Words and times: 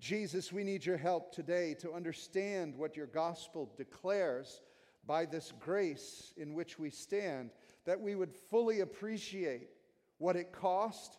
Jesus, 0.00 0.50
we 0.50 0.64
need 0.64 0.84
your 0.86 0.96
help 0.96 1.30
today 1.30 1.74
to 1.80 1.92
understand 1.92 2.74
what 2.74 2.96
your 2.96 3.06
gospel 3.06 3.70
declares 3.76 4.62
by 5.06 5.26
this 5.26 5.52
grace 5.60 6.32
in 6.38 6.54
which 6.54 6.78
we 6.78 6.88
stand, 6.88 7.50
that 7.84 8.00
we 8.00 8.14
would 8.14 8.32
fully 8.32 8.80
appreciate 8.80 9.68
what 10.16 10.36
it 10.36 10.52
cost 10.52 11.18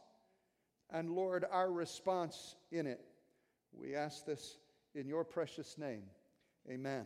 and, 0.90 1.12
Lord, 1.12 1.46
our 1.52 1.72
response 1.72 2.56
in 2.72 2.88
it. 2.88 3.02
We 3.72 3.96
ask 3.96 4.26
this 4.26 4.58
in 4.96 5.08
your 5.08 5.24
precious 5.24 5.78
name. 5.78 6.04
Amen. 6.70 7.06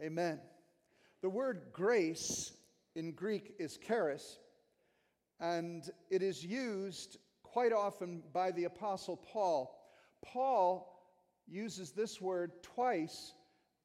Amen. 0.00 0.40
The 1.22 1.28
word 1.28 1.66
grace 1.72 2.52
in 2.94 3.12
Greek 3.12 3.54
is 3.58 3.78
charis, 3.78 4.38
and 5.40 5.90
it 6.08 6.22
is 6.22 6.44
used 6.44 7.18
quite 7.52 7.72
often 7.72 8.22
by 8.32 8.50
the 8.50 8.64
Apostle 8.64 9.16
Paul. 9.16 9.78
Paul 10.24 10.88
uses 11.46 11.92
this 11.92 12.18
word 12.18 12.52
twice 12.62 13.34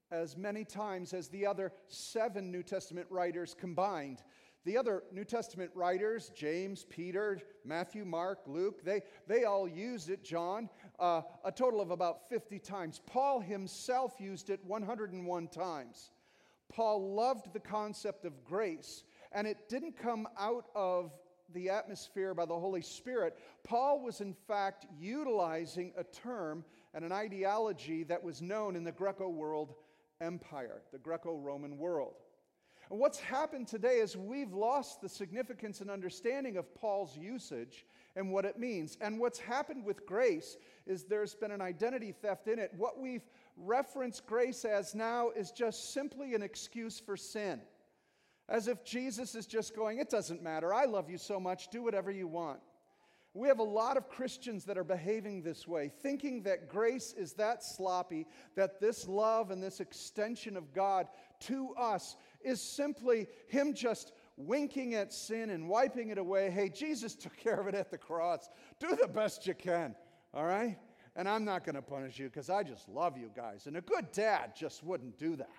as 0.10 0.38
many 0.38 0.64
times 0.64 1.12
as 1.12 1.28
the 1.28 1.46
other 1.46 1.74
seven 1.90 2.50
New 2.50 2.64
Testament 2.64 3.08
writers 3.10 3.54
combined. 3.54 4.24
The 4.64 4.78
other 4.78 5.04
New 5.12 5.26
Testament 5.26 5.72
writers, 5.76 6.32
James, 6.34 6.86
Peter, 6.90 7.42
Matthew, 7.66 8.06
Mark, 8.06 8.40
Luke, 8.48 8.86
they, 8.86 9.02
they 9.28 9.44
all 9.44 9.68
used 9.68 10.10
it, 10.10 10.24
John, 10.24 10.70
uh, 10.98 11.24
a 11.44 11.52
total 11.52 11.82
of 11.82 11.92
about 11.92 12.30
50 12.30 12.60
times. 12.60 13.02
Paul 13.06 13.42
himself 13.42 14.14
used 14.18 14.50
it 14.50 14.62
101 14.64 15.48
times. 15.50 16.12
Paul 16.70 17.14
loved 17.16 17.52
the 17.52 17.60
concept 17.60 18.24
of 18.24 18.46
grace, 18.46 19.04
and 19.34 19.46
it 19.46 19.68
didn't 19.68 19.98
come 19.98 20.26
out 20.40 20.68
of 20.74 21.12
the 21.54 21.70
atmosphere 21.70 22.34
by 22.34 22.46
the 22.46 22.58
Holy 22.58 22.82
Spirit. 22.82 23.38
Paul 23.64 24.02
was, 24.02 24.22
in 24.22 24.34
fact, 24.34 24.86
utilizing 25.00 25.94
a 25.98 26.04
term 26.04 26.64
and 26.94 27.06
an 27.06 27.12
ideology 27.12 28.04
that 28.04 28.24
was 28.24 28.42
known 28.42 28.76
in 28.76 28.84
the 28.84 28.92
Greco 28.92 29.30
world 29.30 29.74
empire, 30.22 30.82
the 30.92 30.98
Greco 30.98 31.38
Roman 31.38 31.78
world. 31.78 32.16
And 32.90 33.00
what's 33.00 33.20
happened 33.20 33.68
today 33.68 33.98
is 33.98 34.16
we've 34.16 34.54
lost 34.54 35.02
the 35.02 35.10
significance 35.10 35.82
and 35.82 35.90
understanding 35.90 36.56
of 36.56 36.74
Paul's 36.74 37.18
usage 37.18 37.86
and 38.16 38.32
what 38.32 38.46
it 38.46 38.58
means. 38.58 38.98
And 39.02 39.20
what's 39.20 39.40
happened 39.40 39.84
with 39.84 40.06
grace 40.06 40.58
is 40.86 41.04
there's 41.04 41.36
been 41.36 41.52
an 41.52 41.62
identity 41.62 42.14
theft 42.14 42.48
in 42.48 42.60
it. 42.60 42.72
What 42.78 42.98
we've 42.98 43.28
referenced 43.58 44.26
grace 44.26 44.64
as 44.64 44.96
now 44.96 45.32
is 45.32 45.52
just 45.52 45.94
simply 45.94 46.34
an 46.34 46.42
excuse 46.42 47.00
for 47.00 47.18
sin. 47.18 47.62
As 48.50 48.68
if 48.68 48.84
Jesus 48.84 49.36
is 49.36 49.46
just 49.46 49.76
going, 49.76 50.00
It 50.00 50.10
doesn't 50.10 50.42
matter. 50.42 50.74
I 50.74 50.86
love 50.86 51.10
you 51.10 51.18
so 51.18 51.40
much. 51.40 51.70
Do 51.70 51.84
whatever 51.84 52.12
you 52.12 52.28
want. 52.28 52.60
We 53.34 53.48
have 53.50 53.60
a 53.60 53.64
lot 53.64 53.98
of 53.98 54.10
Christians 54.10 54.66
that 54.66 54.80
are 54.80 54.84
behaving 54.84 55.44
this 55.44 55.68
way, 55.68 55.92
thinking 56.02 56.42
that 56.44 56.70
grace 56.70 57.14
is 57.16 57.34
that 57.34 57.64
sloppy, 57.64 58.26
that 58.56 58.80
this 58.80 59.08
love 59.08 59.52
and 59.52 59.62
this 59.62 59.80
extension 59.80 60.58
of 60.58 60.74
God 60.74 61.08
to 61.42 61.76
us 61.76 62.16
is 62.42 62.60
simply 62.60 63.28
Him 63.48 63.76
just 63.76 64.14
winking 64.38 64.96
at 64.96 65.14
sin 65.14 65.52
and 65.52 65.70
wiping 65.70 66.10
it 66.10 66.18
away. 66.18 66.50
Hey, 66.50 66.70
Jesus 66.70 67.14
took 67.14 67.38
care 67.38 67.60
of 67.60 67.68
it 67.68 67.76
at 67.76 67.92
the 67.92 67.98
cross. 67.98 68.50
Do 68.80 68.96
the 68.96 69.08
best 69.08 69.46
you 69.46 69.54
can, 69.54 69.94
all 70.34 70.46
right? 70.46 70.78
And 71.16 71.30
I'm 71.30 71.46
not 71.46 71.64
going 71.64 71.76
to 71.76 71.82
punish 71.82 72.18
you 72.18 72.26
because 72.28 72.50
I 72.50 72.64
just 72.64 72.90
love 72.90 73.18
you 73.18 73.30
guys. 73.36 73.68
And 73.68 73.78
a 73.78 73.82
good 73.82 74.12
dad 74.12 74.54
just 74.56 74.84
wouldn't 74.84 75.18
do 75.20 75.36
that. 75.36 75.50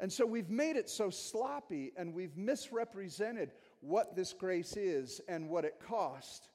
And 0.00 0.12
so 0.12 0.26
we've 0.26 0.50
made 0.50 0.76
it 0.76 0.90
so 0.90 1.10
sloppy 1.10 1.92
and 1.96 2.12
we've 2.12 2.36
misrepresented 2.36 3.52
what 3.80 4.16
this 4.16 4.32
grace 4.32 4.76
is 4.76 5.20
and 5.28 5.48
what 5.48 5.64
it 5.64 5.80
cost. 5.86 6.48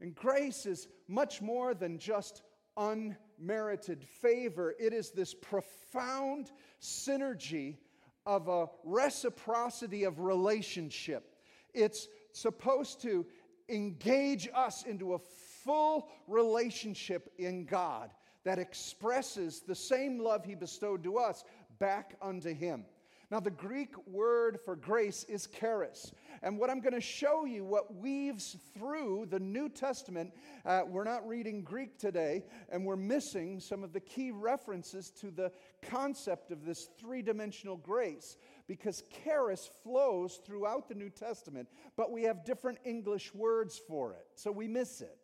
And 0.00 0.14
grace 0.14 0.66
is 0.66 0.88
much 1.08 1.42
more 1.42 1.74
than 1.74 1.98
just 1.98 2.42
unmerited 2.76 4.04
favor, 4.04 4.74
it 4.78 4.92
is 4.92 5.10
this 5.10 5.34
profound 5.34 6.52
synergy 6.80 7.76
of 8.24 8.48
a 8.48 8.66
reciprocity 8.84 10.04
of 10.04 10.20
relationship. 10.20 11.34
It's 11.74 12.08
supposed 12.32 13.02
to 13.02 13.26
engage 13.68 14.48
us 14.54 14.84
into 14.84 15.14
a 15.14 15.18
full 15.64 16.08
relationship 16.26 17.32
in 17.38 17.64
God 17.64 18.10
that 18.44 18.58
expresses 18.58 19.60
the 19.60 19.74
same 19.74 20.18
love 20.18 20.44
He 20.44 20.54
bestowed 20.54 21.02
to 21.04 21.18
us 21.18 21.44
back 21.80 22.14
unto 22.22 22.54
Him. 22.54 22.84
Now, 23.30 23.38
the 23.38 23.50
Greek 23.50 23.90
word 24.08 24.58
for 24.64 24.74
grace 24.74 25.22
is 25.24 25.46
charis. 25.46 26.12
And 26.42 26.58
what 26.58 26.68
I'm 26.68 26.80
going 26.80 26.94
to 26.94 27.00
show 27.00 27.44
you, 27.44 27.64
what 27.64 27.94
weaves 27.94 28.56
through 28.76 29.26
the 29.30 29.38
New 29.38 29.68
Testament, 29.68 30.32
uh, 30.66 30.82
we're 30.84 31.04
not 31.04 31.28
reading 31.28 31.62
Greek 31.62 31.96
today, 31.96 32.44
and 32.72 32.84
we're 32.84 32.96
missing 32.96 33.60
some 33.60 33.84
of 33.84 33.92
the 33.92 34.00
key 34.00 34.32
references 34.32 35.10
to 35.20 35.30
the 35.30 35.52
concept 35.80 36.50
of 36.50 36.64
this 36.64 36.88
three 36.98 37.22
dimensional 37.22 37.76
grace 37.76 38.36
because 38.66 39.04
charis 39.24 39.70
flows 39.84 40.40
throughout 40.44 40.88
the 40.88 40.94
New 40.96 41.10
Testament, 41.10 41.68
but 41.96 42.10
we 42.10 42.24
have 42.24 42.44
different 42.44 42.78
English 42.84 43.32
words 43.32 43.80
for 43.86 44.12
it, 44.14 44.26
so 44.34 44.50
we 44.50 44.66
miss 44.66 45.00
it. 45.00 45.18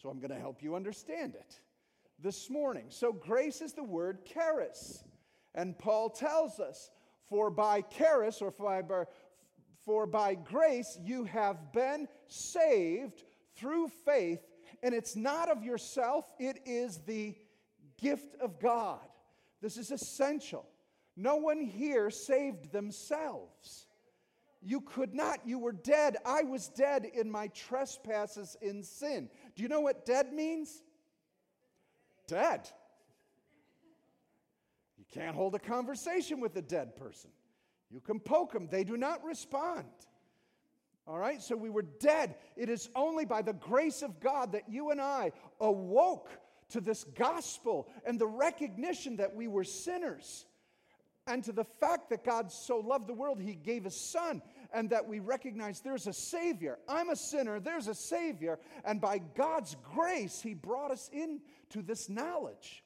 So 0.00 0.08
I'm 0.08 0.20
going 0.20 0.30
to 0.30 0.38
help 0.38 0.62
you 0.62 0.76
understand 0.76 1.34
it 1.34 1.58
this 2.20 2.48
morning. 2.48 2.86
So, 2.88 3.12
grace 3.12 3.60
is 3.60 3.72
the 3.72 3.82
word 3.82 4.24
charis. 4.24 5.02
And 5.54 5.78
Paul 5.78 6.10
tells 6.10 6.60
us 6.60 6.90
for 7.28 7.50
by 7.50 7.82
charis, 7.82 8.40
or 8.40 8.50
for 8.50 8.82
by, 8.82 9.04
for 9.84 10.06
by 10.06 10.34
grace, 10.34 10.98
you 11.02 11.24
have 11.24 11.72
been 11.72 12.08
saved 12.26 13.24
through 13.56 13.88
faith, 14.04 14.40
and 14.82 14.94
it's 14.94 15.16
not 15.16 15.50
of 15.50 15.62
yourself, 15.62 16.30
it 16.38 16.60
is 16.64 16.98
the 16.98 17.34
gift 18.00 18.36
of 18.40 18.60
God. 18.60 19.00
This 19.60 19.76
is 19.76 19.90
essential. 19.90 20.66
No 21.16 21.36
one 21.36 21.60
here 21.60 22.10
saved 22.10 22.70
themselves. 22.70 23.86
You 24.62 24.80
could 24.80 25.14
not. 25.14 25.40
You 25.46 25.58
were 25.58 25.72
dead. 25.72 26.16
I 26.24 26.42
was 26.42 26.68
dead 26.68 27.04
in 27.04 27.30
my 27.30 27.48
trespasses 27.48 28.56
in 28.60 28.82
sin. 28.82 29.28
Do 29.56 29.62
you 29.62 29.68
know 29.68 29.80
what 29.80 30.06
dead 30.06 30.32
means? 30.32 30.82
Dead. 32.26 32.68
Can't 35.14 35.34
hold 35.34 35.54
a 35.54 35.58
conversation 35.58 36.40
with 36.40 36.56
a 36.56 36.62
dead 36.62 36.96
person. 36.96 37.30
You 37.90 38.00
can 38.00 38.20
poke 38.20 38.52
them, 38.52 38.68
they 38.70 38.84
do 38.84 38.96
not 38.96 39.24
respond. 39.24 39.86
All 41.06 41.18
right, 41.18 41.40
so 41.40 41.56
we 41.56 41.70
were 41.70 41.86
dead. 42.00 42.34
It 42.54 42.68
is 42.68 42.90
only 42.94 43.24
by 43.24 43.40
the 43.40 43.54
grace 43.54 44.02
of 44.02 44.20
God 44.20 44.52
that 44.52 44.68
you 44.68 44.90
and 44.90 45.00
I 45.00 45.32
awoke 45.58 46.28
to 46.70 46.82
this 46.82 47.04
gospel 47.04 47.88
and 48.04 48.18
the 48.18 48.26
recognition 48.26 49.16
that 49.16 49.34
we 49.34 49.48
were 49.48 49.64
sinners 49.64 50.44
and 51.26 51.44
to 51.44 51.52
the 51.52 51.64
fact 51.64 52.10
that 52.10 52.24
God 52.24 52.50
so 52.50 52.78
loved 52.78 53.06
the 53.06 53.14
world, 53.14 53.40
He 53.40 53.54
gave 53.54 53.84
His 53.84 54.00
Son, 54.10 54.42
and 54.72 54.90
that 54.90 55.06
we 55.06 55.20
recognize 55.20 55.80
there's 55.80 56.06
a 56.06 56.12
Savior. 56.12 56.78
I'm 56.88 57.10
a 57.10 57.16
sinner, 57.16 57.60
there's 57.60 57.86
a 57.86 57.94
Savior, 57.94 58.58
and 58.84 59.00
by 59.00 59.18
God's 59.18 59.76
grace, 59.94 60.40
He 60.40 60.54
brought 60.54 60.90
us 60.90 61.08
into 61.12 61.82
this 61.82 62.08
knowledge. 62.08 62.82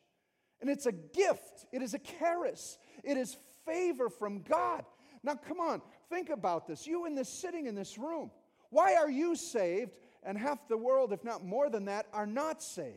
And 0.62 0.70
it's 0.70 0.86
a 0.86 0.92
gift, 0.92 1.66
it 1.72 1.82
is 1.82 1.92
a 1.92 1.98
charis, 1.98 2.78
it 3.04 3.16
is 3.16 3.36
favor 3.66 4.08
from 4.08 4.42
God. 4.42 4.84
Now, 5.24 5.34
come 5.34 5.60
on, 5.60 5.82
think 6.08 6.30
about 6.30 6.66
this. 6.66 6.86
You 6.86 7.04
in 7.06 7.14
this 7.14 7.28
sitting 7.28 7.66
in 7.66 7.74
this 7.74 7.98
room, 7.98 8.30
why 8.70 8.94
are 8.94 9.10
you 9.10 9.34
saved 9.34 9.90
and 10.22 10.38
half 10.38 10.68
the 10.68 10.76
world, 10.76 11.12
if 11.12 11.24
not 11.24 11.44
more 11.44 11.68
than 11.68 11.86
that, 11.86 12.06
are 12.12 12.26
not 12.26 12.62
saved? 12.62 12.96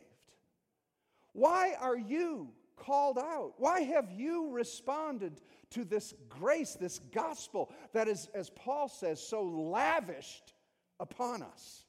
Why 1.34 1.74
are 1.82 1.98
you 1.98 2.50
called 2.78 3.18
out? 3.18 3.54
Why 3.58 3.82
have 3.82 4.12
you 4.12 4.52
responded 4.52 5.42
to 5.72 5.84
this 5.84 6.14
grace, 6.30 6.76
this 6.80 7.00
gospel 7.00 7.74
that 7.94 8.08
is, 8.08 8.30
as 8.36 8.52
Paul 8.52 8.88
says, 8.88 9.20
so 9.20 9.44
lavished 9.44 10.54
upon 11.00 11.42
us? 11.42 11.84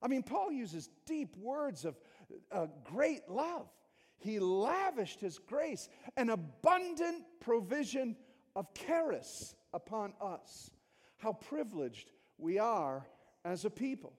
I 0.00 0.08
mean, 0.08 0.22
Paul 0.22 0.50
uses 0.50 0.88
deep 1.06 1.36
words 1.36 1.84
of 1.84 1.94
uh, 2.50 2.66
great 2.84 3.28
love. 3.28 3.68
He 4.18 4.38
lavished 4.38 5.20
his 5.20 5.38
grace, 5.38 5.88
an 6.16 6.30
abundant 6.30 7.24
provision 7.40 8.16
of 8.56 8.72
charis 8.74 9.54
upon 9.72 10.12
us. 10.20 10.70
How 11.18 11.32
privileged 11.32 12.10
we 12.36 12.58
are 12.58 13.06
as 13.44 13.64
a 13.64 13.70
people. 13.70 14.12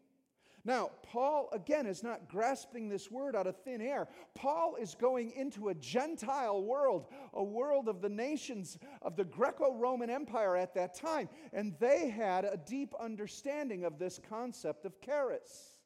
Now, 0.66 0.92
Paul, 1.04 1.50
again, 1.54 1.86
is 1.86 2.04
not 2.04 2.28
grasping 2.28 2.90
this 2.90 3.10
word 3.10 3.36
out 3.36 3.48
of 3.48 3.56
thin 3.63 3.81
air. 3.81 4.07
Paul 4.36 4.75
is 4.75 4.94
going 4.94 5.31
into 5.31 5.69
a 5.69 5.74
Gentile 5.75 6.62
world, 6.62 7.07
a 7.34 7.44
world 7.44 7.88
of 7.88 8.01
the 8.01 8.10
nations 8.10 8.78
of 9.01 9.16
the 9.16 9.24
Greco 9.24 9.74
Roman 9.74 10.10
Empire 10.10 10.57
at 10.57 10.74
that 10.75 10.96
time, 10.96 11.30
and 11.54 11.74
they 11.80 12.10
had 12.10 12.44
a 12.44 12.57
deep 12.57 12.94
understanding 13.00 13.86
of 13.86 13.98
this 13.98 14.19
concept 14.30 14.86
of 14.86 15.00
charis. 15.01 15.78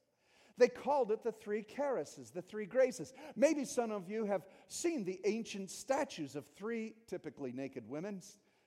They 0.58 0.68
called 0.68 1.12
it 1.12 1.24
the 1.24 1.32
three 1.32 1.64
charises, 1.64 2.32
the 2.32 2.42
three 2.42 2.66
graces. 2.66 3.14
Maybe 3.36 3.66
some 3.66 3.92
of 3.92 4.10
you 4.10 4.26
have 4.26 4.44
seen 4.68 5.04
the 5.04 5.20
ancient 5.26 5.72
statues 5.72 6.36
of 6.36 6.46
three 6.56 6.94
typically 7.08 7.52
naked 7.52 7.90
women. 7.90 8.22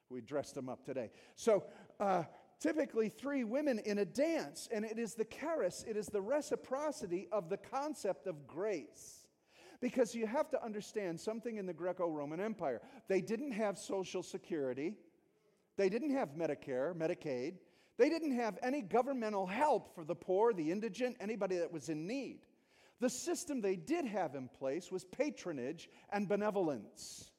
We 0.08 0.20
dressed 0.20 0.54
them 0.54 0.68
up 0.68 0.84
today. 0.84 1.10
So, 1.36 1.64
uh, 2.00 2.24
typically 2.58 3.08
three 3.08 3.44
women 3.44 3.78
in 3.80 3.98
a 3.98 4.04
dance, 4.04 4.68
and 4.72 4.84
it 4.84 4.98
is 4.98 5.14
the 5.14 5.24
charis, 5.24 5.84
it 5.88 5.96
is 5.96 6.06
the 6.06 6.20
reciprocity 6.20 7.28
of 7.30 7.48
the 7.48 7.56
concept 7.56 8.26
of 8.26 8.46
grace. 8.46 9.26
Because 9.80 10.14
you 10.14 10.26
have 10.26 10.48
to 10.50 10.64
understand 10.64 11.20
something 11.20 11.58
in 11.58 11.66
the 11.66 11.74
Greco 11.74 12.08
Roman 12.08 12.40
Empire. 12.40 12.80
They 13.08 13.20
didn't 13.20 13.52
have 13.52 13.78
Social 13.78 14.22
Security, 14.22 14.94
they 15.76 15.88
didn't 15.88 16.12
have 16.12 16.30
Medicare, 16.30 16.94
Medicaid, 16.94 17.56
they 17.98 18.08
didn't 18.08 18.36
have 18.36 18.58
any 18.62 18.82
governmental 18.82 19.46
help 19.46 19.94
for 19.94 20.04
the 20.04 20.14
poor, 20.14 20.52
the 20.52 20.70
indigent, 20.70 21.16
anybody 21.20 21.56
that 21.58 21.72
was 21.72 21.88
in 21.88 22.06
need. 22.06 22.40
The 23.00 23.10
system 23.10 23.60
they 23.60 23.76
did 23.76 24.06
have 24.06 24.34
in 24.34 24.48
place 24.48 24.90
was 24.90 25.04
patronage 25.04 25.88
and 26.12 26.28
benevolence. 26.28 27.30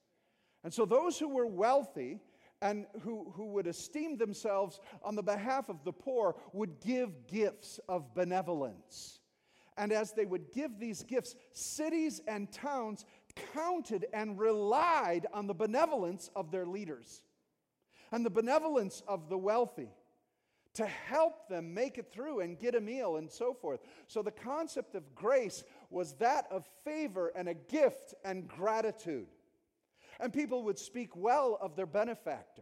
And 0.63 0.74
so 0.74 0.86
those 0.86 1.18
who 1.18 1.30
were 1.30 1.48
wealthy 1.48 2.19
and 2.62 2.88
who, 3.01 3.31
who 3.36 3.48
would 3.48 3.68
esteem 3.68 4.18
themselves 4.18 4.80
on 5.04 5.15
the 5.15 5.24
behalf 5.24 5.69
of 5.69 5.83
the 5.83 5.94
poor 5.94 6.36
would 6.54 6.80
give 6.80 7.27
gifts 7.27 7.80
of 7.88 8.13
benevolence. 8.15 9.19
And 9.77 9.92
as 9.92 10.13
they 10.13 10.25
would 10.25 10.51
give 10.51 10.80
these 10.80 11.04
gifts, 11.04 11.36
cities 11.54 12.19
and 12.27 12.51
towns 12.51 13.06
counted 13.54 14.07
and 14.12 14.39
relied 14.39 15.27
on 15.33 15.45
the 15.45 15.54
benevolence 15.54 16.31
of 16.36 16.50
their 16.50 16.65
leaders 16.65 17.21
and 18.12 18.25
the 18.25 18.31
benevolence 18.31 19.04
of 19.07 19.30
the 19.30 19.38
wealthy 19.38 19.89
to 20.77 20.85
help 20.85 21.50
them 21.50 21.74
make 21.74 21.97
it 21.97 22.12
through 22.12 22.41
and 22.41 22.59
get 22.59 22.75
a 22.75 22.79
meal 22.79 23.18
and 23.18 23.31
so 23.31 23.51
forth. 23.51 23.79
So 24.06 24.21
the 24.21 24.29
concept 24.29 24.94
of 24.94 25.15
grace 25.15 25.63
was 25.89 26.13
that 26.15 26.45
of 26.51 26.68
favor 26.85 27.31
and 27.35 27.50
a 27.50 27.56
gift 27.56 28.13
and 28.24 28.47
gratitude. 28.47 29.25
And 30.19 30.31
people 30.31 30.63
would 30.65 30.77
speak 30.77 31.15
well 31.15 31.57
of 31.59 31.75
their 31.75 31.88
benefactor, 31.88 32.62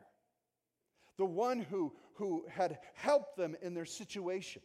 the 1.17 1.25
one 1.25 1.59
who, 1.59 1.91
who 2.13 2.45
had 2.49 2.79
helped 2.93 3.35
them 3.35 3.53
in 3.61 3.73
their 3.73 3.85
situation. 3.85 4.61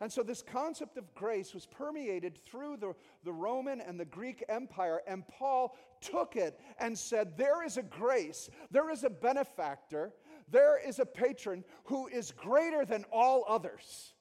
And 0.00 0.10
so, 0.10 0.22
this 0.22 0.42
concept 0.42 0.96
of 0.96 1.14
grace 1.14 1.54
was 1.54 1.66
permeated 1.66 2.36
through 2.36 2.78
the, 2.78 2.94
the 3.24 3.32
Roman 3.32 3.80
and 3.80 3.98
the 3.98 4.04
Greek 4.04 4.42
Empire, 4.48 5.02
and 5.06 5.26
Paul 5.28 5.76
took 6.00 6.34
it 6.36 6.58
and 6.78 6.98
said, 6.98 7.38
There 7.38 7.64
is 7.64 7.76
a 7.76 7.82
grace, 7.82 8.50
there 8.70 8.90
is 8.90 9.04
a 9.04 9.10
benefactor, 9.10 10.12
there 10.50 10.78
is 10.78 10.98
a 10.98 11.06
patron 11.06 11.64
who 11.84 12.06
is 12.08 12.32
greater 12.32 12.84
than 12.84 13.04
all 13.12 13.44
others. 13.48 14.14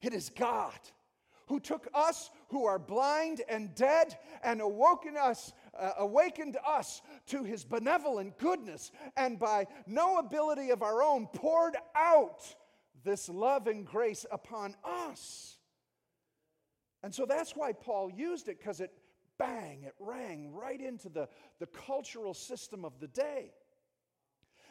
It 0.00 0.14
is 0.14 0.30
God 0.30 0.78
who 1.48 1.58
took 1.58 1.88
us 1.94 2.30
who 2.48 2.66
are 2.66 2.78
blind 2.78 3.42
and 3.48 3.74
dead 3.74 4.16
and 4.42 4.60
awoken 4.60 5.16
us 5.16 5.52
uh, 5.78 5.92
awakened 5.98 6.56
us 6.66 7.02
to 7.26 7.42
his 7.42 7.64
benevolent 7.64 8.38
goodness 8.38 8.90
and 9.16 9.38
by 9.38 9.66
no 9.86 10.18
ability 10.18 10.70
of 10.70 10.82
our 10.82 11.02
own 11.02 11.26
poured 11.26 11.76
out 11.96 12.42
this 13.04 13.28
love 13.28 13.66
and 13.66 13.86
grace 13.86 14.26
upon 14.30 14.74
us. 14.84 15.58
And 17.02 17.14
so 17.14 17.26
that's 17.26 17.52
why 17.52 17.72
Paul 17.72 18.10
used 18.10 18.48
it 18.48 18.58
because 18.58 18.80
it 18.80 18.92
bang, 19.38 19.84
it 19.84 19.94
rang 20.00 20.52
right 20.52 20.80
into 20.80 21.08
the, 21.08 21.28
the 21.60 21.66
cultural 21.66 22.34
system 22.34 22.84
of 22.84 22.98
the 22.98 23.06
day. 23.08 23.52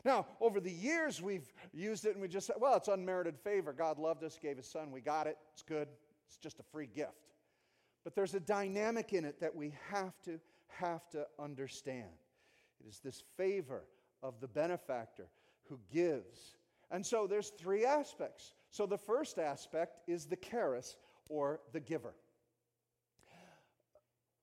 Now, 0.07 0.25
over 0.39 0.61
the 0.61 0.71
years, 0.71 1.21
we've 1.21 1.51
used 1.73 2.05
it 2.05 2.13
and 2.13 2.21
we 2.21 2.29
just 2.29 2.47
said, 2.47 2.55
well, 2.61 2.77
it's 2.77 2.87
unmerited 2.87 3.37
favor. 3.37 3.73
God 3.73 3.99
loved 3.99 4.23
us, 4.23 4.39
gave 4.41 4.55
his 4.55 4.65
son, 4.65 4.89
we 4.89 5.01
got 5.01 5.27
it, 5.27 5.37
it's 5.51 5.63
good, 5.63 5.89
it's 6.25 6.37
just 6.37 6.61
a 6.61 6.63
free 6.63 6.87
gift. 6.87 7.33
But 8.05 8.15
there's 8.15 8.33
a 8.33 8.39
dynamic 8.39 9.11
in 9.11 9.25
it 9.25 9.41
that 9.41 9.53
we 9.53 9.73
have 9.91 10.13
to 10.23 10.39
have 10.69 11.09
to 11.09 11.27
understand. 11.37 12.07
It 12.79 12.87
is 12.87 13.01
this 13.03 13.21
favor 13.35 13.83
of 14.23 14.39
the 14.39 14.47
benefactor 14.47 15.27
who 15.63 15.77
gives. 15.91 16.55
And 16.89 17.05
so 17.05 17.27
there's 17.27 17.49
three 17.49 17.85
aspects. 17.85 18.53
So 18.71 18.85
the 18.85 18.97
first 18.97 19.37
aspect 19.37 19.99
is 20.07 20.25
the 20.25 20.37
charis 20.37 20.95
or 21.27 21.59
the 21.73 21.81
giver. 21.81 22.13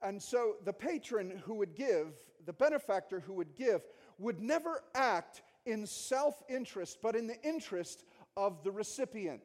And 0.03 0.23
so 0.23 0.57
the 0.63 0.75
patron 0.75 1.41
who 1.47 1.55
would 1.55 1.75
give, 1.75 2.09
the 2.45 2.53
benefactor 2.53 3.21
who 3.21 3.33
would 3.33 3.55
give, 3.57 3.81
would 4.19 4.43
never 4.43 4.83
act 4.95 5.41
in 5.67 5.87
self 5.87 6.43
interest, 6.49 6.99
but 7.03 7.17
in 7.17 7.27
the 7.27 7.41
interest 7.43 8.05
of 8.37 8.63
the 8.63 8.71
recipient. 8.71 9.41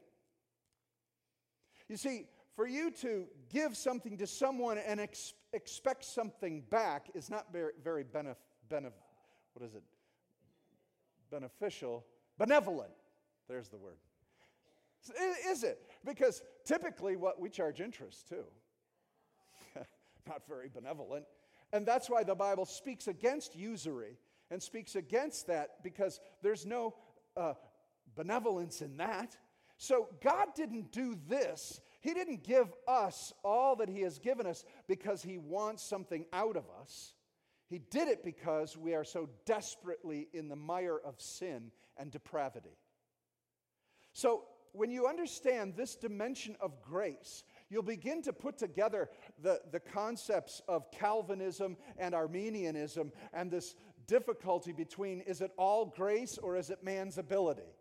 You 1.87 1.97
see, 1.97 2.27
for 2.55 2.67
you 2.67 2.91
to 2.91 3.25
give 3.51 3.75
something 3.75 4.17
to 4.17 4.27
someone 4.27 4.77
and 4.77 4.99
ex- 4.99 5.33
expect 5.53 6.05
something 6.05 6.61
back 6.69 7.09
is 7.15 7.29
not 7.29 7.51
very, 7.51 7.73
very 7.83 8.03
benef- 8.03 8.35
benef- 8.69 8.91
what 9.53 9.65
is 9.65 9.75
it? 9.75 9.83
Beneficial, 11.31 12.05
benevolent. 12.37 12.91
There's 13.47 13.69
the 13.69 13.77
word. 13.77 13.97
Is 15.47 15.63
it? 15.63 15.81
Because 16.05 16.41
typically 16.65 17.15
what 17.15 17.39
we 17.39 17.49
charge 17.49 17.79
interest 17.79 18.27
too. 18.27 18.43
not 20.27 20.41
very 20.47 20.69
benevolent. 20.69 21.25
And 21.71 21.85
that's 21.85 22.09
why 22.09 22.23
the 22.23 22.35
Bible 22.35 22.65
speaks 22.65 23.07
against 23.07 23.55
usury 23.55 24.17
and 24.51 24.61
speaks 24.61 24.95
against 24.95 25.47
that 25.47 25.83
because 25.83 26.19
there's 26.41 26.65
no 26.65 26.95
uh, 27.37 27.53
benevolence 28.15 28.81
in 28.81 28.97
that. 28.97 29.37
So 29.77 30.09
God 30.21 30.47
didn't 30.55 30.91
do 30.91 31.17
this 31.27 31.79
he 32.01 32.13
didn't 32.13 32.43
give 32.43 32.73
us 32.87 33.33
all 33.43 33.75
that 33.77 33.89
He 33.89 34.01
has 34.01 34.19
given 34.19 34.45
us 34.45 34.63
because 34.87 35.21
He 35.21 35.37
wants 35.37 35.83
something 35.83 36.25
out 36.31 36.55
of 36.55 36.65
us. 36.81 37.13
He 37.67 37.79
did 37.79 38.07
it 38.07 38.23
because 38.23 38.77
we 38.77 38.95
are 38.95 39.03
so 39.03 39.29
desperately 39.45 40.27
in 40.33 40.47
the 40.47 40.55
mire 40.55 40.97
of 40.97 41.21
sin 41.21 41.71
and 41.97 42.09
depravity. 42.09 42.77
So, 44.13 44.45
when 44.71 44.91
you 44.91 45.07
understand 45.07 45.73
this 45.75 45.95
dimension 45.95 46.55
of 46.61 46.79
grace, 46.81 47.43
you'll 47.69 47.81
begin 47.81 48.21
to 48.21 48.31
put 48.31 48.59
together 48.59 49.09
the, 49.41 49.59
the 49.71 49.79
concepts 49.79 50.61
of 50.67 50.91
Calvinism 50.91 51.75
and 51.97 52.13
Arminianism 52.13 53.11
and 53.33 53.49
this 53.49 53.75
difficulty 54.09 54.71
between 54.73 55.21
is 55.21 55.39
it 55.39 55.51
all 55.55 55.85
grace 55.85 56.37
or 56.39 56.57
is 56.57 56.71
it 56.71 56.83
man's 56.83 57.17
ability? 57.17 57.75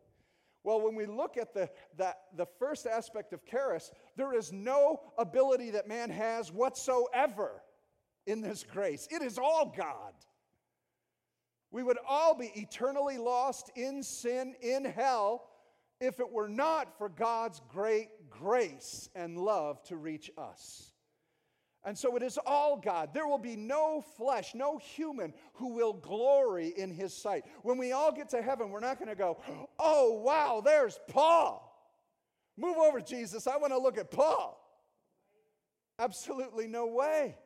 Well, 0.63 0.83
when 0.83 0.95
we 0.95 1.07
look 1.07 1.39
at 1.39 1.55
the, 1.55 1.71
the, 1.97 2.15
the 2.37 2.47
first 2.59 2.87
aspect 2.87 3.33
of 3.33 3.45
charis, 3.47 3.91
there 4.17 4.37
is 4.37 4.53
no 4.53 5.01
ability 5.17 5.71
that 5.71 5.89
man 5.89 6.11
has 6.11 6.53
whatsoever 6.53 7.63
in 8.27 8.43
this 8.43 8.65
grace. 8.65 9.09
It 9.11 9.23
is 9.23 9.39
all 9.39 9.73
God. 9.75 10.13
We 11.71 11.83
would 11.83 11.99
all 12.07 12.37
be 12.37 12.53
eternally 12.55 13.17
lost 13.17 13.71
in 13.77 14.03
sin, 14.03 14.55
in 14.61 14.85
hell, 14.85 15.49
if 16.01 16.21
it 16.21 16.31
were 16.31 16.49
not 16.49 16.99
for 16.99 17.09
God's 17.09 17.63
great 17.71 18.09
grace 18.31 19.09
and 19.15 19.39
love 19.39 19.83
to 19.85 19.97
reach 19.97 20.31
us. 20.37 20.93
And 21.89 21.97
so 21.97 22.17
it 22.17 22.23
is 22.23 22.39
all 22.45 22.77
God. 22.77 23.15
There 23.15 23.27
will 23.27 23.39
be 23.39 23.57
no 23.57 24.05
flesh, 24.19 24.55
no 24.55 24.77
human 24.77 25.33
who 25.55 25.69
will 25.69 25.95
glory 25.95 26.75
in 26.77 26.91
his 26.91 27.17
sight. 27.17 27.45
When 27.63 27.79
we 27.79 27.93
all 27.93 28.13
get 28.13 28.29
to 28.29 28.43
heaven, 28.43 28.69
we're 28.69 28.81
not 28.81 28.99
going 28.99 29.09
to 29.09 29.15
go, 29.15 29.39
oh, 29.79 30.21
wow, 30.23 30.61
there's 30.63 31.01
Paul. 31.09 31.65
Move 32.59 32.77
over, 32.77 33.01
Jesus. 33.01 33.47
I 33.47 33.57
want 33.57 33.73
to 33.73 33.79
look 33.79 33.97
at 33.97 34.11
Paul. 34.11 34.63
Absolutely 35.99 36.67
no 36.67 36.89
way. 36.89 37.37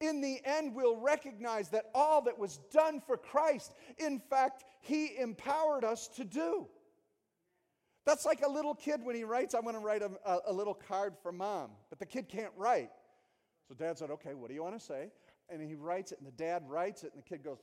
In 0.00 0.20
the 0.20 0.38
end, 0.44 0.76
we'll 0.76 1.00
recognize 1.00 1.70
that 1.70 1.86
all 1.92 2.22
that 2.22 2.38
was 2.38 2.60
done 2.72 3.02
for 3.04 3.16
Christ, 3.16 3.74
in 3.98 4.20
fact, 4.20 4.62
he 4.82 5.18
empowered 5.18 5.82
us 5.82 6.06
to 6.14 6.22
do. 6.22 6.68
That's 8.06 8.24
like 8.24 8.42
a 8.46 8.48
little 8.48 8.76
kid 8.76 9.00
when 9.02 9.16
he 9.16 9.24
writes, 9.24 9.52
I 9.52 9.58
want 9.58 9.76
to 9.76 9.82
write 9.84 10.02
a, 10.02 10.12
a, 10.24 10.38
a 10.46 10.52
little 10.52 10.74
card 10.74 11.14
for 11.24 11.32
mom, 11.32 11.70
but 11.88 11.98
the 11.98 12.06
kid 12.06 12.28
can't 12.28 12.52
write. 12.56 12.90
So 13.70 13.76
dad 13.76 13.96
said, 13.98 14.10
Okay, 14.10 14.34
what 14.34 14.48
do 14.48 14.54
you 14.54 14.64
want 14.64 14.76
to 14.78 14.84
say? 14.84 15.12
And 15.48 15.62
he 15.62 15.76
writes 15.76 16.10
it, 16.10 16.18
and 16.18 16.26
the 16.26 16.32
dad 16.32 16.64
writes 16.66 17.04
it, 17.04 17.12
and 17.14 17.22
the 17.22 17.28
kid 17.28 17.44
goes, 17.44 17.58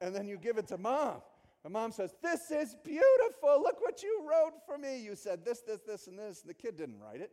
and 0.00 0.16
then 0.16 0.26
you 0.26 0.38
give 0.38 0.56
it 0.56 0.66
to 0.68 0.78
mom. 0.78 1.20
And 1.62 1.74
mom 1.74 1.92
says, 1.92 2.14
This 2.22 2.50
is 2.50 2.74
beautiful. 2.82 3.60
Look 3.62 3.82
what 3.82 4.02
you 4.02 4.22
wrote 4.26 4.54
for 4.64 4.78
me. 4.78 5.02
You 5.02 5.14
said 5.14 5.44
this, 5.44 5.60
this, 5.60 5.80
this, 5.86 6.06
and 6.06 6.18
this. 6.18 6.40
And 6.40 6.48
the 6.48 6.54
kid 6.54 6.78
didn't 6.78 6.98
write 6.98 7.20
it. 7.20 7.32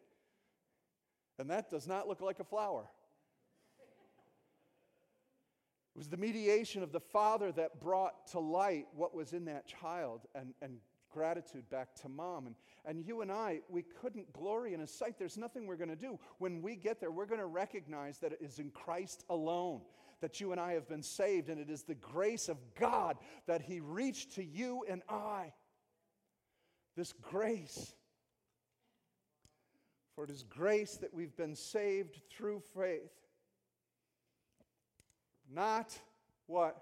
And 1.40 1.50
that 1.50 1.70
does 1.70 1.88
not 1.88 2.10
look 2.10 2.20
like 2.20 2.42
a 2.42 2.44
flower. 2.44 2.90
It 5.96 5.98
was 5.98 6.10
the 6.10 6.18
mediation 6.18 6.84
of 6.84 6.92
the 6.92 7.00
Father 7.00 7.54
that 7.54 7.80
brought 7.80 8.28
to 8.32 8.40
light 8.40 8.88
what 8.94 9.16
was 9.16 9.32
in 9.32 9.46
that 9.46 9.66
child 9.66 10.24
and, 10.36 10.54
and 10.62 10.80
gratitude 11.10 11.70
back 11.70 11.94
to 11.96 12.10
mom. 12.10 12.48
And, 12.48 12.56
and 12.86 13.06
you 13.06 13.22
and 13.22 13.32
I, 13.32 13.62
we 13.70 13.84
couldn't 13.84 14.32
glory 14.34 14.74
in 14.74 14.80
his 14.80 14.92
sight. 14.92 15.16
There's 15.18 15.38
nothing 15.38 15.68
we're 15.68 15.76
going 15.76 15.90
to 15.90 15.96
do. 15.96 16.20
When 16.40 16.62
we 16.62 16.76
get 16.76 17.00
there, 17.00 17.12
we're 17.12 17.26
going 17.26 17.40
to 17.40 17.46
recognize 17.46 18.20
that 18.20 18.34
it 18.34 18.40
is 18.42 18.60
in 18.60 18.72
Christ 18.72 19.24
alone 19.30 19.82
that 20.22 20.40
you 20.40 20.52
and 20.52 20.60
I 20.60 20.74
have 20.74 20.88
been 20.88 21.04
saved, 21.04 21.50
and 21.50 21.60
it 21.60 21.70
is 21.70 21.84
the 21.84 21.96
grace 21.96 22.50
of 22.50 22.58
God 22.80 23.18
that 23.46 23.62
he 23.62 23.80
reached 23.80 24.36
to 24.36 24.44
you 24.44 24.84
and 24.90 25.02
I. 25.08 25.54
This 26.96 27.14
grace. 27.14 27.94
For 30.16 30.24
it 30.24 30.32
is 30.32 30.44
grace 30.44 30.98
that 30.98 31.14
we've 31.14 31.36
been 31.36 31.56
saved 31.56 32.20
through 32.32 32.62
faith. 32.76 33.12
Not 35.54 35.98
what? 36.48 36.82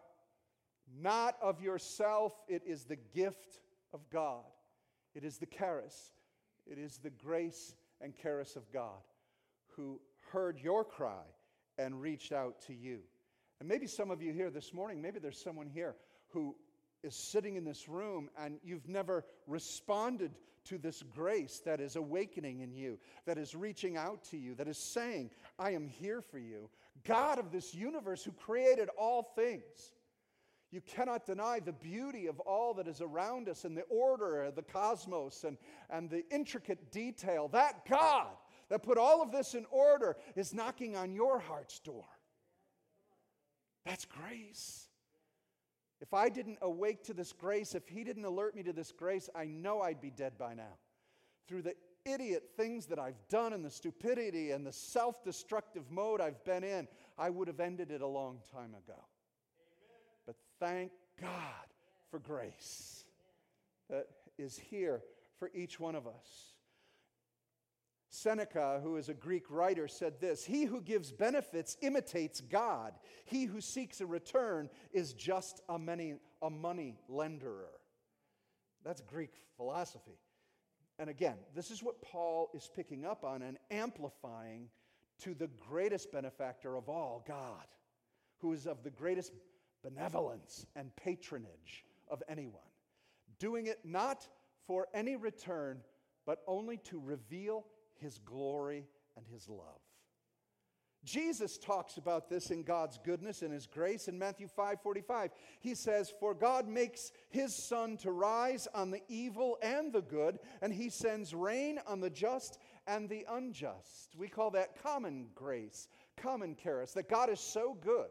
Not 1.01 1.35
of 1.41 1.61
yourself, 1.61 2.33
it 2.47 2.61
is 2.65 2.85
the 2.85 2.95
gift 2.95 3.59
of 3.93 4.01
God. 4.09 4.43
It 5.13 5.23
is 5.23 5.37
the 5.37 5.45
charis, 5.45 6.13
it 6.65 6.77
is 6.77 6.97
the 6.97 7.09
grace 7.09 7.75
and 8.01 8.13
charis 8.15 8.55
of 8.55 8.71
God 8.71 9.01
who 9.75 9.99
heard 10.31 10.59
your 10.59 10.83
cry 10.83 11.23
and 11.77 12.01
reached 12.01 12.31
out 12.31 12.61
to 12.67 12.73
you. 12.73 12.99
And 13.59 13.69
maybe 13.69 13.87
some 13.87 14.11
of 14.11 14.21
you 14.21 14.33
here 14.33 14.49
this 14.49 14.73
morning, 14.73 15.01
maybe 15.01 15.19
there's 15.19 15.41
someone 15.41 15.67
here 15.67 15.95
who 16.29 16.55
is 17.03 17.15
sitting 17.15 17.55
in 17.55 17.63
this 17.63 17.87
room 17.87 18.29
and 18.37 18.57
you've 18.63 18.87
never 18.87 19.25
responded 19.47 20.31
to 20.65 20.77
this 20.77 21.03
grace 21.03 21.61
that 21.65 21.79
is 21.79 21.95
awakening 21.95 22.61
in 22.61 22.73
you, 22.73 22.97
that 23.25 23.37
is 23.37 23.55
reaching 23.55 23.97
out 23.97 24.23
to 24.23 24.37
you, 24.37 24.55
that 24.55 24.67
is 24.67 24.77
saying, 24.77 25.29
I 25.59 25.71
am 25.71 25.87
here 25.87 26.21
for 26.21 26.39
you. 26.39 26.69
God 27.05 27.37
of 27.37 27.51
this 27.51 27.73
universe 27.75 28.23
who 28.23 28.31
created 28.31 28.89
all 28.97 29.31
things. 29.35 29.93
You 30.75 30.81
cannot 30.81 31.25
deny 31.25 31.61
the 31.61 31.71
beauty 31.71 32.27
of 32.27 32.41
all 32.41 32.73
that 32.73 32.85
is 32.85 32.99
around 32.99 33.47
us 33.47 33.63
and 33.63 33.77
the 33.77 33.83
order 33.83 34.43
of 34.43 34.55
the 34.55 34.61
cosmos 34.61 35.45
and, 35.45 35.57
and 35.89 36.09
the 36.09 36.25
intricate 36.29 36.91
detail. 36.91 37.47
That 37.47 37.85
God 37.89 38.27
that 38.67 38.83
put 38.83 38.97
all 38.97 39.21
of 39.21 39.31
this 39.31 39.53
in 39.53 39.65
order 39.71 40.17
is 40.35 40.53
knocking 40.53 40.97
on 40.97 41.13
your 41.13 41.39
heart's 41.39 41.79
door. 41.79 42.03
That's 43.85 44.03
grace. 44.03 44.89
If 46.01 46.13
I 46.13 46.27
didn't 46.27 46.57
awake 46.61 47.05
to 47.05 47.13
this 47.13 47.31
grace, 47.31 47.73
if 47.73 47.87
He 47.87 48.03
didn't 48.03 48.25
alert 48.25 48.53
me 48.53 48.61
to 48.63 48.73
this 48.73 48.91
grace, 48.91 49.29
I 49.33 49.45
know 49.45 49.79
I'd 49.79 50.01
be 50.01 50.11
dead 50.11 50.33
by 50.37 50.55
now. 50.55 50.77
Through 51.47 51.61
the 51.61 51.75
idiot 52.03 52.49
things 52.57 52.85
that 52.87 52.99
I've 52.99 53.25
done 53.29 53.53
and 53.53 53.63
the 53.63 53.71
stupidity 53.71 54.51
and 54.51 54.67
the 54.67 54.73
self 54.73 55.23
destructive 55.23 55.89
mode 55.89 56.19
I've 56.19 56.43
been 56.43 56.65
in, 56.65 56.89
I 57.17 57.29
would 57.29 57.47
have 57.47 57.61
ended 57.61 57.91
it 57.91 58.01
a 58.01 58.07
long 58.07 58.39
time 58.51 58.75
ago. 58.75 59.05
Thank 60.65 60.93
God 61.21 61.67
for 62.09 62.17
grace 62.17 63.05
that 63.87 64.07
is 64.39 64.57
here 64.57 65.03
for 65.37 65.51
each 65.53 65.79
one 65.79 65.93
of 65.93 66.07
us. 66.07 66.53
Seneca, 68.09 68.79
who 68.81 68.97
is 68.97 69.07
a 69.07 69.13
Greek 69.13 69.43
writer, 69.51 69.87
said 69.87 70.19
this 70.19 70.43
He 70.43 70.63
who 70.63 70.81
gives 70.81 71.11
benefits 71.11 71.77
imitates 71.83 72.41
God. 72.41 72.93
He 73.25 73.45
who 73.45 73.61
seeks 73.61 74.01
a 74.01 74.07
return 74.07 74.71
is 74.91 75.13
just 75.13 75.61
a, 75.69 75.77
many, 75.77 76.15
a 76.41 76.49
money 76.49 76.97
lenderer. 77.07 77.79
That's 78.83 79.01
Greek 79.01 79.33
philosophy. 79.57 80.17
And 80.97 81.11
again, 81.11 81.37
this 81.53 81.69
is 81.69 81.83
what 81.83 82.01
Paul 82.01 82.49
is 82.55 82.71
picking 82.75 83.05
up 83.05 83.23
on 83.23 83.43
and 83.43 83.59
amplifying 83.69 84.69
to 85.19 85.35
the 85.35 85.49
greatest 85.69 86.11
benefactor 86.11 86.75
of 86.75 86.89
all, 86.89 87.23
God, 87.27 87.67
who 88.39 88.51
is 88.53 88.65
of 88.65 88.81
the 88.83 88.89
greatest 88.89 89.31
benevolence 89.85 90.65
and 90.75 90.95
patronage 90.95 91.85
of 92.07 92.23
anyone. 92.27 92.61
Doing 93.37 93.67
it 93.67 93.79
not 93.85 94.27
for 94.65 94.87
any 94.93 95.15
return, 95.15 95.81
but 96.25 96.39
only 96.47 96.77
to 96.77 96.99
reveal 96.99 97.65
his 97.99 98.17
glory 98.17 98.87
and 99.15 99.27
his 99.27 99.47
love. 99.47 99.81
Jesus 101.03 101.59
talks 101.59 101.97
about 101.97 102.29
this 102.29 102.49
in 102.49 102.63
God's 102.63 102.97
goodness 102.97 103.43
and 103.43 103.53
his 103.53 103.67
grace 103.67 104.07
in 104.07 104.17
Matthew 104.17 104.47
5:45. 104.47 105.31
He 105.59 105.75
says, 105.75 106.09
"For 106.09 106.33
God 106.33 106.67
makes 106.67 107.11
his 107.29 107.55
sun 107.55 107.97
to 107.97 108.11
rise 108.11 108.65
on 108.67 108.89
the 108.89 109.03
evil 109.07 109.59
and 109.61 109.93
the 109.93 110.01
good, 110.01 110.39
and 110.61 110.73
he 110.73 110.89
sends 110.89 111.35
rain 111.35 111.77
on 111.85 111.99
the 111.99 112.09
just 112.09 112.57
and 112.87 113.07
the 113.07 113.23
unjust." 113.29 114.15
We 114.15 114.29
call 114.29 114.49
that 114.51 114.77
common 114.77 115.29
grace, 115.35 115.87
common 116.15 116.55
charis, 116.55 116.93
that 116.93 117.07
God 117.07 117.29
is 117.29 117.39
so 117.39 117.75
good 117.75 118.09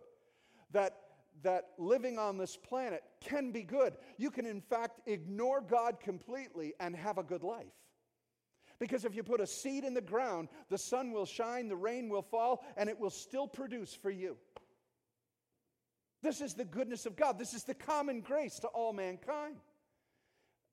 that 0.70 1.03
that 1.44 1.68
living 1.78 2.18
on 2.18 2.36
this 2.36 2.56
planet 2.56 3.02
can 3.20 3.52
be 3.52 3.62
good. 3.62 3.96
You 4.18 4.30
can 4.30 4.44
in 4.44 4.60
fact 4.60 5.00
ignore 5.06 5.60
God 5.60 6.00
completely 6.00 6.74
and 6.80 6.94
have 6.94 7.16
a 7.18 7.22
good 7.22 7.42
life. 7.42 7.72
Because 8.78 9.04
if 9.04 9.14
you 9.14 9.22
put 9.22 9.40
a 9.40 9.46
seed 9.46 9.84
in 9.84 9.94
the 9.94 10.00
ground, 10.00 10.48
the 10.68 10.78
sun 10.78 11.12
will 11.12 11.26
shine, 11.26 11.68
the 11.68 11.76
rain 11.76 12.08
will 12.08 12.22
fall, 12.22 12.64
and 12.76 12.88
it 12.88 12.98
will 12.98 13.10
still 13.10 13.46
produce 13.46 13.94
for 13.94 14.10
you. 14.10 14.36
This 16.22 16.40
is 16.40 16.54
the 16.54 16.64
goodness 16.64 17.06
of 17.06 17.16
God. 17.16 17.38
This 17.38 17.54
is 17.54 17.64
the 17.64 17.74
common 17.74 18.20
grace 18.20 18.58
to 18.60 18.68
all 18.68 18.92
mankind. 18.92 19.56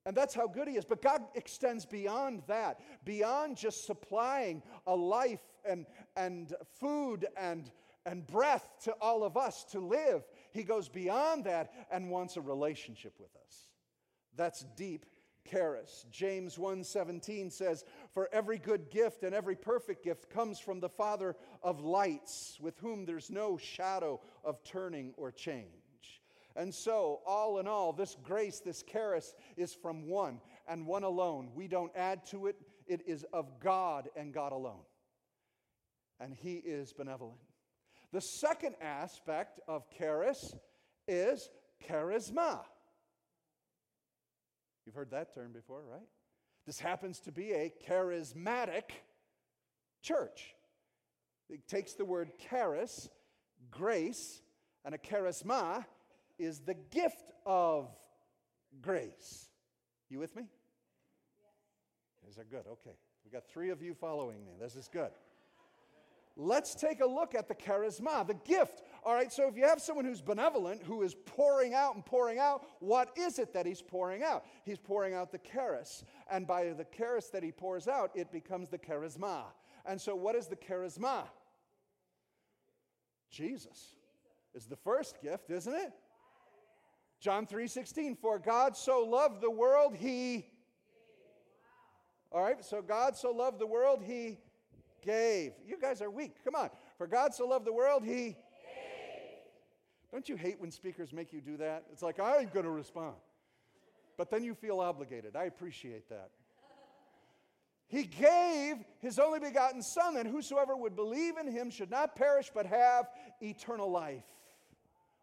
And 0.05 0.15
that's 0.15 0.33
how 0.33 0.47
good 0.47 0.67
He 0.67 0.77
is. 0.77 0.85
But 0.85 1.01
God 1.01 1.21
extends 1.35 1.85
beyond 1.85 2.41
that, 2.47 2.79
beyond 3.05 3.57
just 3.57 3.85
supplying 3.85 4.63
a 4.87 4.95
life 4.95 5.41
and, 5.63 5.85
and 6.15 6.55
food 6.79 7.27
and, 7.37 7.69
and 8.05 8.25
breath 8.25 8.67
to 8.85 8.93
all 8.99 9.23
of 9.23 9.37
us 9.37 9.63
to 9.71 9.79
live. 9.79 10.23
He 10.51 10.63
goes 10.63 10.89
beyond 10.89 11.45
that 11.45 11.71
and 11.91 12.09
wants 12.09 12.37
a 12.37 12.41
relationship 12.41 13.13
with 13.19 13.35
us. 13.35 13.69
That's 14.35 14.65
deep 14.75 15.05
charis. 15.49 16.05
James 16.11 16.57
1:17 16.57 17.49
says, 17.49 17.83
"For 18.11 18.29
every 18.31 18.57
good 18.57 18.89
gift 18.89 19.23
and 19.23 19.33
every 19.33 19.55
perfect 19.55 20.03
gift 20.03 20.29
comes 20.29 20.59
from 20.59 20.79
the 20.79 20.89
Father 20.89 21.35
of 21.63 21.81
lights, 21.81 22.59
with 22.59 22.77
whom 22.79 23.05
there's 23.05 23.29
no 23.29 23.57
shadow 23.57 24.21
of 24.43 24.63
turning 24.63 25.13
or 25.17 25.31
change." 25.31 26.21
And 26.55 26.73
so, 26.73 27.21
all 27.25 27.59
in 27.59 27.67
all, 27.67 27.93
this 27.93 28.15
grace, 28.15 28.59
this 28.59 28.83
charis 28.83 29.35
is 29.55 29.73
from 29.73 30.07
one 30.07 30.41
and 30.67 30.85
one 30.85 31.03
alone. 31.03 31.53
We 31.53 31.67
don't 31.67 31.95
add 31.95 32.25
to 32.27 32.47
it. 32.47 32.61
It 32.87 33.07
is 33.07 33.23
of 33.25 33.59
God 33.59 34.09
and 34.15 34.33
God 34.33 34.51
alone. 34.51 34.85
And 36.19 36.35
he 36.35 36.57
is 36.57 36.93
benevolent. 36.93 37.39
The 38.11 38.21
second 38.21 38.75
aspect 38.81 39.59
of 39.67 39.83
charis 39.97 40.53
is 41.07 41.49
charisma. 41.87 42.59
You've 44.85 44.95
heard 44.95 45.11
that 45.11 45.33
term 45.33 45.53
before, 45.53 45.81
right? 45.89 46.07
This 46.65 46.79
happens 46.79 47.19
to 47.21 47.31
be 47.31 47.51
a 47.51 47.73
charismatic 47.87 48.83
church. 50.01 50.55
It 51.49 51.67
takes 51.67 51.93
the 51.93 52.05
word 52.05 52.31
charis, 52.49 53.09
grace, 53.69 54.41
and 54.83 54.95
a 54.95 54.97
charisma 54.97 55.85
is 56.37 56.59
the 56.59 56.73
gift 56.73 57.31
of 57.45 57.89
grace. 58.81 59.49
You 60.09 60.19
with 60.19 60.35
me? 60.35 60.43
Is 62.29 62.35
that 62.35 62.49
good? 62.49 62.65
Okay. 62.67 62.95
We 63.25 63.31
got 63.31 63.47
three 63.47 63.69
of 63.69 63.81
you 63.81 63.93
following 63.93 64.43
me. 64.45 64.53
This 64.59 64.75
is 64.75 64.87
good. 64.87 65.11
Let's 66.37 66.75
take 66.75 67.01
a 67.01 67.05
look 67.05 67.35
at 67.35 67.47
the 67.47 67.55
charisma, 67.55 68.25
the 68.25 68.35
gift. 68.45 68.83
All 69.03 69.13
right, 69.13 69.31
so 69.31 69.47
if 69.47 69.57
you 69.57 69.63
have 69.63 69.81
someone 69.81 70.05
who's 70.05 70.21
benevolent, 70.21 70.81
who 70.83 71.03
is 71.03 71.13
pouring 71.13 71.73
out 71.73 71.95
and 71.95 72.05
pouring 72.05 72.39
out, 72.39 72.65
what 72.79 73.11
is 73.17 73.37
it 73.37 73.53
that 73.53 73.65
he's 73.65 73.81
pouring 73.81 74.23
out? 74.23 74.45
He's 74.63 74.77
pouring 74.77 75.13
out 75.13 75.31
the 75.31 75.39
charis. 75.39 76.05
And 76.29 76.47
by 76.47 76.65
the 76.71 76.85
charis 76.95 77.27
that 77.29 77.43
he 77.43 77.51
pours 77.51 77.87
out, 77.87 78.11
it 78.15 78.31
becomes 78.31 78.69
the 78.69 78.77
charisma. 78.77 79.43
And 79.85 79.99
so, 79.99 80.15
what 80.15 80.35
is 80.35 80.47
the 80.47 80.55
charisma? 80.55 81.23
Jesus 83.29 83.95
is 84.53 84.65
the 84.65 84.75
first 84.75 85.21
gift, 85.21 85.49
isn't 85.49 85.73
it? 85.73 85.91
John 87.19 87.45
3:16 87.45 88.17
For 88.17 88.39
God 88.39 88.75
so 88.75 89.03
loved 89.03 89.41
the 89.41 89.51
world 89.51 89.95
he 89.95 90.45
All 92.31 92.41
right, 92.41 92.63
so 92.63 92.81
God 92.81 93.17
so 93.17 93.31
loved 93.31 93.59
the 93.59 93.67
world 93.67 94.01
he 94.03 94.39
gave. 95.01 95.53
You 95.65 95.77
guys 95.79 96.01
are 96.01 96.09
weak. 96.09 96.35
Come 96.43 96.55
on. 96.55 96.69
For 96.97 97.07
God 97.07 97.33
so 97.33 97.47
loved 97.47 97.65
the 97.65 97.73
world, 97.73 98.03
he 98.03 98.11
gave. 98.11 98.35
Don't 100.11 100.27
you 100.27 100.35
hate 100.35 100.59
when 100.59 100.71
speakers 100.71 101.13
make 101.13 101.31
you 101.33 101.41
do 101.41 101.57
that? 101.57 101.85
It's 101.91 102.01
like, 102.01 102.19
I 102.19 102.39
ain't 102.39 102.53
going 102.53 102.65
to 102.65 102.71
respond. 102.71 103.15
But 104.17 104.29
then 104.29 104.43
you 104.43 104.53
feel 104.53 104.79
obligated. 104.79 105.35
I 105.35 105.45
appreciate 105.45 106.09
that. 106.09 106.29
He 107.87 108.03
gave 108.03 108.77
his 108.99 109.19
only 109.19 109.39
begotten 109.39 109.81
Son, 109.81 110.13
that 110.13 110.25
whosoever 110.25 110.77
would 110.77 110.95
believe 110.95 111.37
in 111.37 111.51
him 111.51 111.69
should 111.69 111.91
not 111.91 112.15
perish 112.15 112.49
but 112.53 112.65
have 112.65 113.07
eternal 113.41 113.91
life. 113.91 114.23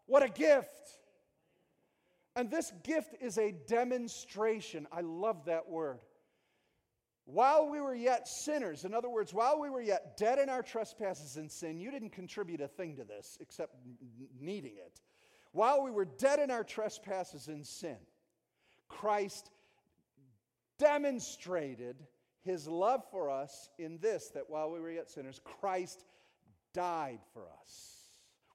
What 0.05 0.21
a 0.21 0.29
gift! 0.29 0.99
And 2.35 2.51
this 2.51 2.71
gift 2.83 3.15
is 3.21 3.37
a 3.39 3.51
demonstration. 3.67 4.87
I 4.91 5.01
love 5.01 5.45
that 5.45 5.67
word. 5.67 5.99
While 7.31 7.69
we 7.69 7.79
were 7.79 7.93
yet 7.93 8.27
sinners, 8.27 8.85
in 8.85 8.95
other 8.95 9.09
words, 9.09 9.31
while 9.33 9.59
we 9.59 9.69
were 9.69 9.81
yet 9.81 10.17
dead 10.17 10.39
in 10.39 10.49
our 10.49 10.63
trespasses 10.63 11.37
and 11.37 11.51
sin, 11.51 11.79
you 11.79 11.91
didn't 11.91 12.09
contribute 12.09 12.59
a 12.59 12.67
thing 12.67 12.95
to 12.95 13.03
this 13.03 13.37
except 13.39 13.75
needing 14.39 14.77
it. 14.77 14.99
While 15.51 15.83
we 15.83 15.91
were 15.91 16.05
dead 16.05 16.39
in 16.39 16.49
our 16.49 16.63
trespasses 16.63 17.47
and 17.47 17.65
sin, 17.65 17.97
Christ 18.87 19.51
demonstrated 20.79 21.97
his 22.41 22.67
love 22.67 23.03
for 23.11 23.29
us 23.29 23.69
in 23.77 23.99
this 23.99 24.29
that 24.29 24.49
while 24.49 24.71
we 24.71 24.79
were 24.79 24.91
yet 24.91 25.11
sinners, 25.11 25.39
Christ 25.43 26.03
died 26.73 27.19
for 27.33 27.43
us. 27.61 27.98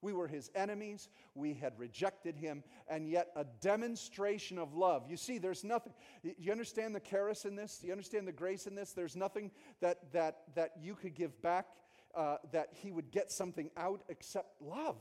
We 0.05 0.13
were 0.13 0.27
his 0.27 0.51
enemies. 0.53 1.09
We 1.33 1.55
had 1.55 1.73
rejected 1.79 2.37
him, 2.37 2.63
and 2.87 3.09
yet 3.09 3.29
a 3.35 3.43
demonstration 3.59 4.59
of 4.59 4.75
love. 4.75 5.09
You 5.09 5.17
see, 5.17 5.39
there's 5.39 5.63
nothing. 5.63 5.93
You 6.21 6.51
understand 6.51 6.93
the 6.93 6.99
charis 6.99 7.43
in 7.43 7.55
this? 7.55 7.81
You 7.83 7.91
understand 7.91 8.27
the 8.27 8.31
grace 8.31 8.67
in 8.67 8.75
this? 8.75 8.93
There's 8.93 9.15
nothing 9.15 9.49
that, 9.81 10.11
that, 10.11 10.43
that 10.53 10.73
you 10.79 10.93
could 10.93 11.15
give 11.15 11.41
back 11.41 11.65
uh, 12.13 12.37
that 12.51 12.67
he 12.71 12.91
would 12.91 13.09
get 13.09 13.31
something 13.31 13.71
out 13.75 14.03
except 14.07 14.61
love. 14.61 14.97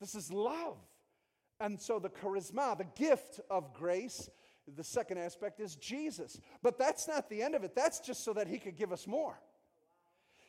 This 0.00 0.14
is 0.14 0.30
love. 0.30 0.76
And 1.58 1.80
so 1.80 1.98
the 1.98 2.10
charisma, 2.10 2.76
the 2.76 2.84
gift 2.94 3.40
of 3.48 3.72
grace, 3.72 4.28
The 4.76 4.84
second 4.84 5.18
aspect 5.18 5.60
is 5.60 5.76
Jesus. 5.76 6.40
But 6.62 6.78
that's 6.78 7.08
not 7.08 7.28
the 7.28 7.42
end 7.42 7.54
of 7.54 7.64
it, 7.64 7.74
that's 7.74 8.00
just 8.00 8.24
so 8.24 8.32
that 8.34 8.48
he 8.48 8.58
could 8.58 8.76
give 8.76 8.92
us 8.92 9.06
more. 9.06 9.40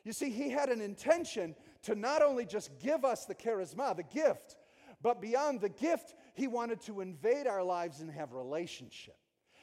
You 0.04 0.12
see, 0.12 0.30
he 0.30 0.50
had 0.50 0.70
an 0.70 0.82
intention 0.82 1.56
to 1.84 1.96
not 1.96 2.22
only 2.22 2.46
just 2.46 2.78
give 2.80 3.06
us 3.06 3.26
the 3.26 3.36
charisma, 3.36 3.96
the 3.96 4.04
gift, 4.04 4.58
but 5.02 5.22
beyond 5.22 5.62
the 5.62 5.70
gift, 5.70 6.14
he 6.34 6.48
wanted 6.48 6.82
to 6.82 7.02
invade 7.02 7.48
our 7.48 7.64
lives 7.64 8.00
and 8.00 8.12
have 8.12 8.34
relationship. 8.34 9.18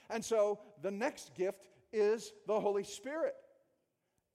And 0.09 0.25
so 0.25 0.61
the 0.82 0.90
next 0.90 1.35
gift 1.35 1.68
is 1.92 2.32
the 2.47 2.59
Holy 2.59 2.85
Spirit. 2.85 3.35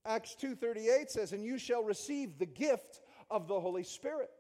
Acts 0.06 0.36
2:38 0.36 1.10
says, 1.10 1.34
"And 1.34 1.44
you 1.44 1.58
shall 1.58 1.84
receive 1.84 2.38
the 2.38 2.46
gift 2.46 3.02
of 3.30 3.48
the 3.48 3.60
Holy 3.60 3.84
Spirit." 3.84 4.32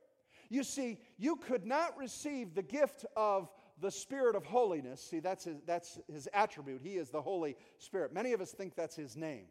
You 0.50 0.63
see, 0.63 1.00
you 1.17 1.38
could 1.38 1.65
not 1.65 1.98
receive 1.98 2.53
the 2.53 2.62
gift 2.62 3.05
of 3.15 3.51
the 3.79 3.89
Spirit 3.89 4.36
of 4.36 4.45
holiness. 4.45 5.01
See, 5.01 5.19
that's 5.19 5.45
his, 5.45 5.57
that's 5.65 6.00
his 6.07 6.27
attribute. 6.34 6.81
He 6.81 6.98
is 6.98 7.10
the 7.10 7.22
Holy 7.22 7.57
Spirit. 7.79 8.13
Many 8.13 8.34
of 8.34 8.41
us 8.41 8.51
think 8.51 8.75
that's 8.75 8.95
his 8.95 9.17
name 9.17 9.48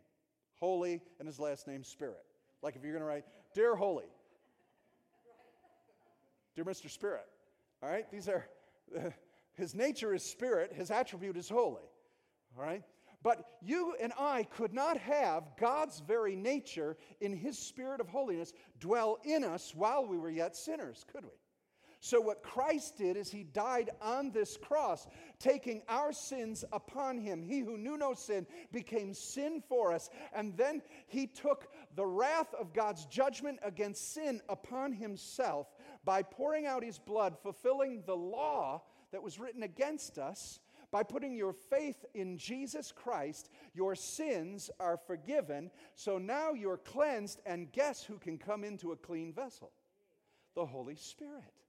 Holy, 0.61 1.01
and 1.19 1.27
his 1.27 1.39
last 1.39 1.67
name, 1.67 1.85
Spirit. 1.85 2.25
Like 2.63 2.77
if 2.77 2.83
you're 2.83 2.93
going 2.93 3.03
to 3.03 3.09
write, 3.09 3.25
Dear 3.55 3.77
Holy, 3.77 4.07
Dear 6.55 6.65
Mr. 6.65 6.89
Spirit. 6.89 7.27
All 7.83 7.89
right, 7.89 8.11
these 8.11 8.29
are, 8.29 8.47
uh, 8.97 9.11
his 9.55 9.75
nature 9.75 10.15
is 10.15 10.23
spirit, 10.23 10.73
his 10.73 10.91
attribute 10.91 11.37
is 11.37 11.49
holy. 11.49 11.83
All 12.57 12.65
right? 12.65 12.83
But 13.23 13.45
you 13.63 13.95
and 14.01 14.13
I 14.19 14.45
could 14.45 14.75
not 14.75 14.99
have 14.99 15.45
God's 15.59 16.01
very 16.01 16.37
nature 16.37 16.97
in 17.21 17.35
his 17.35 17.59
spirit 17.59 18.01
of 18.01 18.09
holiness 18.09 18.53
dwell 18.79 19.19
in 19.25 19.43
us 19.45 19.75
while 19.75 20.07
we 20.07 20.19
were 20.19 20.31
yet 20.31 20.55
sinners, 20.55 21.05
could 21.11 21.25
we? 21.25 21.31
So, 22.05 22.21
what 22.21 22.43
Christ 22.43 22.99
did 22.99 23.17
is 23.17 23.31
he 23.31 23.45
died 23.45 23.89
on 24.03 24.31
this 24.31 24.59
cross, 24.59 25.07
taking 25.39 25.81
our 25.89 26.13
sins 26.13 26.63
upon 26.71 27.17
him. 27.17 27.43
He 27.43 27.61
who 27.61 27.79
knew 27.79 27.97
no 27.97 28.13
sin 28.13 28.47
became 28.73 29.15
sin 29.15 29.63
for 29.71 29.91
us. 29.91 30.11
And 30.35 30.55
then 30.55 30.83
he 31.07 31.27
took 31.27 31.67
the 31.97 32.05
wrath 32.05 32.53
of 32.61 32.75
God's 32.75 33.07
judgment 33.07 33.59
against 33.63 34.13
sin 34.13 34.43
upon 34.51 34.93
himself 34.93 35.67
by 36.05 36.23
pouring 36.23 36.67
out 36.67 36.85
his 36.85 36.99
blood, 36.99 37.39
fulfilling 37.43 38.03
the 38.05 38.15
law 38.15 38.83
that 39.11 39.23
was 39.23 39.39
written 39.39 39.63
against 39.63 40.19
us. 40.19 40.61
By 40.91 41.05
putting 41.05 41.35
your 41.35 41.55
faith 41.55 42.05
in 42.13 42.37
Jesus 42.37 42.93
Christ, 42.93 43.49
your 43.73 43.95
sins 43.95 44.71
are 44.79 44.99
forgiven. 44.99 45.71
So 45.95 46.19
now 46.19 46.53
you're 46.53 46.77
cleansed, 46.77 47.41
and 47.47 47.73
guess 47.73 48.05
who 48.05 48.19
can 48.19 48.37
come 48.37 48.63
into 48.63 48.93
a 48.93 48.97
clean 48.97 49.33
vessel? 49.33 49.73
The 50.55 50.67
Holy 50.67 50.97
Spirit. 50.97 51.64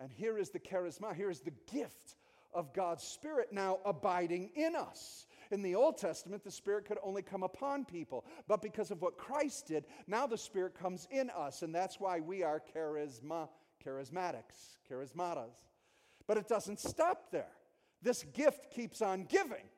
And 0.00 0.10
here 0.10 0.38
is 0.38 0.50
the 0.50 0.58
charisma, 0.58 1.14
here 1.14 1.30
is 1.30 1.40
the 1.40 1.52
gift 1.72 2.16
of 2.52 2.72
God's 2.72 3.02
Spirit 3.02 3.48
now 3.52 3.78
abiding 3.84 4.50
in 4.54 4.76
us. 4.76 5.26
In 5.50 5.62
the 5.62 5.74
Old 5.74 5.98
Testament, 5.98 6.42
the 6.42 6.50
Spirit 6.50 6.86
could 6.86 6.98
only 7.02 7.22
come 7.22 7.42
upon 7.42 7.84
people. 7.84 8.24
But 8.48 8.62
because 8.62 8.90
of 8.90 9.02
what 9.02 9.18
Christ 9.18 9.66
did, 9.66 9.84
now 10.06 10.26
the 10.26 10.38
Spirit 10.38 10.74
comes 10.78 11.06
in 11.10 11.30
us. 11.30 11.62
And 11.62 11.74
that's 11.74 12.00
why 12.00 12.20
we 12.20 12.42
are 12.42 12.62
charisma, 12.74 13.48
charismatics, 13.84 14.78
charismatas. 14.90 15.64
But 16.26 16.38
it 16.38 16.48
doesn't 16.48 16.80
stop 16.80 17.30
there. 17.30 17.52
This 18.02 18.24
gift 18.34 18.70
keeps 18.70 19.02
on 19.02 19.24
giving. 19.24 19.68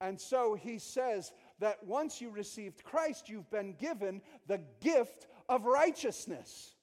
And 0.00 0.20
so 0.20 0.54
he 0.54 0.78
says 0.78 1.32
that 1.60 1.84
once 1.84 2.20
you 2.20 2.30
received 2.30 2.82
Christ, 2.82 3.28
you've 3.28 3.50
been 3.50 3.74
given 3.74 4.20
the 4.46 4.60
gift 4.80 5.26
of 5.48 5.64
righteousness. 5.64 6.74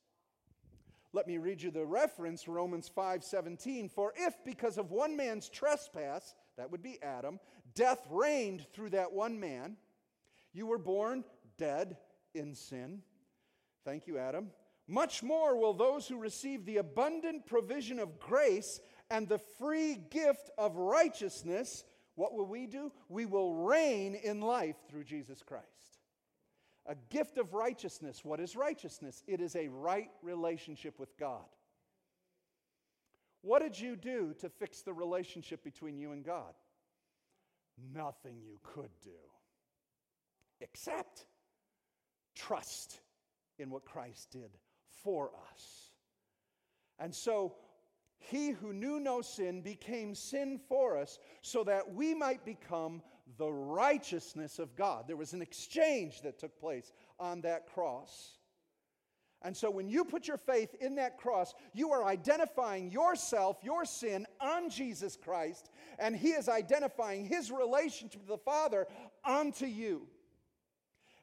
Let 1.12 1.28
me 1.28 1.38
read 1.40 1.62
you 1.62 1.72
the 1.72 1.86
reference, 1.86 2.48
Romans 2.48 2.88
5:17. 2.88 3.90
For 3.90 4.14
if 4.16 4.44
because 4.44 4.78
of 4.78 4.92
one 4.92 5.16
man's 5.16 5.50
trespass, 5.50 6.36
that 6.56 6.70
would 6.70 6.84
be 6.84 7.02
Adam, 7.02 7.40
death 7.74 8.06
reigned 8.10 8.68
through 8.74 8.92
that 8.92 9.12
one 9.12 9.40
man, 9.40 9.78
you 10.54 10.68
were 10.68 10.78
born 10.78 11.24
dead 11.58 11.98
in 12.34 12.54
sin. 12.54 13.02
Thank 13.84 14.08
you, 14.08 14.18
Adam. 14.18 14.52
Much 14.88 15.24
more 15.24 15.56
will 15.56 15.74
those 15.74 16.08
who 16.08 16.18
receive 16.18 16.66
the 16.66 16.78
abundant 16.78 17.46
provision 17.46 18.00
of 18.00 18.20
grace 18.20 18.80
and 19.10 19.28
the 19.28 19.38
free 19.38 19.96
gift 19.96 20.50
of 20.58 20.78
righteousness, 20.78 21.84
what 22.16 22.34
will 22.34 22.46
we 22.46 22.68
do? 22.68 22.92
We 23.08 23.26
will 23.26 23.56
reign 23.56 24.16
in 24.16 24.42
life 24.42 24.76
through 24.90 25.06
Jesus 25.06 25.42
Christ. 25.42 25.89
A 26.90 26.96
gift 27.10 27.38
of 27.38 27.54
righteousness. 27.54 28.26
What 28.26 28.42
is 28.42 28.56
righteousness? 28.56 29.24
It 29.28 29.40
is 29.40 29.56
a 29.56 29.70
right 29.70 30.10
relationship 30.22 31.00
with 31.00 31.18
God. 31.18 31.46
What 33.42 33.62
did 33.62 33.80
you 33.80 33.96
do 33.96 34.34
to 34.40 34.50
fix 34.50 34.82
the 34.82 34.92
relationship 34.92 35.64
between 35.64 35.98
you 35.98 36.12
and 36.12 36.26
God? 36.26 36.54
Nothing 37.96 38.42
you 38.44 38.60
could 38.64 38.90
do 39.02 39.12
except 40.62 41.26
trust 42.36 43.00
in 43.58 43.70
what 43.70 43.86
Christ 43.86 44.32
did 44.32 44.50
for 45.04 45.32
us. 45.52 45.92
And 46.98 47.14
so, 47.14 47.56
he 48.18 48.50
who 48.50 48.74
knew 48.74 49.00
no 49.00 49.22
sin 49.22 49.62
became 49.62 50.14
sin 50.14 50.60
for 50.68 50.98
us 50.98 51.20
so 51.42 51.64
that 51.64 51.94
we 51.94 52.14
might 52.14 52.44
become 52.44 53.02
the 53.38 53.52
righteousness 53.52 54.60
of 54.60 54.76
God. 54.76 55.06
There 55.08 55.18
was 55.18 55.34
an 55.34 55.42
exchange 55.42 56.22
that 56.22 56.40
took 56.40 56.60
place 56.60 56.92
on 57.20 57.42
that 57.42 57.68
cross. 57.68 58.34
And 59.42 59.56
so 59.56 59.72
when 59.72 59.88
you 59.88 60.04
put 60.04 60.28
your 60.28 60.38
faith 60.38 60.76
in 60.82 60.96
that 60.96 61.18
cross, 61.18 61.54
you 61.74 61.92
are 61.92 62.04
identifying 62.04 62.92
yourself, 62.92 63.58
your 63.64 63.86
sin, 63.86 64.26
on 64.42 64.70
Jesus 64.70 65.16
Christ, 65.16 65.70
and 65.98 66.16
He 66.16 66.30
is 66.30 66.50
identifying 66.50 67.26
His 67.26 67.50
relationship 67.50 68.22
to 68.22 68.28
the 68.28 68.38
Father 68.38 68.86
onto 69.24 69.66
you. 69.66 70.08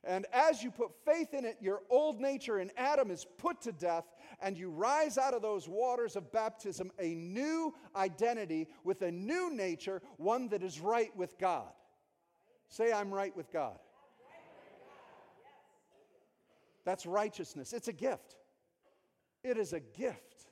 And 0.03 0.25
as 0.33 0.63
you 0.63 0.71
put 0.71 0.93
faith 1.05 1.35
in 1.35 1.45
it, 1.45 1.59
your 1.61 1.83
old 1.91 2.21
nature 2.21 2.61
in 2.61 2.71
Adam 2.77 3.11
is 3.11 3.27
put 3.39 3.61
to 3.63 3.73
death, 3.73 4.05
and 4.41 4.57
you 4.57 4.71
rise 4.71 5.19
out 5.19 5.35
of 5.35 5.43
those 5.43 5.69
waters 5.69 6.17
of 6.17 6.33
baptism 6.33 6.93
a 6.99 7.15
new 7.15 7.75
identity 7.95 8.69
with 8.85 9.03
a 9.03 9.11
new 9.11 9.53
nature, 9.53 10.01
one 10.17 10.49
that 10.51 10.63
is 10.63 10.81
right 10.81 11.15
with 11.17 11.37
God. 11.39 11.69
Say, 12.69 12.93
I'm 12.93 13.13
right 13.13 13.37
with 13.37 13.53
God. 13.53 13.79
That's 16.85 17.05
righteousness. 17.05 17.73
It's 17.73 17.89
a 17.89 17.93
gift. 17.93 18.37
It 19.43 19.59
is 19.59 19.73
a 19.73 19.81
gift. 19.81 20.47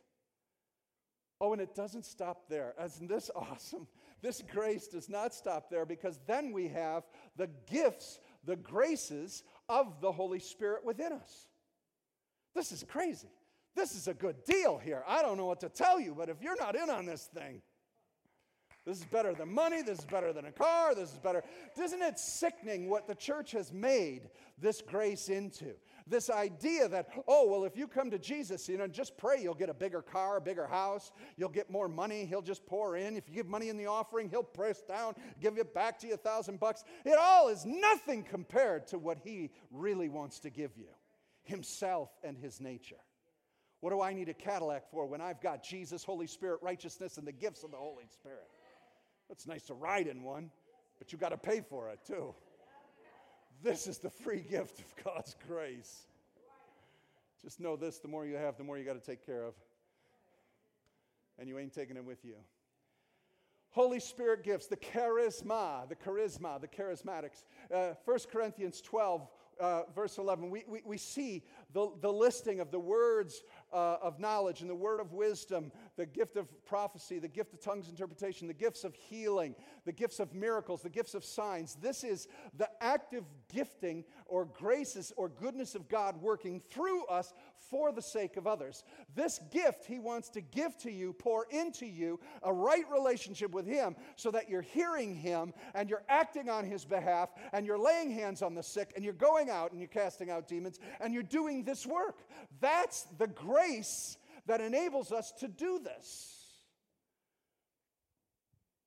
Oh, 1.41 1.53
and 1.53 1.61
it 1.61 1.75
doesn't 1.75 2.05
stop 2.05 2.49
there. 2.49 2.75
Isn't 2.83 3.09
this 3.09 3.31
awesome? 3.37 3.87
This 4.23 4.43
grace 4.53 4.89
does 4.89 5.09
not 5.09 5.35
stop 5.35 5.69
there 5.71 5.85
because 5.85 6.19
then 6.27 6.53
we 6.53 6.69
have 6.69 7.05
the 7.37 7.49
gifts, 7.71 8.21
the 8.45 8.57
graces 8.57 9.43
of 9.69 10.01
the 10.01 10.11
Holy 10.11 10.39
Spirit 10.39 10.85
within 10.85 11.13
us. 11.13 11.47
This 12.55 12.73
is 12.73 12.85
crazy. 12.85 13.29
This 13.75 13.95
is 13.95 14.09
a 14.09 14.15
good 14.15 14.45
deal 14.45 14.79
here. 14.79 15.03
I 15.07 15.23
don't 15.23 15.37
know 15.37 15.47
what 15.47 15.61
to 15.61 15.69
tell 15.69 16.01
you, 16.01 16.15
but 16.17 16.29
if 16.29 16.41
you're 16.41 16.57
not 16.57 16.77
in 16.77 16.89
on 16.89 17.07
this 17.07 17.29
thing, 17.35 17.61
this 18.87 18.99
is 18.99 19.05
better 19.07 19.33
than 19.33 19.53
money. 19.53 19.81
This 19.83 20.01
is 20.01 20.05
better 20.05 20.33
than 20.33 20.45
a 20.45 20.53
car. 20.53 20.95
This 20.95 21.11
is 21.13 21.19
better. 21.19 21.43
Isn't 21.81 22.03
it 22.03 22.19
sickening 22.19 22.91
what 22.91 23.09
the 23.09 23.15
church 23.15 23.53
has 23.53 23.73
made 23.73 24.29
this 24.59 24.83
grace 24.83 25.31
into? 25.31 25.73
This 26.07 26.29
idea 26.29 26.87
that, 26.89 27.09
oh, 27.27 27.49
well, 27.49 27.65
if 27.65 27.79
you 27.79 27.89
come 27.89 28.11
to 28.11 28.19
Jesus, 28.19 28.69
you 28.69 28.77
know, 28.77 28.87
just 28.87 29.17
pray, 29.17 29.43
you'll 29.43 29.55
get 29.55 29.71
a 29.71 29.75
bigger 29.75 30.03
car, 30.03 30.37
a 30.37 30.41
bigger 30.41 30.67
house, 30.67 31.13
you'll 31.39 31.49
get 31.49 31.71
more 31.71 31.89
money, 31.89 32.27
he'll 32.27 32.43
just 32.43 32.67
pour 32.67 32.95
in. 32.97 33.17
If 33.17 33.27
you 33.27 33.35
give 33.35 33.47
money 33.47 33.71
in 33.71 33.79
the 33.79 33.87
offering, 33.87 34.29
he'll 34.29 34.43
press 34.43 34.83
down, 34.83 35.15
give 35.41 35.57
it 35.57 35.73
back 35.73 35.99
to 36.01 36.07
you 36.07 36.15
a 36.15 36.19
thousand 36.19 36.61
bucks. 36.61 36.85
It 37.07 37.17
all 37.19 37.49
is 37.49 37.65
nothing 37.65 38.23
compared 38.23 38.87
to 38.89 38.99
what 38.99 39.17
he 39.25 39.51
really 39.71 40.11
wants 40.11 40.41
to 40.41 40.51
give 40.51 40.77
you 40.77 40.89
himself 41.45 42.11
and 42.23 42.37
his 42.37 42.61
nature. 42.61 43.01
What 43.81 43.91
do 43.91 44.01
I 44.01 44.15
need 44.15 44.31
a 44.31 44.35
Cadillac 44.35 44.91
for 44.91 45.07
when 45.07 45.21
I've 45.21 45.43
got 45.43 45.63
Jesus, 45.63 46.05
Holy 46.05 46.27
Spirit, 46.27 46.61
righteousness, 46.63 47.19
and 47.19 47.27
the 47.27 47.33
gifts 47.33 47.65
of 47.65 47.71
the 47.71 47.77
Holy 47.77 48.05
Spirit? 48.09 48.49
It's 49.31 49.47
nice 49.47 49.63
to 49.65 49.75
ride 49.75 50.07
in 50.07 50.23
one, 50.23 50.51
but 50.99 51.13
you 51.13 51.19
got 51.19 51.31
to 51.31 51.37
pay 51.37 51.61
for 51.61 51.89
it 51.91 52.01
too. 52.07 52.35
This 53.63 53.87
is 53.87 53.99
the 53.99 54.11
free 54.11 54.41
gift 54.41 54.81
of 54.81 55.05
God's 55.05 55.37
grace. 55.49 56.07
Just 57.43 57.61
know 57.61 57.77
this 57.77 57.99
the 57.99 58.09
more 58.09 58.27
you 58.27 58.37
have, 58.37 58.57
the 58.57 58.65
more 58.65 58.79
you 58.79 58.85
got 58.85 59.03
to 59.03 59.07
take 59.07 59.25
care 59.25 59.45
of. 59.45 59.55
And 61.39 61.49
you 61.49 61.59
ain't 61.59 61.75
taking 61.75 61.97
it 61.97 62.05
with 62.05 62.25
you. 62.25 62.37
Holy 63.71 63.99
Spirit 63.99 64.45
gifts, 64.45 64.67
the 64.67 64.77
charisma, 64.77 65.89
the 65.89 65.97
charisma, 65.97 66.61
the 66.61 66.69
charismatics. 66.69 67.43
Uh, 67.75 67.95
1 68.05 68.19
Corinthians 68.31 68.81
12, 68.81 69.29
uh, 69.61 69.83
verse 69.95 70.19
11, 70.19 70.49
we, 70.49 70.63
we, 70.69 70.81
we 70.85 70.97
see 70.97 71.43
the, 71.73 71.91
the 72.01 72.13
listing 72.13 72.61
of 72.61 72.71
the 72.71 72.79
words 72.79 73.43
uh, 73.75 73.99
of 74.01 74.21
knowledge 74.21 74.61
and 74.61 74.71
the 74.71 74.75
word 74.75 75.01
of 75.01 75.13
wisdom, 75.13 75.73
the 75.97 76.07
gift 76.07 76.37
of 76.37 76.49
prophecy, 76.65 77.19
the 77.19 77.29
gift 77.29 77.53
of 77.53 77.61
tongues 77.61 77.89
interpretation, 77.89 78.47
the 78.47 78.55
gifts 78.55 78.85
of 78.85 78.95
healing, 78.95 79.55
the 79.85 79.93
gifts 79.93 80.21
of 80.21 80.33
miracles, 80.33 80.83
the 80.83 80.89
gifts 80.89 81.15
of 81.15 81.25
signs. 81.25 81.75
This 81.75 82.05
is 82.05 82.29
the 82.57 82.69
active 82.81 83.25
gifting 83.53 84.05
or 84.27 84.45
graces 84.45 85.13
or 85.17 85.29
goodness 85.29 85.75
of 85.75 85.89
God 85.89 86.23
working 86.23 86.61
through 86.71 87.05
us 87.07 87.35
for 87.71 87.93
the 87.93 88.03
sake 88.03 88.37
of 88.37 88.47
others. 88.47 88.85
This 89.15 89.41
gift 89.51 89.87
He 89.87 89.99
wants 89.99 90.29
to 90.31 90.41
give 90.41 90.77
to 90.79 90.91
you, 90.91 91.13
pour 91.13 91.47
into 91.51 91.87
you 91.87 92.21
a 92.43 92.53
right 92.53 92.85
relationship 92.91 93.53
with 93.53 93.67
Him 93.67 93.97
so 94.17 94.31
that 94.31 94.49
you're 94.49 94.63
hearing 94.63 95.15
Him 95.15 95.53
and 95.75 95.89
you're 95.89 96.05
acting 96.09 96.49
on 96.49 96.65
His 96.65 96.85
behalf 96.85 97.31
and 97.53 97.67
you're 97.67 97.79
laying 97.79 98.11
hands 98.11 98.43
on 98.43 98.55
the 98.55 98.63
sick 98.63 98.93
and 98.97 99.05
you're 99.05 99.15
going 99.15 99.51
out 99.51 99.73
and 99.73 99.81
you're 99.81 99.89
casting 99.89 100.31
out 100.31 100.49
demons 100.49 100.79
and 101.01 101.15
you're 101.15 101.23
doing 101.23 101.65
this 101.65 101.87
work. 101.87 102.19
That's 102.61 103.07
the 103.19 103.29
grace 103.29 104.17
that 104.47 104.61
enables 104.61 105.13
us 105.13 105.33
to 105.41 105.49
do 105.49 105.81
this. 105.83 106.45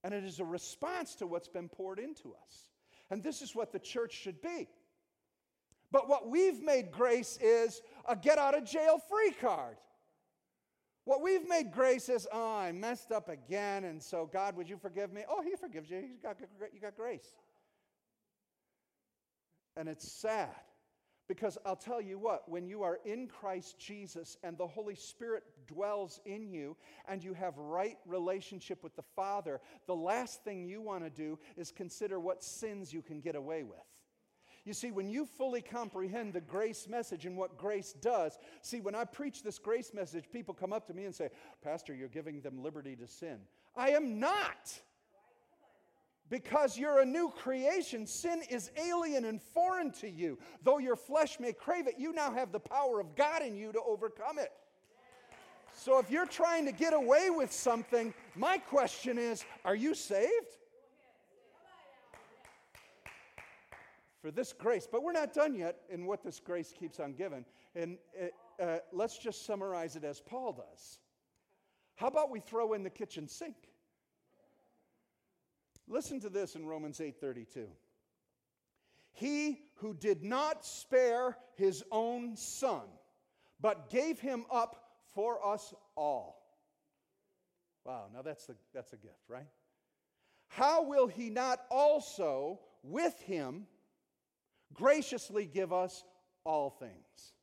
And 0.03 0.13
it 0.13 0.23
is 0.23 0.39
a 0.39 0.45
response 0.45 1.15
to 1.15 1.27
what's 1.27 1.49
been 1.49 1.67
poured 1.67 1.99
into 1.99 2.33
us. 2.45 2.69
And 3.09 3.23
this 3.23 3.41
is 3.41 3.55
what 3.55 3.71
the 3.71 3.79
church 3.79 4.13
should 4.13 4.41
be. 4.41 4.67
But 5.91 6.09
what 6.09 6.29
we've 6.29 6.61
made 6.61 6.91
grace 6.91 7.37
is 7.41 7.81
a 8.07 8.15
get 8.15 8.37
out 8.37 8.57
of 8.57 8.65
jail 8.65 8.99
free 9.09 9.31
card. 9.31 9.77
What 11.05 11.21
we've 11.21 11.47
made 11.47 11.71
grace 11.71 12.09
is, 12.09 12.27
oh, 12.33 12.57
I 12.57 12.73
messed 12.73 13.13
up 13.13 13.29
again, 13.29 13.85
and 13.85 14.03
so 14.03 14.29
God, 14.31 14.57
would 14.57 14.67
you 14.67 14.77
forgive 14.77 15.13
me? 15.13 15.23
Oh, 15.29 15.41
He 15.41 15.55
forgives 15.55 15.89
you. 15.89 15.99
You 15.99 16.17
got, 16.21 16.37
you 16.73 16.81
got 16.81 16.97
grace. 16.97 17.31
And 19.77 19.87
it's 19.87 20.11
sad 20.11 20.49
because 21.27 21.57
I'll 21.65 21.75
tell 21.75 22.01
you 22.01 22.17
what, 22.17 22.49
when 22.49 22.67
you 22.67 22.83
are 22.83 22.99
in 23.05 23.27
Christ 23.27 23.77
Jesus 23.79 24.37
and 24.43 24.57
the 24.57 24.67
Holy 24.67 24.95
Spirit 24.95 25.43
dwells 25.67 26.19
in 26.25 26.49
you 26.49 26.75
and 27.07 27.23
you 27.23 27.33
have 27.33 27.57
right 27.57 27.97
relationship 28.05 28.81
with 28.83 28.95
the 28.95 29.03
Father, 29.15 29.59
the 29.85 29.95
last 29.95 30.43
thing 30.43 30.65
you 30.65 30.81
want 30.81 31.03
to 31.03 31.09
do 31.09 31.37
is 31.57 31.71
consider 31.71 32.19
what 32.19 32.43
sins 32.43 32.93
you 32.93 33.01
can 33.01 33.19
get 33.19 33.35
away 33.35 33.63
with. 33.63 33.77
You 34.67 34.73
see, 34.73 34.91
when 34.91 35.09
you 35.09 35.25
fully 35.25 35.61
comprehend 35.61 36.33
the 36.33 36.41
grace 36.41 36.89
message 36.89 37.25
and 37.25 37.37
what 37.37 37.57
grace 37.57 37.93
does, 38.01 38.37
see, 38.61 38.81
when 38.81 38.95
I 38.95 39.05
preach 39.05 39.41
this 39.41 39.57
grace 39.59 39.93
message, 39.93 40.25
people 40.29 40.53
come 40.53 40.73
up 40.73 40.87
to 40.87 40.93
me 40.93 41.05
and 41.05 41.15
say, 41.15 41.29
Pastor, 41.63 41.95
you're 41.95 42.09
giving 42.09 42.41
them 42.41 42.61
liberty 42.61 42.93
to 42.97 43.07
sin. 43.07 43.37
I 43.77 43.91
am 43.91 44.19
not. 44.19 44.77
Because 46.29 46.77
you're 46.77 46.99
a 46.99 47.05
new 47.05 47.29
creation, 47.29 48.05
sin 48.05 48.41
is 48.49 48.69
alien 48.75 49.23
and 49.23 49.41
foreign 49.41 49.91
to 49.93 50.09
you. 50.09 50.37
Though 50.63 50.79
your 50.79 50.97
flesh 50.97 51.39
may 51.39 51.53
crave 51.53 51.87
it, 51.87 51.95
you 51.97 52.11
now 52.11 52.33
have 52.33 52.51
the 52.51 52.59
power 52.59 52.99
of 52.99 53.15
God 53.15 53.43
in 53.43 53.55
you 53.55 53.71
to 53.71 53.79
overcome 53.87 54.37
it. 54.37 54.51
So 55.77 55.97
if 55.97 56.11
you're 56.11 56.25
trying 56.25 56.65
to 56.65 56.73
get 56.73 56.93
away 56.93 57.29
with 57.29 57.53
something, 57.53 58.13
my 58.35 58.57
question 58.57 59.17
is 59.17 59.45
are 59.63 59.75
you 59.75 59.95
saved? 59.95 60.57
For 64.27 64.31
this 64.31 64.51
grace, 64.51 64.85
but 64.91 65.03
we're 65.03 65.13
not 65.13 65.31
done 65.31 65.55
yet 65.55 65.77
in 65.89 66.05
what 66.05 66.21
this 66.21 66.41
grace 66.41 66.73
keeps 66.77 66.99
on 66.99 67.13
giving. 67.13 67.45
And 67.75 67.97
uh, 68.21 68.61
uh 68.61 68.79
let's 68.91 69.17
just 69.17 69.45
summarize 69.45 69.95
it 69.95 70.03
as 70.03 70.19
Paul 70.19 70.51
does. 70.51 70.99
How 71.95 72.07
about 72.07 72.29
we 72.29 72.41
throw 72.41 72.73
in 72.73 72.83
the 72.83 72.89
kitchen 72.89 73.29
sink? 73.29 73.55
Listen 75.87 76.19
to 76.19 76.29
this 76.29 76.57
in 76.57 76.65
Romans 76.65 76.99
8:32. 76.99 77.67
He 79.13 79.61
who 79.75 79.93
did 79.93 80.25
not 80.25 80.65
spare 80.65 81.37
his 81.55 81.81
own 81.89 82.35
son, 82.35 82.83
but 83.61 83.89
gave 83.89 84.19
him 84.19 84.43
up 84.51 84.89
for 85.15 85.39
us 85.53 85.73
all. 85.95 86.59
Wow, 87.85 88.07
now 88.13 88.23
that's, 88.23 88.45
the, 88.45 88.57
that's 88.73 88.91
a 88.91 88.97
gift, 88.97 89.29
right? 89.29 89.47
How 90.49 90.83
will 90.83 91.07
he 91.07 91.29
not 91.29 91.61
also 91.71 92.59
with 92.83 93.17
him 93.21 93.67
graciously 94.73 95.45
give 95.45 95.71
us 95.73 96.03
all 96.43 96.69
things? 96.69 97.33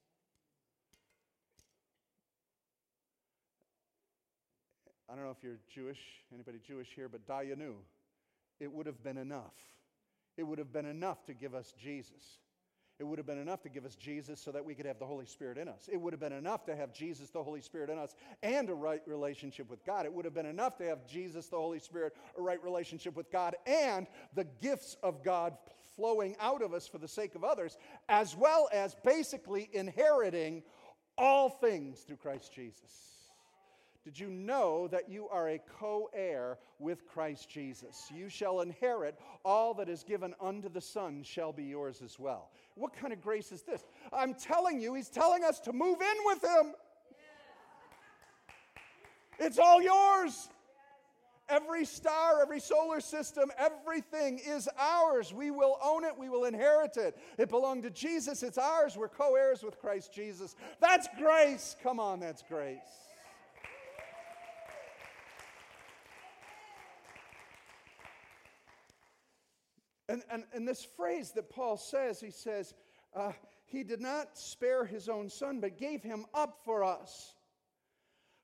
I 5.08 5.14
don't 5.14 5.24
know 5.24 5.30
if 5.30 5.42
you're 5.42 5.58
Jewish, 5.72 6.00
anybody 6.32 6.58
Jewish 6.66 6.88
here, 6.94 7.08
but 7.08 7.26
Dayenu 7.26 7.74
it 8.60 8.72
would 8.72 8.86
have 8.86 9.02
been 9.02 9.18
enough. 9.18 9.54
It 10.36 10.42
would 10.44 10.58
have 10.58 10.72
been 10.72 10.86
enough 10.86 11.24
to 11.26 11.34
give 11.34 11.54
us 11.54 11.74
Jesus. 11.80 12.38
It 13.00 13.04
would 13.04 13.18
have 13.18 13.26
been 13.26 13.38
enough 13.38 13.62
to 13.62 13.68
give 13.68 13.84
us 13.84 13.96
Jesus 13.96 14.40
so 14.40 14.52
that 14.52 14.64
we 14.64 14.74
could 14.74 14.86
have 14.86 15.00
the 15.00 15.06
Holy 15.06 15.26
Spirit 15.26 15.58
in 15.58 15.66
us. 15.66 15.88
It 15.92 16.00
would 16.00 16.12
have 16.12 16.20
been 16.20 16.32
enough 16.32 16.64
to 16.66 16.76
have 16.76 16.92
Jesus, 16.92 17.30
the 17.30 17.42
Holy 17.42 17.60
Spirit 17.60 17.90
in 17.90 17.98
us, 17.98 18.14
and 18.42 18.70
a 18.70 18.74
right 18.74 19.02
relationship 19.06 19.68
with 19.68 19.84
God. 19.84 20.06
It 20.06 20.12
would 20.12 20.24
have 20.24 20.34
been 20.34 20.46
enough 20.46 20.76
to 20.78 20.84
have 20.84 21.04
Jesus, 21.06 21.48
the 21.48 21.56
Holy 21.56 21.80
Spirit, 21.80 22.14
a 22.38 22.40
right 22.40 22.62
relationship 22.62 23.16
with 23.16 23.32
God, 23.32 23.56
and 23.66 24.06
the 24.34 24.46
gifts 24.62 24.96
of 25.02 25.24
God 25.24 25.56
flowing 25.96 26.36
out 26.40 26.62
of 26.62 26.72
us 26.74 26.86
for 26.86 26.98
the 26.98 27.08
sake 27.08 27.34
of 27.34 27.44
others, 27.44 27.76
as 28.08 28.36
well 28.36 28.68
as 28.72 28.94
basically 29.04 29.68
inheriting 29.72 30.62
all 31.16 31.48
things 31.48 32.00
through 32.00 32.16
Christ 32.16 32.52
Jesus. 32.52 33.04
Did 34.04 34.18
you 34.18 34.28
know 34.28 34.86
that 34.88 35.08
you 35.08 35.28
are 35.28 35.48
a 35.48 35.58
co 35.58 36.10
heir 36.12 36.58
with 36.78 37.06
Christ 37.06 37.48
Jesus? 37.48 38.10
You 38.14 38.28
shall 38.28 38.60
inherit 38.60 39.18
all 39.46 39.72
that 39.74 39.88
is 39.88 40.04
given 40.04 40.34
unto 40.42 40.68
the 40.68 40.80
Son, 40.80 41.22
shall 41.22 41.54
be 41.54 41.64
yours 41.64 42.02
as 42.04 42.18
well. 42.18 42.50
What 42.74 42.94
kind 42.94 43.14
of 43.14 43.22
grace 43.22 43.50
is 43.50 43.62
this? 43.62 43.82
I'm 44.12 44.34
telling 44.34 44.78
you, 44.78 44.94
He's 44.94 45.08
telling 45.08 45.42
us 45.42 45.58
to 45.60 45.72
move 45.72 45.98
in 46.02 46.16
with 46.26 46.44
Him. 46.44 46.74
It's 49.38 49.58
all 49.58 49.80
yours. 49.80 50.48
Every 51.48 51.84
star, 51.84 52.40
every 52.40 52.60
solar 52.60 53.00
system, 53.00 53.50
everything 53.58 54.40
is 54.44 54.68
ours. 54.78 55.32
We 55.32 55.50
will 55.50 55.78
own 55.82 56.04
it. 56.04 56.16
We 56.18 56.30
will 56.30 56.44
inherit 56.44 56.96
it. 56.96 57.18
It 57.36 57.50
belonged 57.50 57.82
to 57.82 57.90
Jesus. 57.90 58.42
It's 58.42 58.56
ours. 58.56 58.96
We're 58.96 59.08
co 59.08 59.34
heirs 59.34 59.62
with 59.62 59.78
Christ 59.78 60.14
Jesus. 60.14 60.56
That's 60.80 61.06
grace. 61.18 61.76
Come 61.82 62.00
on, 62.00 62.20
that's 62.20 62.42
grace. 62.42 62.78
And, 70.08 70.22
and, 70.30 70.44
and 70.52 70.68
this 70.68 70.86
phrase 70.96 71.32
that 71.32 71.50
Paul 71.50 71.76
says, 71.76 72.20
he 72.20 72.30
says, 72.30 72.74
uh, 73.14 73.32
He 73.66 73.82
did 73.82 74.00
not 74.00 74.38
spare 74.38 74.84
his 74.84 75.08
own 75.08 75.28
son, 75.28 75.60
but 75.60 75.78
gave 75.78 76.02
him 76.02 76.24
up 76.34 76.58
for 76.64 76.84
us. 76.84 77.34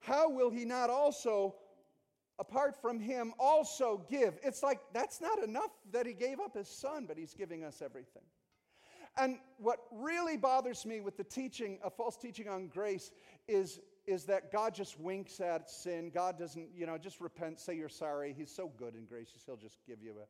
How 0.00 0.30
will 0.30 0.50
he 0.50 0.64
not 0.64 0.90
also, 0.90 1.54
apart 2.40 2.80
from 2.80 2.98
him, 2.98 3.32
also 3.38 4.04
give? 4.10 4.38
It's 4.42 4.62
like 4.62 4.80
that's 4.92 5.20
not 5.20 5.38
enough 5.42 5.70
that 5.92 6.06
he 6.06 6.12
gave 6.12 6.40
up 6.40 6.56
his 6.56 6.68
son, 6.68 7.04
but 7.06 7.16
he's 7.16 7.34
giving 7.34 7.62
us 7.62 7.80
everything. 7.80 8.24
And 9.16 9.38
what 9.58 9.80
really 9.92 10.36
bothers 10.36 10.86
me 10.86 11.00
with 11.00 11.16
the 11.16 11.24
teaching, 11.24 11.78
a 11.84 11.90
false 11.90 12.16
teaching 12.16 12.48
on 12.48 12.68
grace, 12.68 13.10
is, 13.48 13.80
is 14.06 14.24
that 14.24 14.52
God 14.52 14.74
just 14.74 14.98
winks 14.98 15.40
at 15.40 15.68
sin. 15.68 16.10
God 16.14 16.38
doesn't, 16.38 16.68
you 16.74 16.86
know, 16.86 16.96
just 16.96 17.20
repent, 17.20 17.58
say 17.60 17.76
you're 17.76 17.88
sorry. 17.88 18.34
He's 18.36 18.54
so 18.54 18.70
good 18.78 18.94
and 18.94 19.08
gracious, 19.08 19.42
He'll 19.44 19.56
just 19.56 19.78
give 19.86 20.02
you 20.02 20.12
a 20.12 20.26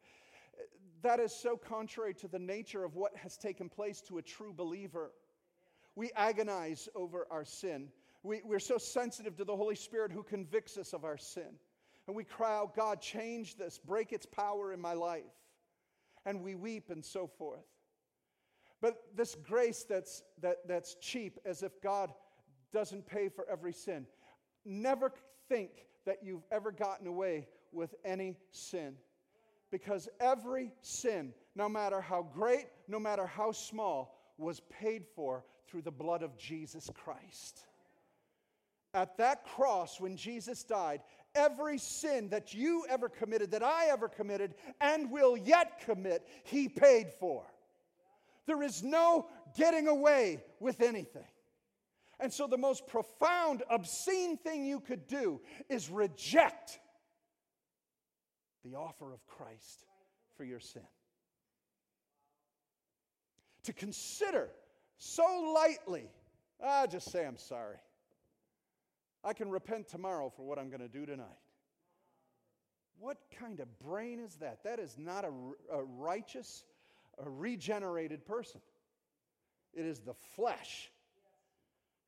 that 1.02 1.20
is 1.20 1.32
so 1.32 1.56
contrary 1.56 2.14
to 2.14 2.28
the 2.28 2.38
nature 2.38 2.84
of 2.84 2.94
what 2.94 3.16
has 3.16 3.36
taken 3.36 3.68
place 3.68 4.00
to 4.02 4.18
a 4.18 4.22
true 4.22 4.52
believer. 4.52 5.12
We 5.94 6.10
agonize 6.14 6.88
over 6.94 7.26
our 7.30 7.44
sin. 7.44 7.88
We, 8.22 8.42
we're 8.44 8.58
so 8.58 8.78
sensitive 8.78 9.36
to 9.36 9.44
the 9.44 9.56
Holy 9.56 9.74
Spirit 9.74 10.12
who 10.12 10.22
convicts 10.22 10.76
us 10.76 10.92
of 10.92 11.04
our 11.04 11.16
sin. 11.16 11.56
And 12.10 12.16
we 12.16 12.24
cry 12.24 12.56
out, 12.56 12.74
God, 12.74 13.00
change 13.00 13.56
this, 13.56 13.78
break 13.78 14.12
its 14.12 14.26
power 14.26 14.72
in 14.72 14.80
my 14.80 14.94
life. 14.94 15.22
And 16.26 16.42
we 16.42 16.56
weep 16.56 16.90
and 16.90 17.04
so 17.04 17.28
forth. 17.28 17.62
But 18.82 18.96
this 19.14 19.36
grace 19.36 19.86
that's, 19.88 20.24
that, 20.42 20.56
that's 20.66 20.96
cheap, 20.96 21.38
as 21.44 21.62
if 21.62 21.80
God 21.80 22.12
doesn't 22.72 23.06
pay 23.06 23.28
for 23.28 23.46
every 23.48 23.72
sin, 23.72 24.08
never 24.64 25.12
think 25.48 25.86
that 26.04 26.16
you've 26.20 26.42
ever 26.50 26.72
gotten 26.72 27.06
away 27.06 27.46
with 27.70 27.94
any 28.04 28.36
sin. 28.50 28.96
Because 29.70 30.08
every 30.18 30.72
sin, 30.80 31.32
no 31.54 31.68
matter 31.68 32.00
how 32.00 32.22
great, 32.22 32.66
no 32.88 32.98
matter 32.98 33.24
how 33.24 33.52
small, 33.52 34.18
was 34.36 34.58
paid 34.68 35.04
for 35.14 35.44
through 35.68 35.82
the 35.82 35.92
blood 35.92 36.24
of 36.24 36.36
Jesus 36.36 36.90
Christ. 36.92 37.60
At 38.92 39.18
that 39.18 39.44
cross, 39.44 40.00
when 40.00 40.16
Jesus 40.16 40.64
died, 40.64 41.02
every 41.34 41.78
sin 41.78 42.28
that 42.30 42.54
you 42.54 42.84
ever 42.88 43.08
committed, 43.08 43.52
that 43.52 43.62
I 43.62 43.86
ever 43.86 44.08
committed, 44.08 44.54
and 44.80 45.10
will 45.10 45.36
yet 45.36 45.82
commit, 45.84 46.26
He 46.44 46.68
paid 46.68 47.12
for. 47.18 47.44
There 48.46 48.62
is 48.62 48.82
no 48.82 49.28
getting 49.56 49.86
away 49.86 50.42
with 50.58 50.80
anything. 50.80 51.24
And 52.18 52.32
so, 52.32 52.46
the 52.46 52.58
most 52.58 52.86
profound, 52.86 53.62
obscene 53.70 54.36
thing 54.36 54.64
you 54.64 54.80
could 54.80 55.06
do 55.06 55.40
is 55.68 55.88
reject 55.88 56.78
the 58.62 58.74
offer 58.74 59.12
of 59.12 59.26
Christ 59.26 59.86
for 60.36 60.44
your 60.44 60.60
sin. 60.60 60.82
To 63.64 63.72
consider 63.72 64.50
so 64.98 65.52
lightly, 65.54 66.10
ah, 66.62 66.86
just 66.86 67.10
say 67.10 67.26
I'm 67.26 67.38
sorry. 67.38 67.76
I 69.22 69.32
can 69.32 69.50
repent 69.50 69.88
tomorrow 69.88 70.30
for 70.34 70.42
what 70.42 70.58
I'm 70.58 70.68
going 70.68 70.80
to 70.80 70.88
do 70.88 71.04
tonight. 71.04 71.26
What 72.98 73.18
kind 73.38 73.60
of 73.60 73.78
brain 73.78 74.20
is 74.20 74.36
that? 74.36 74.64
That 74.64 74.78
is 74.78 74.96
not 74.98 75.24
a, 75.24 75.32
a 75.72 75.82
righteous, 75.82 76.64
a 77.24 77.28
regenerated 77.28 78.26
person. 78.26 78.60
It 79.72 79.86
is 79.86 80.00
the 80.00 80.14
flesh. 80.36 80.90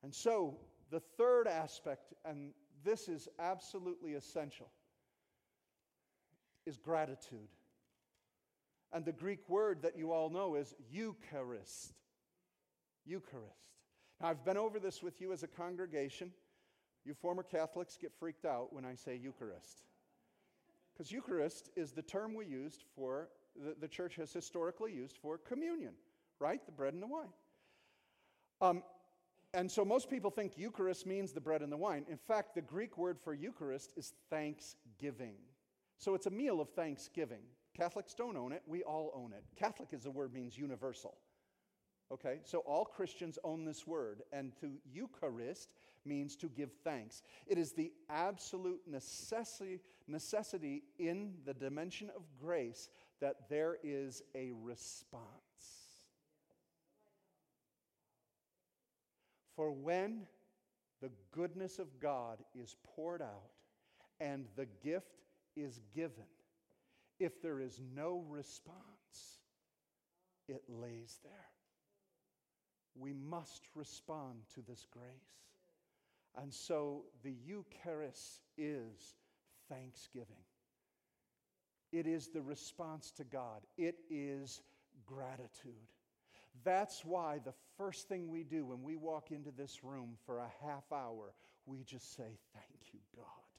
And 0.03 0.13
so, 0.13 0.57
the 0.91 0.99
third 1.17 1.47
aspect, 1.47 2.13
and 2.25 2.51
this 2.83 3.07
is 3.07 3.27
absolutely 3.39 4.13
essential, 4.13 4.69
is 6.65 6.77
gratitude. 6.77 7.49
And 8.91 9.03
the 9.03 9.11
Greek 9.11 9.49
word 9.49 9.81
that 9.81 9.97
you 9.97 10.11
all 10.11 10.29
know 10.29 10.55
is 10.55 10.75
Eucharist. 10.91 11.93
Eucharist. 13.05 13.57
Now, 14.21 14.27
I've 14.27 14.45
been 14.45 14.57
over 14.57 14.79
this 14.79 15.01
with 15.01 15.19
you 15.19 15.33
as 15.33 15.41
a 15.41 15.47
congregation. 15.47 16.31
You 17.05 17.13
former 17.13 17.43
Catholics 17.43 17.97
get 17.99 18.13
freaked 18.13 18.45
out 18.45 18.71
when 18.71 18.85
I 18.85 18.95
say 18.95 19.15
Eucharist. 19.15 19.83
Because 20.93 21.11
Eucharist 21.11 21.69
is 21.75 21.91
the 21.91 22.01
term 22.01 22.33
we 22.33 22.45
used 22.45 22.83
for, 22.95 23.29
the, 23.55 23.75
the 23.79 23.87
church 23.87 24.15
has 24.15 24.31
historically 24.31 24.93
used 24.93 25.17
for 25.17 25.37
communion, 25.37 25.93
right? 26.39 26.65
The 26.65 26.71
bread 26.71 26.93
and 26.93 27.01
the 27.01 27.07
wine. 27.07 27.33
Um, 28.61 28.83
and 29.53 29.69
so 29.69 29.83
most 29.83 30.09
people 30.09 30.31
think 30.31 30.57
Eucharist 30.57 31.05
means 31.05 31.31
the 31.31 31.41
bread 31.41 31.61
and 31.61 31.71
the 31.71 31.77
wine. 31.77 32.05
In 32.09 32.17
fact, 32.17 32.55
the 32.55 32.61
Greek 32.61 32.97
word 32.97 33.19
for 33.19 33.33
Eucharist 33.33 33.93
is 33.95 34.13
thanksgiving. 34.29 35.35
So 35.97 36.15
it's 36.15 36.25
a 36.25 36.31
meal 36.31 36.59
of 36.61 36.69
thanksgiving. 36.69 37.41
Catholics 37.75 38.13
don't 38.13 38.37
own 38.37 38.51
it, 38.51 38.61
we 38.67 38.83
all 38.83 39.11
own 39.15 39.33
it. 39.33 39.43
Catholic 39.55 39.89
is 39.93 40.03
the 40.03 40.11
word 40.11 40.33
means 40.33 40.57
universal. 40.57 41.17
Okay, 42.11 42.39
so 42.43 42.59
all 42.59 42.85
Christians 42.85 43.39
own 43.43 43.65
this 43.65 43.87
word, 43.87 44.21
and 44.31 44.51
to 44.59 44.73
Eucharist 44.91 45.69
means 46.05 46.35
to 46.37 46.47
give 46.47 46.71
thanks. 46.83 47.21
It 47.47 47.57
is 47.57 47.73
the 47.73 47.91
absolute 48.09 48.81
necessity, 48.87 49.79
necessity 50.07 50.83
in 50.99 51.33
the 51.45 51.53
dimension 51.53 52.09
of 52.15 52.23
grace 52.39 52.89
that 53.21 53.49
there 53.49 53.77
is 53.83 54.21
a 54.35 54.51
response. 54.61 55.23
For 59.55 59.71
when 59.71 60.23
the 61.01 61.11
goodness 61.31 61.79
of 61.79 61.99
God 61.99 62.39
is 62.55 62.75
poured 62.83 63.21
out 63.21 63.51
and 64.19 64.45
the 64.55 64.67
gift 64.83 65.21
is 65.55 65.79
given, 65.93 66.25
if 67.19 67.41
there 67.41 67.59
is 67.59 67.79
no 67.95 68.25
response, 68.27 69.39
it 70.47 70.63
lays 70.67 71.19
there. 71.23 71.31
We 72.95 73.13
must 73.13 73.67
respond 73.75 74.39
to 74.55 74.61
this 74.61 74.85
grace. 74.91 75.05
And 76.41 76.53
so 76.53 77.03
the 77.23 77.33
Eucharist 77.45 78.41
is 78.57 79.15
thanksgiving. 79.69 80.43
It 81.91 82.07
is 82.07 82.27
the 82.27 82.41
response 82.41 83.11
to 83.17 83.23
God, 83.23 83.61
it 83.77 83.95
is 84.09 84.61
gratitude. 85.05 85.73
That's 86.63 87.03
why 87.03 87.39
the 87.43 87.53
first 87.77 88.07
thing 88.07 88.29
we 88.29 88.43
do 88.43 88.65
when 88.65 88.83
we 88.83 88.95
walk 88.95 89.31
into 89.31 89.51
this 89.51 89.83
room 89.83 90.15
for 90.25 90.39
a 90.39 90.51
half 90.61 90.91
hour, 90.91 91.33
we 91.65 91.83
just 91.83 92.15
say, 92.15 92.37
Thank 92.53 92.93
you, 92.93 92.99
God. 93.15 93.52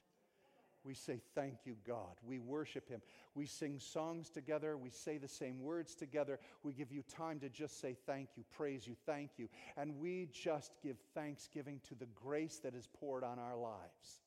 We 0.85 0.93
say, 0.93 1.19
Thank 1.33 1.65
you, 1.65 1.75
God. 1.85 2.15
We 2.23 2.39
worship 2.39 2.87
Him. 2.87 3.01
We 3.33 3.47
sing 3.47 3.79
songs 3.79 4.29
together. 4.29 4.77
We 4.77 4.91
say 4.91 5.17
the 5.17 5.27
same 5.27 5.61
words 5.61 5.95
together. 5.95 6.39
We 6.63 6.73
give 6.73 6.91
you 6.91 7.01
time 7.03 7.39
to 7.39 7.49
just 7.49 7.81
say 7.81 7.97
thank 8.05 8.29
you, 8.37 8.43
praise 8.55 8.87
you, 8.87 8.95
thank 9.05 9.31
you. 9.37 9.49
And 9.75 9.99
we 9.99 10.29
just 10.31 10.75
give 10.81 10.97
thanksgiving 11.13 11.81
to 11.89 11.95
the 11.95 12.07
grace 12.07 12.59
that 12.63 12.75
is 12.75 12.87
poured 12.99 13.23
on 13.23 13.39
our 13.39 13.57
lives. 13.57 14.21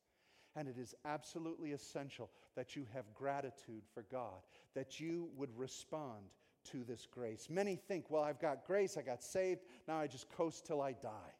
And 0.55 0.67
it 0.67 0.77
is 0.77 0.93
absolutely 1.05 1.71
essential 1.71 2.29
that 2.55 2.75
you 2.75 2.85
have 2.93 3.13
gratitude 3.13 3.83
for 3.93 4.03
God, 4.11 4.41
that 4.75 4.99
you 4.99 5.29
would 5.37 5.57
respond 5.57 6.25
to 6.71 6.83
this 6.83 7.07
grace. 7.09 7.47
Many 7.49 7.75
think, 7.75 8.09
well, 8.09 8.23
I've 8.23 8.39
got 8.39 8.65
grace, 8.65 8.97
I 8.97 9.01
got 9.01 9.23
saved, 9.23 9.61
now 9.87 9.99
I 9.99 10.07
just 10.07 10.29
coast 10.29 10.65
till 10.65 10.81
I 10.81 10.91
die. 10.91 11.33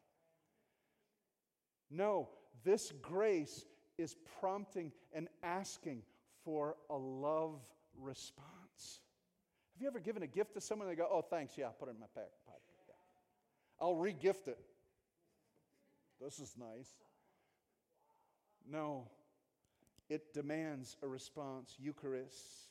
No, 1.90 2.28
this 2.64 2.92
grace 3.02 3.64
is 4.00 4.16
prompting 4.40 4.92
and 5.12 5.28
asking 5.42 6.02
for 6.44 6.76
a 6.88 6.96
love 6.96 7.60
response. 7.98 9.00
Have 9.74 9.82
you 9.82 9.88
ever 9.88 10.00
given 10.00 10.22
a 10.22 10.26
gift 10.26 10.54
to 10.54 10.60
someone 10.60 10.88
and 10.88 10.96
they 10.96 11.00
go, 11.00 11.08
oh, 11.10 11.22
thanks, 11.22 11.54
yeah, 11.56 11.68
put 11.78 11.88
it 11.88 11.92
in 11.92 12.00
my 12.00 12.06
back 12.14 12.30
pocket. 12.46 12.60
I'll 13.80 13.96
re-gift 13.96 14.48
it. 14.48 14.58
This 16.20 16.38
is 16.38 16.54
nice. 16.58 16.90
No, 18.70 19.08
it 20.10 20.34
demands 20.34 20.96
a 21.02 21.08
response. 21.08 21.74
Eucharist 21.78 22.70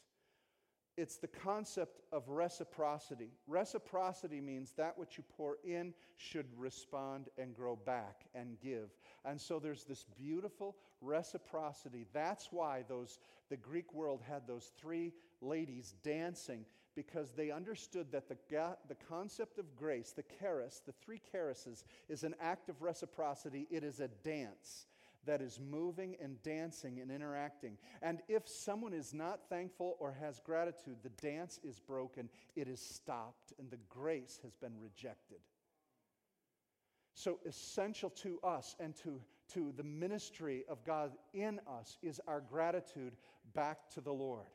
it's 0.99 1.15
the 1.15 1.27
concept 1.27 2.01
of 2.11 2.27
reciprocity. 2.27 3.29
Reciprocity 3.47 4.41
means 4.41 4.73
that 4.73 4.97
which 4.97 5.17
you 5.17 5.23
pour 5.37 5.55
in 5.63 5.93
should 6.17 6.45
respond 6.57 7.29
and 7.37 7.55
grow 7.55 7.77
back 7.77 8.25
and 8.35 8.59
give. 8.59 8.89
And 9.25 9.39
so 9.39 9.59
there's 9.59 9.83
this 9.83 10.05
beautiful 10.17 10.75
reciprocity. 11.01 12.05
That's 12.13 12.51
why 12.51 12.83
those 12.87 13.19
the 13.49 13.57
Greek 13.57 13.93
world 13.93 14.21
had 14.27 14.47
those 14.47 14.71
three 14.79 15.11
ladies 15.41 15.95
dancing 16.03 16.65
because 16.95 17.31
they 17.31 17.49
understood 17.51 18.11
that 18.11 18.27
the, 18.27 18.37
the 18.87 18.95
concept 19.07 19.57
of 19.57 19.75
grace, 19.75 20.11
the 20.11 20.23
charis, 20.39 20.81
the 20.85 20.91
three 20.91 21.21
charises, 21.33 21.83
is 22.09 22.23
an 22.23 22.35
act 22.41 22.69
of 22.69 22.81
reciprocity. 22.81 23.67
It 23.71 23.83
is 23.83 23.99
a 23.99 24.09
dance 24.23 24.85
that 25.25 25.41
is 25.41 25.59
moving 25.59 26.15
and 26.21 26.41
dancing 26.43 26.99
and 26.99 27.11
interacting. 27.11 27.77
And 28.01 28.19
if 28.27 28.47
someone 28.47 28.93
is 28.93 29.13
not 29.13 29.41
thankful 29.49 29.95
or 29.99 30.15
has 30.19 30.39
gratitude, 30.39 30.97
the 31.03 31.09
dance 31.09 31.59
is 31.63 31.79
broken, 31.79 32.29
it 32.55 32.67
is 32.67 32.81
stopped, 32.81 33.53
and 33.59 33.69
the 33.69 33.79
grace 33.89 34.39
has 34.43 34.55
been 34.55 34.73
rejected. 34.79 35.39
So, 37.13 37.39
essential 37.45 38.09
to 38.11 38.39
us 38.43 38.75
and 38.79 38.95
to, 38.97 39.19
to 39.53 39.73
the 39.75 39.83
ministry 39.83 40.63
of 40.69 40.83
God 40.85 41.11
in 41.33 41.59
us 41.67 41.97
is 42.01 42.21
our 42.27 42.41
gratitude 42.41 43.13
back 43.53 43.89
to 43.91 44.01
the 44.01 44.13
Lord. 44.13 44.47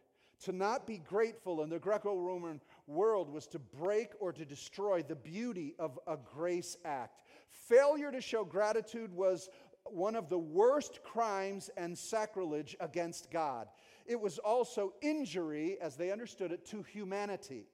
To 0.44 0.52
not 0.52 0.86
be 0.86 0.98
grateful 0.98 1.62
in 1.62 1.70
the 1.70 1.78
Greco 1.78 2.18
Roman 2.18 2.60
world 2.86 3.30
was 3.30 3.46
to 3.48 3.58
break 3.58 4.10
or 4.20 4.32
to 4.32 4.44
destroy 4.44 5.02
the 5.02 5.14
beauty 5.14 5.74
of 5.78 5.98
a 6.06 6.16
grace 6.16 6.76
act. 6.84 7.22
Failure 7.48 8.10
to 8.10 8.20
show 8.20 8.44
gratitude 8.44 9.12
was 9.12 9.48
one 9.84 10.16
of 10.16 10.28
the 10.28 10.38
worst 10.38 11.02
crimes 11.02 11.70
and 11.76 11.96
sacrilege 11.96 12.76
against 12.80 13.30
God. 13.30 13.68
It 14.06 14.20
was 14.20 14.38
also 14.38 14.94
injury, 15.00 15.78
as 15.80 15.96
they 15.96 16.10
understood 16.10 16.52
it, 16.52 16.66
to 16.66 16.82
humanity. 16.82 17.66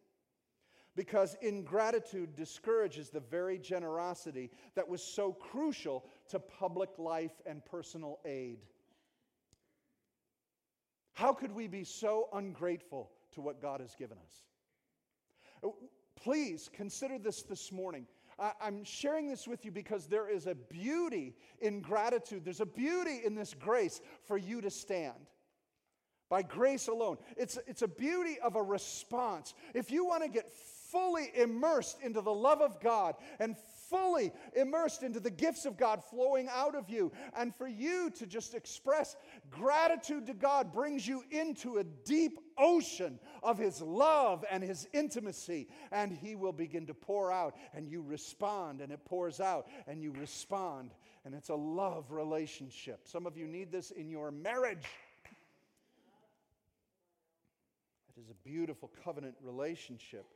Because 1.01 1.35
ingratitude 1.41 2.37
discourages 2.37 3.09
the 3.09 3.21
very 3.21 3.59
generosity 3.59 4.51
that 4.75 4.87
was 4.87 5.03
so 5.03 5.33
crucial 5.33 6.05
to 6.29 6.39
public 6.39 6.91
life 6.99 7.41
and 7.47 7.65
personal 7.65 8.19
aid. 8.27 8.59
How 11.15 11.33
could 11.33 11.53
we 11.53 11.69
be 11.69 11.85
so 11.85 12.29
ungrateful 12.35 13.11
to 13.33 13.41
what 13.41 13.63
God 13.63 13.81
has 13.81 13.95
given 13.95 14.19
us? 14.19 15.73
Please 16.23 16.69
consider 16.71 17.19
this 17.19 17.45
this 17.45 17.73
morning. 17.73 18.07
I'm 18.61 18.85
sharing 18.85 19.27
this 19.27 19.49
with 19.49 19.65
you 19.65 19.71
because 19.71 20.07
there 20.07 20.29
is 20.29 20.47
a 20.47 20.55
beauty 20.55 21.35
in 21.63 21.81
gratitude. 21.81 22.45
There's 22.45 22.61
a 22.61 22.67
beauty 22.67 23.23
in 23.25 23.35
this 23.35 23.55
grace 23.55 24.03
for 24.25 24.37
you 24.37 24.61
to 24.61 24.71
stand. 24.71 25.17
By 26.29 26.43
grace 26.43 26.89
alone. 26.89 27.17
It's, 27.39 27.59
it's 27.67 27.83
a 27.83 27.89
beauty 27.89 28.39
of 28.39 28.55
a 28.55 28.63
response. 28.63 29.55
If 29.75 29.91
you 29.91 30.05
want 30.05 30.23
to 30.25 30.29
get 30.29 30.49
fully 30.91 31.31
immersed 31.35 31.99
into 32.03 32.21
the 32.21 32.33
love 32.33 32.61
of 32.61 32.81
God 32.81 33.15
and 33.39 33.57
fully 33.89 34.33
immersed 34.55 35.03
into 35.03 35.21
the 35.21 35.31
gifts 35.31 35.67
of 35.67 35.77
God 35.77 36.03
flowing 36.05 36.49
out 36.51 36.75
of 36.75 36.89
you. 36.89 37.13
And 37.37 37.55
for 37.55 37.67
you 37.67 38.11
to 38.11 38.27
just 38.27 38.55
express 38.55 39.17
gratitude 39.51 40.27
to 40.27 40.35
God 40.35 40.73
brings 40.73 41.07
you 41.07 41.25
into 41.31 41.79
a 41.79 41.85
deep 41.85 42.39
ocean 42.57 43.19
of 43.43 43.59
His 43.59 43.83
love 43.83 44.45
and 44.51 44.63
His 44.63 44.89
intimacy. 44.93 45.69
And 45.91 46.13
He 46.13 46.37
will 46.37 46.53
begin 46.53 46.87
to 46.87 46.95
pour 46.95 47.33
out, 47.33 47.57
and 47.75 47.89
you 47.89 48.03
respond, 48.03 48.81
and 48.81 48.93
it 48.93 49.05
pours 49.05 49.41
out, 49.41 49.67
and 49.87 50.03
you 50.03 50.13
respond. 50.13 50.93
And 51.25 51.35
it's 51.35 51.51
a 51.51 51.55
love 51.55 52.11
relationship. 52.11 53.01
Some 53.05 53.27
of 53.27 53.37
you 53.37 53.47
need 53.47 53.71
this 53.73 53.91
in 53.91 54.09
your 54.09 54.31
marriage. 54.31 54.87
It 58.17 58.21
is 58.21 58.31
a 58.31 58.49
beautiful 58.49 58.91
covenant 59.05 59.35
relationship 59.43 60.27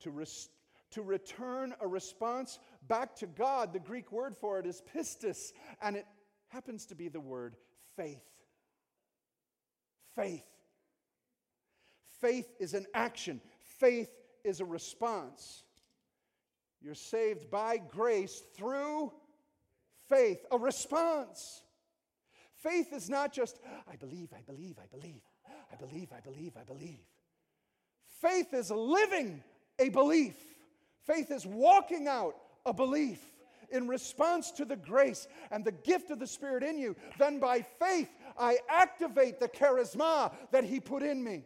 to, 0.00 0.10
restore 0.10 0.54
to 0.92 1.02
return 1.02 1.74
a 1.80 1.86
response 1.86 2.58
back 2.88 3.14
to 3.16 3.26
God. 3.26 3.72
The 3.72 3.78
Greek 3.78 4.10
word 4.12 4.36
for 4.36 4.58
it 4.58 4.66
is 4.66 4.82
pistis, 4.94 5.52
and 5.80 5.96
it 5.96 6.06
happens 6.48 6.86
to 6.86 6.94
be 6.94 7.08
the 7.08 7.20
word 7.20 7.56
faith. 7.96 8.24
Faith. 10.14 10.44
Faith 12.20 12.52
is 12.58 12.74
an 12.74 12.86
action, 12.92 13.40
faith 13.78 14.10
is 14.44 14.60
a 14.60 14.64
response. 14.64 15.64
You're 16.82 16.94
saved 16.94 17.50
by 17.50 17.76
grace 17.76 18.42
through 18.56 19.12
faith, 20.08 20.44
a 20.50 20.58
response. 20.58 21.62
Faith 22.62 22.92
is 22.92 23.08
not 23.08 23.32
just, 23.32 23.58
I 23.90 23.96
believe, 23.96 24.30
I 24.36 24.40
believe, 24.40 24.78
I 24.78 24.86
believe, 24.94 25.20
I 25.72 25.76
believe, 25.76 26.10
I 26.12 26.20
believe, 26.20 26.56
I 26.58 26.64
believe. 26.64 27.04
Faith 28.20 28.52
is 28.52 28.70
a 28.70 28.76
living 28.76 29.42
a 29.80 29.88
belief. 29.88 30.36
Faith 31.06 31.30
is 31.30 31.44
walking 31.44 32.06
out 32.06 32.36
a 32.66 32.72
belief 32.72 33.20
in 33.70 33.88
response 33.88 34.50
to 34.52 34.64
the 34.64 34.76
grace 34.76 35.26
and 35.50 35.64
the 35.64 35.72
gift 35.72 36.10
of 36.10 36.18
the 36.18 36.26
Spirit 36.26 36.62
in 36.62 36.78
you. 36.78 36.94
Then 37.18 37.40
by 37.40 37.62
faith, 37.62 38.10
I 38.38 38.58
activate 38.68 39.40
the 39.40 39.48
charisma 39.48 40.32
that 40.52 40.64
He 40.64 40.78
put 40.80 41.02
in 41.02 41.22
me. 41.22 41.44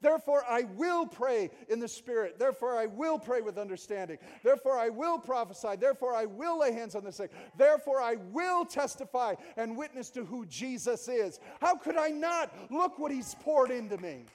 Therefore, 0.00 0.44
I 0.46 0.64
will 0.76 1.06
pray 1.06 1.50
in 1.70 1.80
the 1.80 1.88
Spirit. 1.88 2.38
Therefore, 2.38 2.76
I 2.76 2.84
will 2.84 3.18
pray 3.18 3.40
with 3.40 3.56
understanding. 3.56 4.18
Therefore, 4.42 4.78
I 4.78 4.90
will 4.90 5.18
prophesy. 5.18 5.76
Therefore, 5.80 6.14
I 6.14 6.26
will 6.26 6.58
lay 6.58 6.72
hands 6.72 6.94
on 6.94 7.04
the 7.04 7.12
sick. 7.12 7.30
Therefore, 7.56 8.02
I 8.02 8.16
will 8.30 8.66
testify 8.66 9.34
and 9.56 9.78
witness 9.78 10.10
to 10.10 10.24
who 10.26 10.44
Jesus 10.44 11.08
is. 11.08 11.40
How 11.58 11.76
could 11.76 11.96
I 11.96 12.08
not? 12.08 12.54
Look 12.70 12.98
what 12.98 13.12
He's 13.12 13.34
poured 13.40 13.70
into 13.70 13.96
me. 13.96 14.26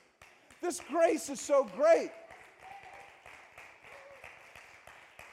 This 0.60 0.82
grace 0.90 1.30
is 1.30 1.40
so 1.40 1.70
great. 1.76 2.10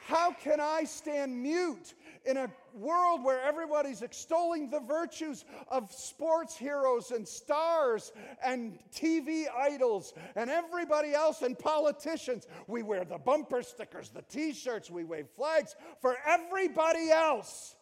How 0.07 0.31
can 0.31 0.61
I 0.61 0.85
stand 0.85 1.43
mute 1.43 1.93
in 2.25 2.37
a 2.37 2.49
world 2.73 3.25
where 3.25 3.41
everybody's 3.41 4.01
extolling 4.01 4.69
the 4.69 4.79
virtues 4.79 5.43
of 5.67 5.91
sports 5.91 6.55
heroes 6.55 7.11
and 7.11 7.27
stars 7.27 8.13
and 8.41 8.79
TV 8.95 9.47
idols 9.53 10.13
and 10.37 10.49
everybody 10.49 11.13
else 11.13 11.41
and 11.41 11.59
politicians? 11.59 12.47
We 12.67 12.83
wear 12.83 13.03
the 13.03 13.17
bumper 13.17 13.61
stickers, 13.61 14.09
the 14.09 14.21
t 14.21 14.53
shirts, 14.53 14.89
we 14.89 15.03
wave 15.03 15.27
flags 15.35 15.75
for 15.99 16.15
everybody 16.25 17.11
else. 17.11 17.75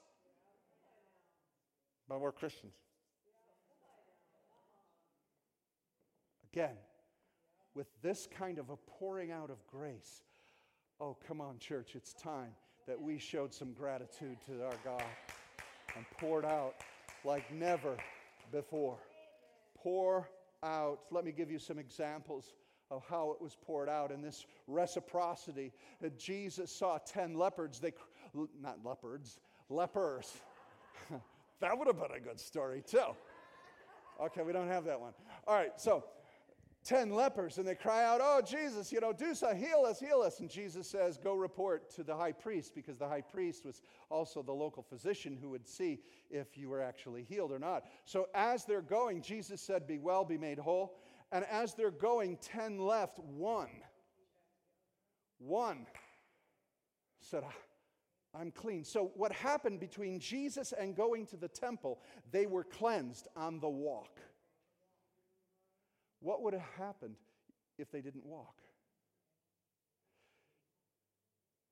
But 2.09 2.21
we're 2.21 2.31
Christians. 2.31 2.73
Again, 6.51 6.77
with 7.75 7.85
this 8.01 8.27
kind 8.35 8.57
of 8.57 8.71
a 8.71 8.77
pouring 8.77 9.31
out 9.31 9.51
of 9.51 9.57
grace, 9.67 10.23
Oh, 11.01 11.17
come 11.27 11.41
on, 11.41 11.60
church. 11.60 11.91
It's 11.95 12.13
time 12.13 12.51
that 12.88 12.99
we 12.99 13.17
showed 13.17 13.53
some 13.53 13.73
gratitude 13.73 14.38
to 14.47 14.63
our 14.63 14.75
God 14.86 15.03
and 15.97 16.05
poured 16.17 16.45
out 16.45 16.75
like 17.25 17.53
never 17.53 17.97
before. 18.51 18.97
Pour 19.75 20.29
out. 20.63 20.99
Let 21.12 21.25
me 21.25 21.34
give 21.34 21.51
you 21.51 21.60
some 21.60 21.79
examples 21.79 22.53
of 22.91 23.03
how 23.10 23.31
it 23.31 23.41
was 23.41 23.58
poured 23.65 23.89
out 23.89 24.10
in 24.12 24.21
this 24.21 24.45
reciprocity. 24.67 25.73
That 25.99 26.17
Jesus 26.17 26.71
saw 26.71 26.97
10 26.99 27.34
leopards, 27.34 27.81
they 27.81 27.91
not 28.62 28.79
leopards, 28.86 29.39
lepers. 29.69 30.31
that 31.60 31.77
would 31.77 31.88
have 31.88 31.99
been 31.99 32.15
a 32.15 32.21
good 32.21 32.39
story 32.39 32.81
too. 32.88 33.15
Okay, 34.21 34.43
we 34.43 34.53
don't 34.53 34.69
have 34.69 34.86
that 34.86 35.01
one. 35.01 35.12
All 35.45 35.55
right, 35.55 35.73
so 35.75 36.05
10 36.85 37.09
lepers 37.09 37.57
and 37.57 37.67
they 37.67 37.75
cry 37.75 38.05
out, 38.05 38.21
Oh, 38.23 38.41
Jesus, 38.41 38.91
you 38.91 39.01
know, 39.01 39.11
do 39.11 39.35
so, 39.35 39.53
heal 39.53 39.83
us, 39.85 39.99
heal 39.99 40.21
us. 40.21 40.39
And 40.39 40.49
Jesus 40.49 40.87
says, 40.87 41.17
Go 41.17 41.33
report 41.33 41.89
to 41.95 42.03
the 42.03 42.15
high 42.15 42.31
priest 42.31 42.73
because 42.73 42.97
the 42.97 43.07
high 43.07 43.21
priest 43.21 43.65
was 43.65 43.81
also 44.09 44.41
the 44.41 44.53
local 44.53 44.83
physician 44.83 45.37
who 45.39 45.49
would 45.49 45.67
see 45.67 45.99
if 46.29 46.57
you 46.57 46.69
were 46.69 46.81
actually 46.81 47.23
healed 47.23 47.51
or 47.51 47.59
not. 47.59 47.85
So 48.05 48.27
as 48.33 48.65
they're 48.65 48.81
going, 48.81 49.21
Jesus 49.21 49.61
said, 49.61 49.87
Be 49.87 49.97
well, 49.97 50.23
be 50.23 50.37
made 50.37 50.59
whole. 50.59 50.97
And 51.31 51.43
as 51.45 51.73
they're 51.73 51.91
going, 51.91 52.37
10 52.37 52.79
left, 52.79 53.19
one. 53.19 53.69
One 55.39 55.85
said, 57.19 57.43
ah, 57.45 58.39
I'm 58.39 58.51
clean. 58.51 58.83
So, 58.83 59.11
what 59.15 59.31
happened 59.31 59.79
between 59.79 60.19
Jesus 60.19 60.71
and 60.71 60.95
going 60.95 61.25
to 61.27 61.37
the 61.37 61.47
temple, 61.47 61.99
they 62.31 62.45
were 62.45 62.63
cleansed 62.63 63.27
on 63.35 63.59
the 63.59 63.69
walk. 63.69 64.19
What 66.25 66.41
would 66.41 66.55
have 66.55 66.63
happened 66.79 67.17
if 67.77 67.91
they 67.91 68.01
didn't 68.01 68.25
walk? 68.25 68.55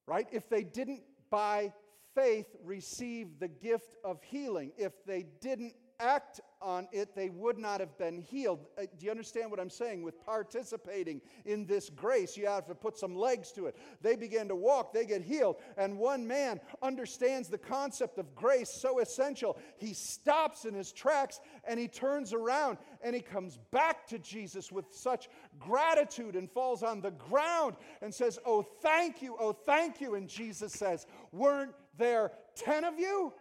Right? 0.06 0.28
If 0.30 0.48
they 0.48 0.62
didn't, 0.62 1.02
by 1.28 1.72
faith, 2.14 2.46
receive 2.62 3.40
the 3.40 3.48
gift 3.48 3.96
of 4.04 4.22
healing, 4.22 4.70
if 4.78 4.92
they 5.06 5.26
didn't 5.40 5.74
act 6.00 6.40
on 6.60 6.88
it, 6.92 7.14
they 7.14 7.28
would 7.28 7.58
not 7.58 7.80
have 7.80 7.96
been 7.98 8.20
healed. 8.20 8.66
Uh, 8.78 8.82
do 8.98 9.04
you 9.04 9.10
understand 9.10 9.50
what 9.50 9.60
I'm 9.60 9.70
saying? 9.70 10.02
With 10.02 10.24
participating 10.24 11.20
in 11.44 11.66
this 11.66 11.90
grace, 11.90 12.36
you 12.36 12.46
have 12.46 12.66
to 12.66 12.74
put 12.74 12.96
some 12.96 13.14
legs 13.14 13.52
to 13.52 13.66
it. 13.66 13.76
They 14.00 14.16
begin 14.16 14.48
to 14.48 14.54
walk, 14.54 14.92
they 14.92 15.04
get 15.04 15.22
healed. 15.22 15.56
And 15.76 15.98
one 15.98 16.26
man 16.26 16.60
understands 16.82 17.48
the 17.48 17.58
concept 17.58 18.18
of 18.18 18.34
grace 18.34 18.70
so 18.70 19.00
essential. 19.00 19.58
He 19.76 19.92
stops 19.92 20.64
in 20.64 20.74
his 20.74 20.90
tracks 20.92 21.40
and 21.68 21.78
he 21.78 21.88
turns 21.88 22.32
around 22.32 22.78
and 23.02 23.14
he 23.14 23.20
comes 23.20 23.58
back 23.70 24.06
to 24.08 24.18
Jesus 24.18 24.72
with 24.72 24.86
such 24.90 25.28
gratitude 25.58 26.34
and 26.34 26.50
falls 26.50 26.82
on 26.82 27.00
the 27.00 27.10
ground 27.10 27.76
and 28.00 28.14
says, 28.14 28.38
Oh, 28.46 28.62
thank 28.62 29.20
you, 29.20 29.36
oh, 29.38 29.52
thank 29.52 30.00
you. 30.00 30.14
And 30.14 30.28
Jesus 30.28 30.72
says, 30.72 31.06
Weren't 31.30 31.74
there 31.98 32.32
10 32.56 32.84
of 32.84 32.98
you? 32.98 33.32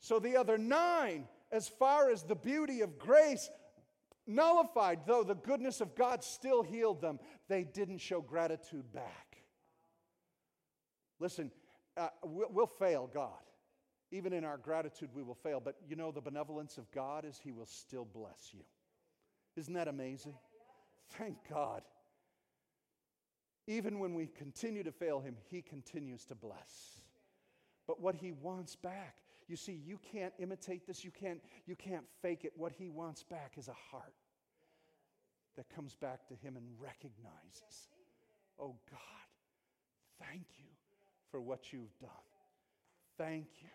So 0.00 0.18
the 0.18 0.36
other 0.36 0.58
nine, 0.58 1.26
as 1.50 1.68
far 1.68 2.10
as 2.10 2.22
the 2.22 2.34
beauty 2.34 2.82
of 2.82 2.98
grace, 2.98 3.50
nullified, 4.26 5.00
though 5.06 5.24
the 5.24 5.34
goodness 5.34 5.80
of 5.80 5.94
God 5.94 6.22
still 6.22 6.62
healed 6.62 7.00
them, 7.00 7.18
they 7.48 7.64
didn't 7.64 7.98
show 7.98 8.20
gratitude 8.20 8.92
back. 8.92 9.38
Listen, 11.18 11.50
uh, 11.96 12.08
we'll, 12.22 12.48
we'll 12.50 12.66
fail 12.66 13.10
God. 13.12 13.32
Even 14.10 14.32
in 14.32 14.44
our 14.44 14.56
gratitude, 14.56 15.10
we 15.12 15.22
will 15.22 15.34
fail. 15.34 15.60
But 15.60 15.76
you 15.86 15.96
know, 15.96 16.12
the 16.12 16.20
benevolence 16.20 16.78
of 16.78 16.90
God 16.92 17.24
is 17.24 17.40
He 17.42 17.52
will 17.52 17.66
still 17.66 18.06
bless 18.06 18.50
you. 18.52 18.60
Isn't 19.56 19.74
that 19.74 19.88
amazing? 19.88 20.34
Thank 21.10 21.36
God. 21.50 21.82
Even 23.66 23.98
when 23.98 24.14
we 24.14 24.28
continue 24.28 24.82
to 24.82 24.92
fail 24.92 25.20
Him, 25.20 25.36
He 25.50 25.60
continues 25.60 26.24
to 26.26 26.34
bless. 26.34 27.00
But 27.86 28.00
what 28.00 28.14
He 28.14 28.32
wants 28.32 28.76
back 28.76 29.16
you 29.48 29.56
see, 29.56 29.72
you 29.72 29.98
can't 30.12 30.34
imitate 30.38 30.86
this. 30.86 31.04
You 31.04 31.10
can't, 31.10 31.40
you 31.66 31.74
can't 31.74 32.04
fake 32.22 32.44
it. 32.44 32.52
What 32.56 32.72
he 32.72 32.88
wants 32.88 33.22
back 33.22 33.54
is 33.56 33.68
a 33.68 33.76
heart 33.90 34.14
that 35.56 35.68
comes 35.74 35.94
back 35.94 36.26
to 36.28 36.34
him 36.34 36.56
and 36.56 36.66
recognizes, 36.78 37.88
oh 38.60 38.76
God, 38.90 40.20
thank 40.20 40.46
you 40.58 40.70
for 41.30 41.40
what 41.40 41.72
you've 41.72 41.98
done. 41.98 42.10
Thank 43.16 43.46
you. 43.62 43.68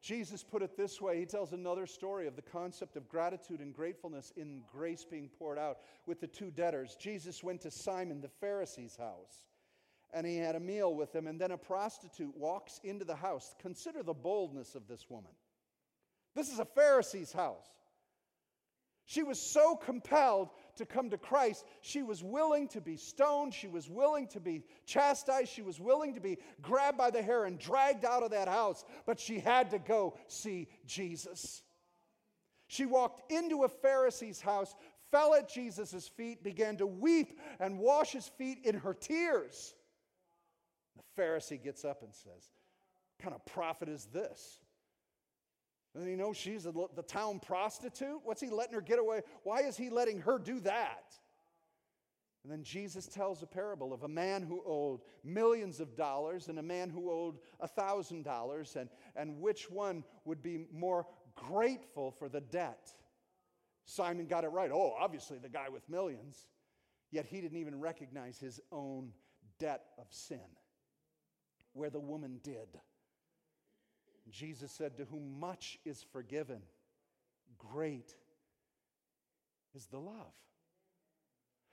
Jesus 0.00 0.42
put 0.42 0.62
it 0.62 0.76
this 0.76 1.00
way. 1.00 1.18
He 1.18 1.24
tells 1.24 1.52
another 1.52 1.86
story 1.86 2.26
of 2.26 2.36
the 2.36 2.42
concept 2.42 2.96
of 2.96 3.08
gratitude 3.08 3.60
and 3.60 3.74
gratefulness 3.74 4.32
in 4.36 4.62
grace 4.70 5.04
being 5.04 5.30
poured 5.38 5.58
out 5.58 5.78
with 6.06 6.20
the 6.20 6.26
two 6.26 6.50
debtors. 6.50 6.94
Jesus 7.00 7.42
went 7.42 7.62
to 7.62 7.70
Simon 7.70 8.20
the 8.20 8.28
Pharisee's 8.28 8.96
house 8.96 9.44
and 10.14 10.26
he 10.26 10.36
had 10.36 10.54
a 10.54 10.60
meal 10.60 10.94
with 10.94 11.12
them, 11.12 11.26
and 11.26 11.40
then 11.40 11.50
a 11.50 11.58
prostitute 11.58 12.34
walks 12.36 12.80
into 12.84 13.04
the 13.04 13.16
house. 13.16 13.54
Consider 13.60 14.02
the 14.02 14.14
boldness 14.14 14.74
of 14.74 14.86
this 14.86 15.06
woman. 15.10 15.32
This 16.34 16.50
is 16.50 16.60
a 16.60 16.64
Pharisee's 16.64 17.32
house. 17.32 17.66
She 19.06 19.22
was 19.22 19.38
so 19.38 19.76
compelled 19.76 20.48
to 20.76 20.86
come 20.86 21.10
to 21.10 21.18
Christ, 21.18 21.66
she 21.82 22.02
was 22.02 22.24
willing 22.24 22.68
to 22.68 22.80
be 22.80 22.96
stoned, 22.96 23.52
she 23.52 23.68
was 23.68 23.90
willing 23.90 24.28
to 24.28 24.40
be 24.40 24.64
chastised, 24.86 25.52
she 25.52 25.60
was 25.60 25.78
willing 25.78 26.14
to 26.14 26.20
be 26.20 26.38
grabbed 26.62 26.96
by 26.96 27.10
the 27.10 27.20
hair 27.20 27.44
and 27.44 27.58
dragged 27.58 28.04
out 28.04 28.22
of 28.22 28.30
that 28.30 28.48
house, 28.48 28.82
but 29.04 29.20
she 29.20 29.38
had 29.38 29.70
to 29.72 29.78
go 29.78 30.16
see 30.26 30.68
Jesus. 30.86 31.62
She 32.66 32.86
walked 32.86 33.30
into 33.30 33.64
a 33.64 33.68
Pharisee's 33.68 34.40
house, 34.40 34.74
fell 35.10 35.34
at 35.34 35.50
Jesus' 35.50 36.08
feet, 36.08 36.42
began 36.42 36.78
to 36.78 36.86
weep 36.86 37.38
and 37.60 37.78
wash 37.78 38.12
his 38.12 38.28
feet 38.38 38.60
in 38.64 38.76
her 38.78 38.94
tears. 38.94 39.74
Pharisee 41.18 41.62
gets 41.62 41.84
up 41.84 42.02
and 42.02 42.14
says, 42.14 42.50
What 43.16 43.22
kind 43.22 43.34
of 43.34 43.44
prophet 43.46 43.88
is 43.88 44.06
this? 44.06 44.60
And 45.94 46.08
he 46.08 46.16
knows 46.16 46.36
she's 46.36 46.64
the, 46.64 46.72
the 46.96 47.02
town 47.02 47.38
prostitute. 47.38 48.20
What's 48.24 48.40
he 48.40 48.50
letting 48.50 48.74
her 48.74 48.80
get 48.80 48.98
away? 48.98 49.22
Why 49.44 49.60
is 49.60 49.76
he 49.76 49.90
letting 49.90 50.20
her 50.22 50.38
do 50.38 50.58
that? 50.60 51.14
And 52.42 52.52
then 52.52 52.62
Jesus 52.62 53.06
tells 53.06 53.42
a 53.42 53.46
parable 53.46 53.92
of 53.92 54.02
a 54.02 54.08
man 54.08 54.42
who 54.42 54.62
owed 54.66 55.00
millions 55.22 55.80
of 55.80 55.96
dollars 55.96 56.48
and 56.48 56.58
a 56.58 56.62
man 56.62 56.90
who 56.90 57.10
owed 57.10 57.38
a 57.60 57.68
thousand 57.68 58.24
dollars, 58.24 58.76
and, 58.76 58.90
and 59.16 59.40
which 59.40 59.70
one 59.70 60.04
would 60.26 60.42
be 60.42 60.66
more 60.70 61.06
grateful 61.36 62.10
for 62.10 62.28
the 62.28 62.42
debt? 62.42 62.92
Simon 63.86 64.26
got 64.26 64.44
it 64.44 64.48
right. 64.48 64.70
Oh, 64.72 64.94
obviously 64.98 65.38
the 65.38 65.48
guy 65.48 65.68
with 65.70 65.88
millions. 65.88 66.48
Yet 67.10 67.24
he 67.24 67.40
didn't 67.40 67.58
even 67.58 67.80
recognize 67.80 68.38
his 68.38 68.60
own 68.72 69.12
debt 69.58 69.84
of 69.96 70.06
sin 70.10 70.40
where 71.74 71.90
the 71.90 72.00
woman 72.00 72.40
did. 72.42 72.68
Jesus 74.30 74.72
said, 74.72 74.96
To 74.96 75.04
whom 75.04 75.38
much 75.38 75.78
is 75.84 76.04
forgiven, 76.12 76.62
great 77.58 78.14
is 79.74 79.86
the 79.86 79.98
love. 79.98 80.32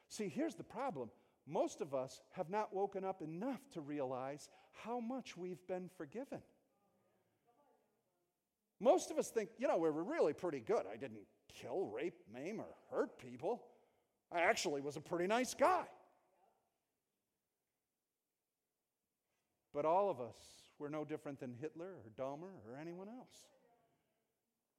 See, 0.10 0.28
here's 0.28 0.56
the 0.56 0.64
problem. 0.64 1.10
Most 1.48 1.82
of 1.82 1.96
us 1.96 2.22
have 2.32 2.50
not 2.50 2.74
woken 2.74 3.06
up 3.06 3.22
enough 3.22 3.62
to 3.74 3.82
realize 3.82 4.50
how 4.84 5.00
much 5.00 5.38
we've 5.38 5.66
been 5.68 5.90
forgiven. 5.98 6.42
Most 8.80 9.12
of 9.12 9.18
us 9.18 9.30
think, 9.30 9.50
you 9.58 9.68
know, 9.68 9.78
we 9.78 9.90
were 9.90 10.04
really 10.04 10.34
pretty 10.34 10.60
good. 10.60 10.84
I 10.92 10.98
didn't 10.98 11.22
kill, 11.54 11.86
rape, 11.86 12.20
maim, 12.34 12.60
or 12.60 12.66
hurt 12.90 13.18
people. 13.20 13.64
I 14.32 14.42
actually 14.42 14.82
was 14.82 14.98
a 14.98 15.02
pretty 15.02 15.28
nice 15.28 15.54
guy. 15.54 15.84
But 19.74 19.86
all 19.86 20.10
of 20.10 20.20
us 20.20 20.38
were 20.80 20.90
no 20.90 21.06
different 21.06 21.40
than 21.40 21.54
Hitler 21.60 21.86
or 21.86 22.12
Dahmer 22.18 22.52
or 22.68 22.78
anyone 22.80 23.08
else. 23.08 23.48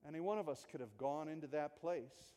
Any 0.07 0.20
one 0.20 0.38
of 0.38 0.49
us 0.49 0.66
could 0.70 0.80
have 0.80 0.97
gone 0.99 1.28
into 1.28 1.47
that 1.49 1.80
place. 1.80 2.34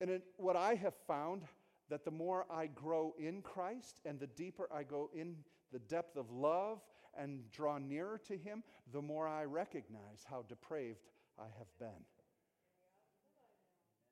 And 0.00 0.10
it, 0.10 0.22
what 0.36 0.56
I 0.56 0.74
have 0.74 0.94
found 1.06 1.42
that 1.88 2.04
the 2.04 2.10
more 2.10 2.46
I 2.50 2.66
grow 2.66 3.14
in 3.18 3.42
Christ 3.42 4.00
and 4.04 4.18
the 4.18 4.26
deeper 4.26 4.68
I 4.72 4.82
go 4.82 5.10
in 5.14 5.36
the 5.72 5.78
depth 5.78 6.16
of 6.16 6.30
love 6.30 6.80
and 7.18 7.50
draw 7.50 7.78
nearer 7.78 8.20
to 8.26 8.36
Him, 8.36 8.62
the 8.92 9.02
more 9.02 9.26
I 9.26 9.44
recognize 9.44 10.24
how 10.28 10.44
depraved 10.48 11.08
I 11.38 11.46
have 11.58 11.78
been. 11.78 12.04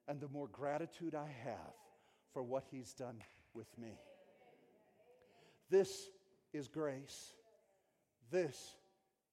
And 0.09 0.21
the 0.21 0.29
more 0.29 0.49
gratitude 0.49 1.15
I 1.15 1.29
have 1.45 1.75
for 2.33 2.43
what 2.43 2.65
He's 2.71 2.93
done 2.93 3.23
with 3.55 3.69
me. 3.79 3.99
This 5.71 6.09
is 6.53 6.69
grace. 6.69 7.33
This 8.31 8.77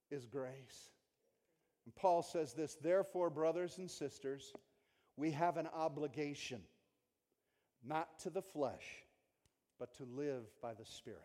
is 0.10 0.26
grace. 0.26 0.92
And 1.86 1.96
Paul 1.96 2.22
says 2.22 2.54
this 2.54 2.76
Therefore, 2.82 3.30
brothers 3.30 3.78
and 3.78 3.90
sisters, 3.90 4.54
we 5.18 5.32
have 5.32 5.58
an 5.58 5.68
obligation, 5.74 6.62
not 7.84 8.20
to 8.20 8.30
the 8.30 8.42
flesh, 8.42 8.86
but 9.80 9.94
to 9.98 10.04
live 10.04 10.44
by 10.62 10.74
the 10.74 10.86
Spirit. 10.86 11.20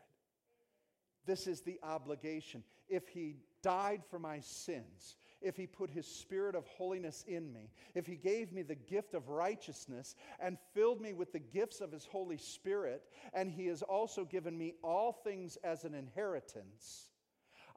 This 1.26 1.46
is 1.46 1.60
the 1.60 1.78
obligation. 1.82 2.62
If 2.88 3.08
he 3.08 3.36
died 3.62 4.02
for 4.08 4.18
my 4.18 4.40
sins, 4.40 5.16
if 5.40 5.56
he 5.56 5.66
put 5.66 5.90
his 5.90 6.06
spirit 6.06 6.54
of 6.54 6.66
holiness 6.66 7.24
in 7.26 7.52
me, 7.52 7.70
if 7.94 8.06
he 8.06 8.16
gave 8.16 8.52
me 8.52 8.62
the 8.62 8.74
gift 8.74 9.14
of 9.14 9.28
righteousness 9.28 10.14
and 10.40 10.58
filled 10.74 11.00
me 11.00 11.12
with 11.12 11.32
the 11.32 11.38
gifts 11.38 11.80
of 11.80 11.92
his 11.92 12.04
Holy 12.04 12.38
Spirit, 12.38 13.02
and 13.32 13.50
he 13.50 13.66
has 13.66 13.82
also 13.82 14.24
given 14.24 14.56
me 14.56 14.74
all 14.82 15.12
things 15.12 15.56
as 15.62 15.84
an 15.84 15.94
inheritance, 15.94 17.10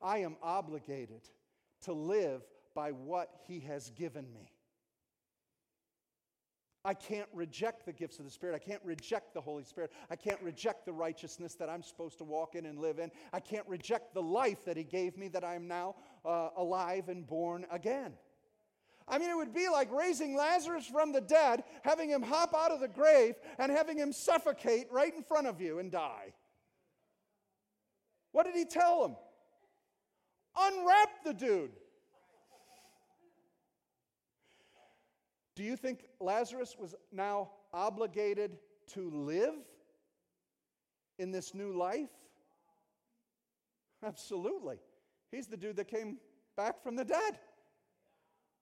I 0.01 0.20
am 0.20 0.38
obligated 0.41 1.22
to 1.82 1.93
live 1.93 2.41
by 2.74 2.91
what 2.91 3.30
he 3.47 3.60
has 3.62 3.89
given 3.91 4.32
me. 4.34 4.51
I 6.86 6.93
can't 6.93 7.28
reject 7.34 7.86
the 7.86 7.91
gifts 7.91 8.20
of 8.20 8.26
the 8.26 8.32
Spirit. 8.32 8.55
I 8.55 8.66
can't 8.66 8.82
reject 8.86 9.34
the 9.34 9.41
Holy 9.41 9.66
Spirit. 9.66 9.91
I 10.10 10.16
can't 10.16 10.41
reject 10.41 10.86
the 10.86 10.93
righteousness 10.93 11.55
that 11.55 11.70
I'm 11.70 11.84
supposed 11.84 12.18
to 12.20 12.24
walk 12.24 12.55
in 12.55 12.66
and 12.66 12.80
live 12.80 12.99
in. 12.99 13.12
I 13.34 13.41
can't 13.41 13.68
reject 13.68 14.14
the 14.14 14.22
life 14.22 14.64
that 14.64 14.78
He 14.78 14.86
gave 14.86 15.18
me 15.18 15.28
that 15.30 15.43
I 15.43 15.55
am 15.55 15.68
now 15.68 15.95
uh, 16.26 16.49
alive 16.57 17.09
and 17.09 17.26
born 17.26 17.65
again. 17.72 18.13
I 19.07 19.17
mean, 19.17 19.30
it 19.30 19.36
would 19.36 19.53
be 19.53 19.67
like 19.70 19.91
raising 19.91 20.36
Lazarus 20.36 20.86
from 20.86 21.11
the 21.11 21.22
dead, 21.22 21.63
having 21.84 22.09
him 22.09 22.22
hop 22.22 22.53
out 22.53 22.72
of 22.72 22.80
the 22.80 22.88
grave, 22.88 23.36
and 23.57 23.72
having 23.72 23.97
him 23.97 24.13
suffocate 24.13 24.88
right 24.91 25.13
in 25.15 25.24
front 25.24 25.47
of 25.47 25.59
you 25.59 25.80
and 25.80 25.91
die. 25.91 26.34
What 28.32 28.45
did 28.45 28.55
he 28.55 28.65
tell 28.65 29.05
him? 29.05 29.15
Unwrap 30.55 31.09
the 31.26 31.34
dude. 31.34 31.72
Do 35.55 35.63
you 35.63 35.76
think 35.76 36.05
Lazarus 36.20 36.76
was 36.80 36.95
now 37.11 37.49
obligated 37.74 38.57
to 38.93 39.09
live 39.09 39.55
in 41.17 41.32
this 41.32 41.53
new 41.53 41.78
life? 41.78 42.09
Absolutely. 44.03 44.78
He's 45.32 45.48
the 45.48 45.58
dude 45.58 45.76
that 45.78 45.88
came 45.88 46.18
back 46.58 46.82
from 46.84 46.96
the 46.96 47.06
dead. 47.06 47.40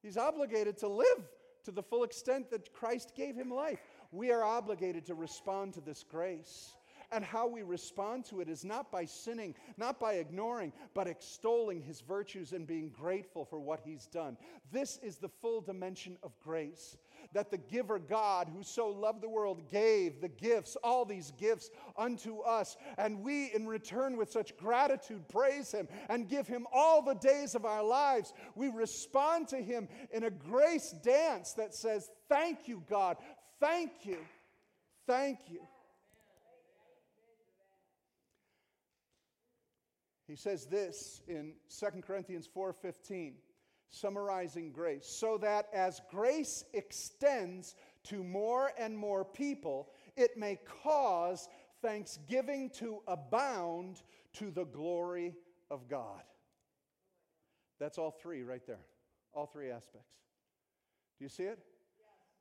He's 0.02 0.16
obligated 0.16 0.78
to 0.78 0.88
live 0.88 1.28
to 1.64 1.72
the 1.72 1.82
full 1.82 2.04
extent 2.04 2.50
that 2.50 2.72
Christ 2.72 3.12
gave 3.16 3.34
him 3.34 3.50
life. 3.50 3.80
We 4.12 4.30
are 4.30 4.44
obligated 4.44 5.06
to 5.06 5.14
respond 5.14 5.74
to 5.74 5.80
this 5.80 6.04
grace. 6.08 6.74
And 7.10 7.24
how 7.24 7.46
we 7.46 7.62
respond 7.62 8.26
to 8.26 8.42
it 8.42 8.50
is 8.50 8.64
not 8.64 8.92
by 8.92 9.06
sinning, 9.06 9.54
not 9.78 9.98
by 9.98 10.14
ignoring, 10.14 10.74
but 10.92 11.08
extolling 11.08 11.80
his 11.80 12.02
virtues 12.02 12.52
and 12.52 12.66
being 12.66 12.90
grateful 12.90 13.46
for 13.46 13.58
what 13.58 13.80
he's 13.82 14.06
done. 14.06 14.36
This 14.70 14.98
is 15.02 15.16
the 15.16 15.28
full 15.28 15.62
dimension 15.62 16.18
of 16.22 16.38
grace. 16.38 16.98
That 17.32 17.50
the 17.50 17.58
giver 17.58 17.98
God, 17.98 18.48
who 18.54 18.62
so 18.62 18.88
loved 18.88 19.22
the 19.22 19.28
world, 19.28 19.70
gave 19.70 20.20
the 20.20 20.28
gifts, 20.28 20.76
all 20.82 21.04
these 21.04 21.32
gifts 21.32 21.70
unto 21.96 22.40
us. 22.40 22.76
And 22.96 23.22
we, 23.22 23.52
in 23.54 23.66
return, 23.66 24.16
with 24.16 24.30
such 24.30 24.56
gratitude, 24.56 25.28
praise 25.28 25.72
him 25.72 25.88
and 26.08 26.28
give 26.28 26.46
him 26.46 26.66
all 26.72 27.02
the 27.02 27.14
days 27.14 27.54
of 27.54 27.64
our 27.64 27.84
lives. 27.84 28.32
We 28.54 28.68
respond 28.68 29.48
to 29.48 29.56
him 29.56 29.88
in 30.10 30.24
a 30.24 30.30
grace 30.30 30.94
dance 31.02 31.52
that 31.54 31.74
says, 31.74 32.10
Thank 32.28 32.68
you, 32.68 32.82
God. 32.88 33.16
Thank 33.60 33.90
you. 34.04 34.18
Thank 35.06 35.38
you. 35.48 35.60
He 40.28 40.36
says 40.36 40.66
this 40.66 41.22
in 41.26 41.54
2 41.70 42.02
Corinthians 42.02 42.46
4:15, 42.46 43.32
summarizing 43.90 44.72
grace, 44.72 45.06
so 45.06 45.38
that 45.38 45.68
as 45.72 46.00
grace 46.10 46.64
extends 46.72 47.74
to 48.04 48.22
more 48.22 48.72
and 48.78 48.96
more 48.96 49.24
people, 49.24 49.90
it 50.16 50.36
may 50.36 50.58
cause 50.82 51.48
thanksgiving 51.82 52.70
to 52.70 52.98
abound 53.06 54.02
to 54.34 54.50
the 54.50 54.64
glory 54.64 55.34
of 55.70 55.88
God. 55.88 56.22
That's 57.78 57.98
all 57.98 58.10
three 58.10 58.42
right 58.42 58.66
there. 58.66 58.80
All 59.32 59.46
three 59.46 59.70
aspects. 59.70 60.12
Do 61.18 61.24
you 61.24 61.28
see 61.28 61.44
it? 61.44 61.58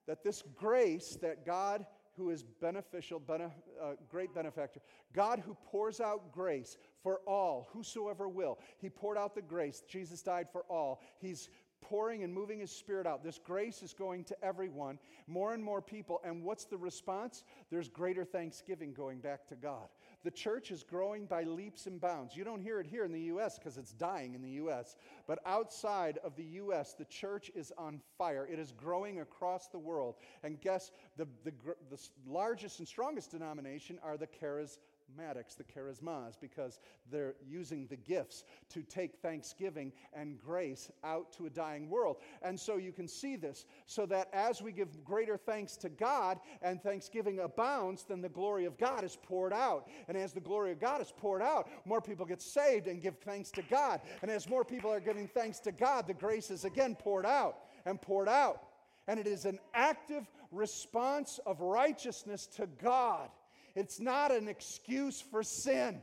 That 0.07 0.23
this 0.23 0.43
grace 0.55 1.17
that 1.21 1.45
God 1.45 1.85
who 2.17 2.31
is 2.31 2.43
beneficial, 2.43 3.19
bene, 3.19 3.51
uh, 3.81 3.93
great 4.09 4.33
benefactor. 4.33 4.81
God 5.13 5.41
who 5.45 5.55
pours 5.65 6.01
out 6.01 6.31
grace 6.31 6.77
for 7.03 7.21
all, 7.27 7.69
whosoever 7.71 8.27
will. 8.27 8.59
He 8.79 8.89
poured 8.89 9.17
out 9.17 9.35
the 9.35 9.41
grace. 9.41 9.83
Jesus 9.87 10.21
died 10.21 10.47
for 10.51 10.63
all. 10.69 11.01
He's 11.19 11.49
pouring 11.81 12.23
and 12.23 12.33
moving 12.33 12.59
his 12.59 12.71
spirit 12.71 13.05
out. 13.07 13.23
This 13.23 13.39
grace 13.43 13.83
is 13.83 13.93
going 13.93 14.23
to 14.25 14.43
everyone, 14.43 14.99
more 15.27 15.53
and 15.53 15.63
more 15.63 15.81
people. 15.81 16.19
And 16.23 16.43
what's 16.43 16.65
the 16.65 16.77
response? 16.77 17.43
There's 17.69 17.87
greater 17.87 18.25
thanksgiving 18.25 18.93
going 18.93 19.19
back 19.19 19.47
to 19.47 19.55
God. 19.55 19.87
The 20.27 20.31
church 20.31 20.71
is 20.71 20.83
growing 20.83 21.25
by 21.25 21.43
leaps 21.43 21.85
and 21.85 22.01
bounds. 22.01 22.35
You 22.35 22.43
don't 22.43 22.59
hear 22.59 22.81
it 22.81 22.85
here 22.85 23.05
in 23.05 23.13
the 23.13 23.21
U.S. 23.31 23.57
because 23.57 23.77
it's 23.77 23.93
dying 23.93 24.33
in 24.33 24.41
the 24.41 24.49
U.S. 24.49 24.97
But 25.25 25.39
outside 25.45 26.19
of 26.21 26.35
the 26.35 26.43
U.S., 26.43 26.93
the 26.93 27.05
church 27.05 27.49
is 27.55 27.71
on 27.77 28.01
fire. 28.17 28.45
It 28.45 28.59
is 28.59 28.73
growing 28.73 29.21
across 29.21 29.69
the 29.69 29.79
world. 29.79 30.15
And 30.43 30.59
guess 30.59 30.91
the, 31.15 31.29
the, 31.45 31.53
the 31.89 31.97
largest 32.27 32.79
and 32.79 32.87
strongest 32.89 33.31
denomination 33.31 33.99
are 34.03 34.17
the 34.17 34.27
charismatics 34.27 34.79
charismatics, 35.07 35.55
the 35.55 35.63
charismas, 35.63 36.39
because 36.39 36.79
they're 37.11 37.35
using 37.47 37.87
the 37.87 37.95
gifts 37.95 38.43
to 38.69 38.81
take 38.83 39.15
thanksgiving 39.21 39.91
and 40.13 40.39
grace 40.39 40.91
out 41.03 41.31
to 41.33 41.45
a 41.45 41.49
dying 41.49 41.89
world. 41.89 42.17
And 42.41 42.59
so 42.59 42.77
you 42.77 42.91
can 42.91 43.07
see 43.07 43.35
this, 43.35 43.65
so 43.85 44.05
that 44.07 44.29
as 44.33 44.61
we 44.61 44.71
give 44.71 45.03
greater 45.03 45.37
thanks 45.37 45.75
to 45.77 45.89
God 45.89 46.39
and 46.61 46.81
thanksgiving 46.81 47.39
abounds, 47.39 48.03
then 48.03 48.21
the 48.21 48.29
glory 48.29 48.65
of 48.65 48.77
God 48.77 49.03
is 49.03 49.17
poured 49.21 49.53
out. 49.53 49.87
And 50.07 50.17
as 50.17 50.33
the 50.33 50.41
glory 50.41 50.71
of 50.71 50.79
God 50.79 51.01
is 51.01 51.13
poured 51.15 51.41
out, 51.41 51.69
more 51.85 52.01
people 52.01 52.25
get 52.25 52.41
saved 52.41 52.87
and 52.87 53.01
give 53.01 53.17
thanks 53.19 53.51
to 53.51 53.61
God. 53.63 54.01
And 54.21 54.31
as 54.31 54.49
more 54.49 54.63
people 54.63 54.91
are 54.91 54.99
giving 54.99 55.27
thanks 55.27 55.59
to 55.61 55.71
God, 55.71 56.07
the 56.07 56.13
grace 56.13 56.51
is 56.51 56.65
again 56.65 56.95
poured 56.95 57.25
out 57.25 57.57
and 57.85 58.01
poured 58.01 58.29
out. 58.29 58.61
And 59.07 59.19
it 59.19 59.27
is 59.27 59.45
an 59.45 59.59
active 59.73 60.29
response 60.51 61.39
of 61.45 61.61
righteousness 61.61 62.45
to 62.57 62.67
God. 62.67 63.29
It's 63.77 63.99
not 63.99 64.31
an 64.31 64.47
excuse 64.47 65.21
for 65.21 65.43
sin. 65.43 66.01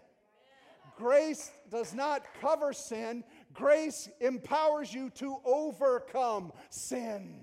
Grace 0.96 1.50
does 1.72 1.92
not 1.92 2.22
cover 2.40 2.72
sin, 2.72 3.24
grace 3.52 4.08
empowers 4.20 4.94
you 4.94 5.10
to 5.10 5.38
overcome 5.44 6.52
sin. 6.70 7.40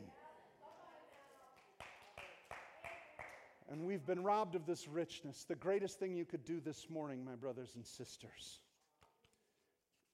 And 3.70 3.86
we've 3.86 4.06
been 4.06 4.24
robbed 4.24 4.56
of 4.56 4.66
this 4.66 4.88
richness. 4.88 5.44
The 5.44 5.56
greatest 5.56 6.00
thing 6.00 6.16
you 6.16 6.24
could 6.24 6.46
do 6.46 6.62
this 6.62 6.90
morning, 6.90 7.26
my 7.26 7.36
brothers 7.36 7.76
and 7.76 7.86
sisters, 7.86 8.62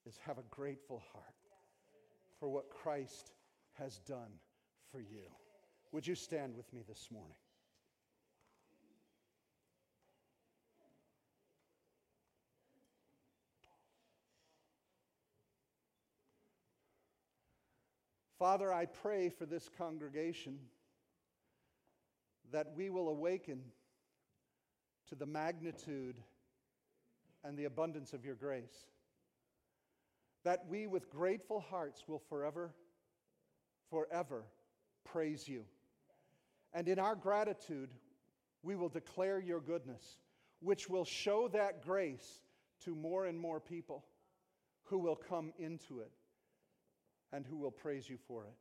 is 0.08 0.18
have 0.26 0.40
a 0.40 0.44
grateful 0.50 1.04
heart 1.14 1.26
for 2.40 2.50
what 2.50 2.72
Christ 2.72 3.34
has 3.74 4.00
done 4.00 4.32
for 4.92 5.00
you. 5.00 5.30
Would 5.92 6.08
you 6.08 6.16
stand 6.16 6.56
with 6.58 6.74
me 6.74 6.82
this 6.88 7.10
morning? 7.12 7.36
Father, 18.40 18.72
I 18.74 18.86
pray 18.86 19.30
for 19.30 19.46
this 19.46 19.70
congregation 19.78 20.60
that 22.52 22.68
we 22.76 22.90
will 22.90 23.10
awaken 23.10 23.62
to 25.10 25.16
the 25.16 25.26
magnitude 25.26 26.18
and 27.44 27.58
the 27.58 27.66
abundance 27.66 28.14
of 28.14 28.24
your 28.26 28.36
grace. 28.36 28.88
that 30.44 30.66
we 30.70 30.88
with 30.88 31.10
grateful 31.10 31.60
hearts 31.60 32.08
will 32.08 32.22
forever, 32.30 32.72
forever 33.90 34.46
praise 35.04 35.46
you. 35.46 35.66
And 36.74 36.88
in 36.88 37.00
our 37.00 37.16
gratitude, 37.16 37.90
we 38.64 38.76
will 38.76 38.88
declare 38.88 39.40
your 39.40 39.60
goodness, 39.60 40.20
which 40.62 40.90
will 40.90 41.04
show 41.04 41.50
that 41.50 41.84
grace 41.84 42.44
to 42.86 42.96
more 42.96 43.26
and 43.26 43.38
more 43.38 43.60
people 43.60 44.06
who 44.84 45.00
will 45.00 45.18
come 45.18 45.52
into 45.58 46.00
it 46.00 46.12
and 47.34 47.46
who 47.46 47.58
will 47.58 47.72
praise 47.72 48.10
you 48.10 48.18
for 48.28 48.46
it. 48.46 48.56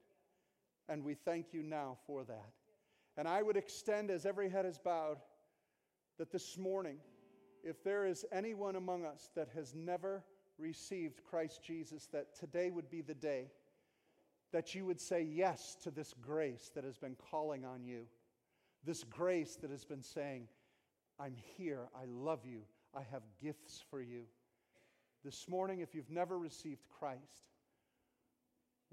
And 0.88 1.04
we 1.04 1.14
thank 1.14 1.52
you 1.52 1.62
now 1.62 1.96
for 2.06 2.24
that. 2.24 2.52
And 3.16 3.26
I 3.26 3.42
would 3.42 3.56
extend, 3.56 4.10
as 4.10 4.26
every 4.26 4.48
head 4.48 4.66
is 4.66 4.78
bowed, 4.78 5.18
that 6.18 6.30
this 6.30 6.58
morning, 6.58 6.98
if 7.64 7.82
there 7.82 8.06
is 8.06 8.24
anyone 8.32 8.76
among 8.76 9.04
us 9.04 9.30
that 9.34 9.48
has 9.54 9.74
never 9.74 10.22
received 10.58 11.22
Christ 11.24 11.62
Jesus, 11.62 12.06
that 12.12 12.38
today 12.38 12.70
would 12.70 12.90
be 12.90 13.00
the 13.02 13.14
day 13.14 13.50
that 14.52 14.74
you 14.74 14.86
would 14.86 15.00
say 15.00 15.22
yes 15.22 15.76
to 15.82 15.90
this 15.90 16.14
grace 16.20 16.70
that 16.74 16.84
has 16.84 16.96
been 16.96 17.16
calling 17.30 17.64
on 17.64 17.84
you. 17.84 18.06
This 18.84 19.04
grace 19.04 19.56
that 19.56 19.70
has 19.70 19.84
been 19.84 20.02
saying, 20.02 20.48
I'm 21.18 21.34
here, 21.56 21.88
I 21.94 22.04
love 22.06 22.40
you, 22.44 22.62
I 22.94 23.02
have 23.10 23.22
gifts 23.42 23.82
for 23.90 24.00
you. 24.00 24.22
This 25.24 25.48
morning, 25.48 25.80
if 25.80 25.94
you've 25.94 26.10
never 26.10 26.38
received 26.38 26.82
Christ, 26.98 27.50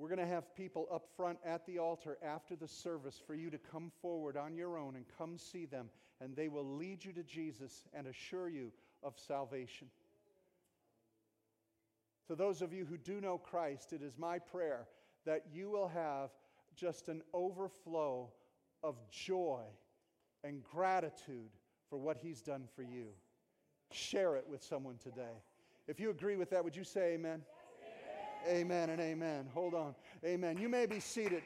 we're 0.03 0.09
going 0.09 0.19
to 0.19 0.33
have 0.33 0.53
people 0.53 0.85
up 0.93 1.07
front 1.15 1.37
at 1.45 1.65
the 1.65 1.79
altar 1.79 2.17
after 2.21 2.57
the 2.57 2.67
service 2.67 3.21
for 3.25 3.35
you 3.35 3.49
to 3.49 3.57
come 3.57 3.89
forward 4.01 4.35
on 4.35 4.53
your 4.53 4.77
own 4.77 4.97
and 4.97 5.05
come 5.17 5.37
see 5.37 5.65
them, 5.65 5.89
and 6.19 6.35
they 6.35 6.49
will 6.49 6.75
lead 6.75 7.05
you 7.05 7.13
to 7.13 7.23
Jesus 7.23 7.85
and 7.93 8.05
assure 8.07 8.49
you 8.49 8.73
of 9.01 9.13
salvation. 9.17 9.87
To 12.27 12.35
those 12.35 12.61
of 12.61 12.73
you 12.73 12.83
who 12.83 12.97
do 12.97 13.21
know 13.21 13.37
Christ, 13.37 13.93
it 13.93 14.01
is 14.01 14.17
my 14.17 14.39
prayer 14.39 14.87
that 15.25 15.45
you 15.53 15.69
will 15.69 15.87
have 15.87 16.31
just 16.75 17.07
an 17.07 17.21
overflow 17.33 18.29
of 18.83 18.97
joy 19.09 19.61
and 20.43 20.61
gratitude 20.65 21.51
for 21.89 21.97
what 21.97 22.17
He's 22.17 22.41
done 22.41 22.65
for 22.75 22.83
you. 22.83 23.05
Share 23.93 24.35
it 24.35 24.43
with 24.49 24.61
someone 24.61 24.97
today. 25.01 25.39
If 25.87 26.01
you 26.01 26.09
agree 26.09 26.35
with 26.35 26.49
that, 26.49 26.61
would 26.61 26.75
you 26.75 26.83
say 26.83 27.13
amen? 27.13 27.43
Amen, 28.47 28.89
and 28.89 28.99
amen. 28.99 29.47
Hold 29.53 29.73
on. 29.73 29.95
Amen. 30.25 30.57
You 30.57 30.69
may 30.69 30.85
be 30.85 30.99
seated. 30.99 31.43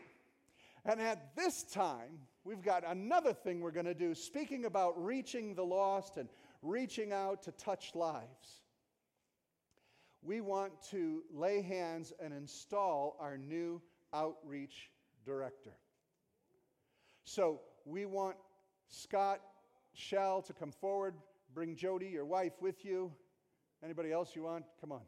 And 0.85 0.99
at 0.99 1.35
this 1.35 1.63
time, 1.63 2.19
we've 2.43 2.61
got 2.61 2.83
another 2.85 3.33
thing 3.33 3.61
we're 3.61 3.71
going 3.71 3.85
to 3.85 3.93
do. 3.93 4.15
Speaking 4.15 4.65
about 4.65 5.03
reaching 5.03 5.53
the 5.53 5.63
lost 5.63 6.17
and 6.17 6.29
reaching 6.61 7.11
out 7.11 7.43
to 7.43 7.51
touch 7.51 7.93
lives 7.93 8.61
we 10.27 10.41
want 10.41 10.73
to 10.91 11.23
lay 11.33 11.61
hands 11.61 12.13
and 12.21 12.33
install 12.33 13.15
our 13.19 13.37
new 13.37 13.81
outreach 14.13 14.91
director. 15.25 15.73
So 17.23 17.61
we 17.85 18.05
want 18.05 18.35
Scott 18.89 19.39
Shell 19.93 20.41
to 20.43 20.53
come 20.53 20.71
forward, 20.71 21.15
bring 21.53 21.75
Jody, 21.75 22.07
your 22.07 22.25
wife, 22.25 22.53
with 22.61 22.83
you. 22.83 23.11
Anybody 23.83 24.11
else 24.11 24.35
you 24.35 24.43
want? 24.43 24.65
Come 24.81 24.91
on. 24.91 25.01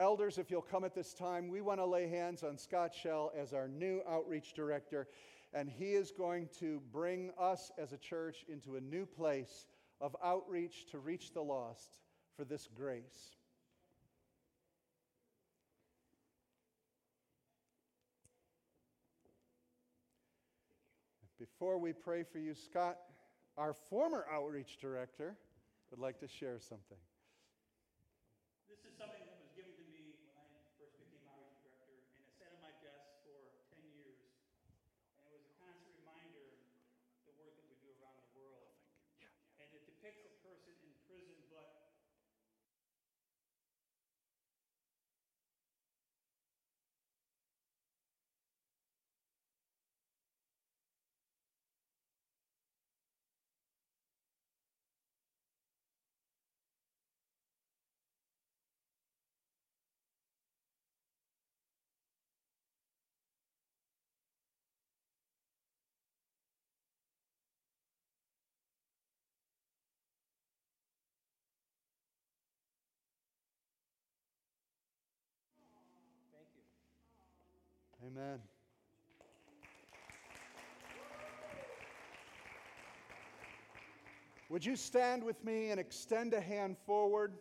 Elders, 0.00 0.38
if 0.38 0.48
you'll 0.48 0.62
come 0.62 0.84
at 0.84 0.94
this 0.94 1.12
time, 1.12 1.48
we 1.48 1.60
want 1.60 1.80
to 1.80 1.84
lay 1.84 2.08
hands 2.08 2.44
on 2.44 2.56
Scott 2.56 2.94
Shell 2.94 3.32
as 3.36 3.52
our 3.52 3.66
new 3.66 4.00
outreach 4.08 4.54
director, 4.54 5.08
and 5.52 5.68
he 5.68 5.94
is 5.94 6.12
going 6.12 6.48
to 6.60 6.80
bring 6.92 7.32
us 7.36 7.72
as 7.76 7.92
a 7.92 7.98
church 7.98 8.44
into 8.48 8.76
a 8.76 8.80
new 8.80 9.04
place 9.04 9.66
of 10.00 10.14
outreach 10.22 10.86
to 10.92 11.00
reach 11.00 11.32
the 11.32 11.42
lost 11.42 11.98
for 12.36 12.44
this 12.44 12.68
grace. 12.76 13.34
Before 21.40 21.76
we 21.78 21.92
pray 21.92 22.22
for 22.22 22.38
you, 22.38 22.54
Scott, 22.54 22.98
our 23.56 23.72
former 23.72 24.26
outreach 24.32 24.78
director, 24.80 25.36
would 25.90 25.98
like 25.98 26.20
to 26.20 26.28
share 26.28 26.60
something. 26.60 26.98
This 28.70 28.78
is 28.86 28.94
something 28.94 29.22
that 29.26 29.38
was 29.42 29.50
given 29.56 29.72
to 29.74 29.86
me 29.90 30.18
when 30.22 30.34
I 30.34 30.44
first 30.76 30.98
became 30.98 31.24
outreach 31.30 31.62
director, 31.62 31.98
and 32.14 32.26
it 32.26 32.34
sat 32.36 32.50
on 32.54 32.62
my 32.62 32.74
desk 32.82 33.10
for 33.22 33.38
10 33.74 33.80
years. 33.96 34.18
And 35.18 35.30
it 35.30 35.34
was 35.34 35.46
a 35.46 35.54
constant 35.62 35.94
reminder 35.98 36.58
the 37.26 37.34
work 37.38 37.54
that 37.54 37.66
we 37.70 37.78
do 37.80 37.90
around 38.02 38.18
the 38.18 38.30
world. 38.34 38.68
And 39.62 39.66
it 39.72 39.86
depicts 39.86 40.26
a 40.26 40.34
person 40.42 40.74
in 40.84 40.92
prison, 41.06 41.38
but 41.48 41.70
thank 41.78 42.82
you. 77.97 77.97
Amen. 78.08 78.38
Would 84.48 84.64
you 84.64 84.76
stand 84.76 85.22
with 85.22 85.44
me 85.44 85.70
and 85.70 85.78
extend 85.78 86.32
a 86.32 86.40
hand 86.40 86.78
forward? 86.86 87.34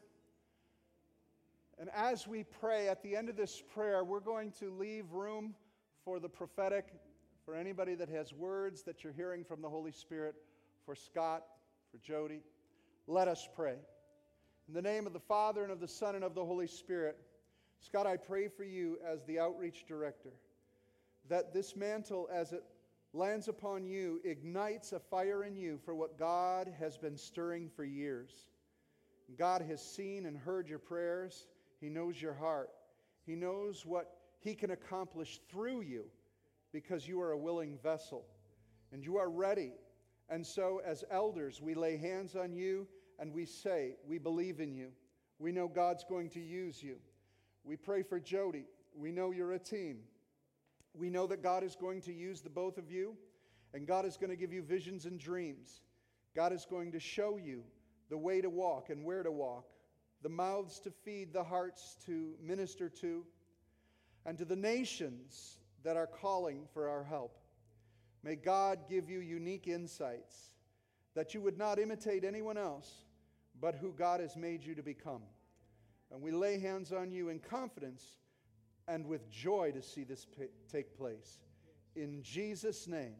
And 1.79 1.89
as 1.95 2.27
we 2.27 2.43
pray, 2.43 2.89
at 2.89 3.01
the 3.01 3.15
end 3.15 3.29
of 3.29 3.37
this 3.37 3.63
prayer, 3.73 4.03
we're 4.03 4.19
going 4.19 4.51
to 4.59 4.69
leave 4.77 5.09
room 5.13 5.55
for 6.03 6.19
the 6.19 6.27
prophetic, 6.27 6.87
for 7.45 7.55
anybody 7.55 7.95
that 7.95 8.09
has 8.09 8.33
words 8.33 8.83
that 8.83 9.05
you're 9.05 9.13
hearing 9.13 9.45
from 9.45 9.61
the 9.61 9.69
Holy 9.69 9.93
Spirit, 9.93 10.35
for 10.85 10.95
Scott, 10.95 11.43
for 11.91 11.97
Jody. 11.99 12.41
Let 13.07 13.29
us 13.29 13.47
pray. 13.55 13.75
In 14.67 14.73
the 14.73 14.81
name 14.81 15.07
of 15.07 15.13
the 15.13 15.19
Father, 15.19 15.63
and 15.63 15.71
of 15.71 15.79
the 15.79 15.87
Son, 15.87 16.15
and 16.15 16.25
of 16.25 16.35
the 16.35 16.43
Holy 16.43 16.67
Spirit, 16.67 17.17
Scott, 17.79 18.05
I 18.05 18.17
pray 18.17 18.49
for 18.49 18.65
you 18.65 18.97
as 19.09 19.23
the 19.23 19.39
outreach 19.39 19.85
director 19.87 20.31
that 21.29 21.53
this 21.53 21.75
mantle, 21.75 22.29
as 22.31 22.53
it 22.53 22.63
lands 23.13 23.47
upon 23.47 23.85
you, 23.85 24.19
ignites 24.23 24.93
a 24.93 24.99
fire 24.99 25.43
in 25.43 25.55
you 25.55 25.79
for 25.83 25.95
what 25.95 26.17
God 26.17 26.71
has 26.79 26.97
been 26.97 27.17
stirring 27.17 27.69
for 27.75 27.83
years. 27.83 28.49
God 29.37 29.61
has 29.61 29.81
seen 29.81 30.25
and 30.25 30.37
heard 30.37 30.69
your 30.69 30.79
prayers, 30.79 31.47
He 31.79 31.89
knows 31.89 32.21
your 32.21 32.33
heart, 32.33 32.69
He 33.25 33.35
knows 33.35 33.85
what 33.85 34.17
He 34.39 34.55
can 34.55 34.71
accomplish 34.71 35.39
through 35.49 35.81
you 35.81 36.05
because 36.71 37.07
you 37.07 37.21
are 37.21 37.31
a 37.31 37.37
willing 37.37 37.77
vessel 37.81 38.25
and 38.91 39.03
you 39.03 39.17
are 39.17 39.29
ready. 39.29 39.73
And 40.29 40.45
so, 40.45 40.81
as 40.85 41.03
elders, 41.09 41.61
we 41.61 41.73
lay 41.73 41.97
hands 41.97 42.35
on 42.35 42.53
you 42.53 42.87
and 43.19 43.33
we 43.33 43.45
say, 43.45 43.95
We 44.07 44.17
believe 44.17 44.59
in 44.59 44.73
you. 44.73 44.89
We 45.39 45.51
know 45.51 45.67
God's 45.67 46.03
going 46.03 46.29
to 46.31 46.39
use 46.39 46.81
you. 46.81 46.97
We 47.63 47.75
pray 47.75 48.03
for 48.03 48.19
Jody. 48.19 48.65
We 48.95 49.11
know 49.11 49.31
you're 49.31 49.53
a 49.53 49.59
team. 49.59 49.99
We 50.93 51.09
know 51.09 51.27
that 51.27 51.43
God 51.43 51.63
is 51.63 51.75
going 51.75 52.01
to 52.01 52.13
use 52.13 52.41
the 52.41 52.49
both 52.49 52.77
of 52.77 52.91
you, 52.91 53.15
and 53.73 53.87
God 53.87 54.05
is 54.05 54.17
going 54.17 54.29
to 54.29 54.35
give 54.35 54.53
you 54.53 54.61
visions 54.61 55.05
and 55.05 55.19
dreams. 55.19 55.81
God 56.35 56.53
is 56.53 56.65
going 56.69 56.91
to 56.91 56.99
show 56.99 57.37
you 57.37 57.63
the 58.09 58.17
way 58.17 58.41
to 58.41 58.49
walk 58.49 58.89
and 58.89 59.03
where 59.03 59.23
to 59.23 59.31
walk, 59.31 59.65
the 60.21 60.29
mouths 60.29 60.79
to 60.81 60.91
feed, 60.91 61.33
the 61.33 61.43
hearts 61.43 61.97
to 62.05 62.35
minister 62.41 62.89
to, 62.89 63.25
and 64.25 64.37
to 64.37 64.45
the 64.45 64.55
nations 64.55 65.59
that 65.83 65.97
are 65.97 66.07
calling 66.07 66.65
for 66.73 66.89
our 66.89 67.03
help. 67.03 67.37
May 68.23 68.35
God 68.35 68.79
give 68.89 69.09
you 69.09 69.19
unique 69.19 69.67
insights 69.67 70.55
that 71.15 71.33
you 71.33 71.41
would 71.41 71.57
not 71.57 71.79
imitate 71.79 72.23
anyone 72.23 72.57
else, 72.57 72.91
but 73.59 73.75
who 73.75 73.91
God 73.91 74.19
has 74.19 74.35
made 74.35 74.63
you 74.63 74.75
to 74.75 74.83
become. 74.83 75.21
And 76.11 76.21
we 76.21 76.31
lay 76.31 76.59
hands 76.59 76.91
on 76.91 77.11
you 77.11 77.29
in 77.29 77.39
confidence 77.39 78.03
and 78.87 79.05
with 79.05 79.29
joy 79.29 79.71
to 79.71 79.81
see 79.81 80.03
this 80.03 80.25
p- 80.25 80.45
take 80.71 80.97
place. 80.97 81.39
In 81.95 82.21
Jesus' 82.23 82.87
name, 82.87 83.15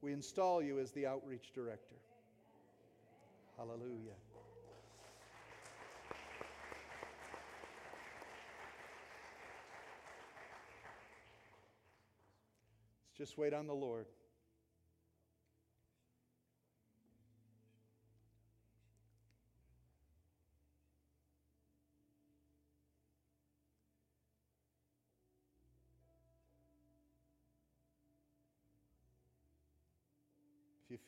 we 0.00 0.12
install 0.12 0.62
you 0.62 0.78
as 0.78 0.92
the 0.92 1.06
outreach 1.06 1.52
director. 1.54 1.96
Hallelujah. 3.56 4.16
Just 13.16 13.36
wait 13.36 13.52
on 13.52 13.66
the 13.66 13.74
Lord. 13.74 14.06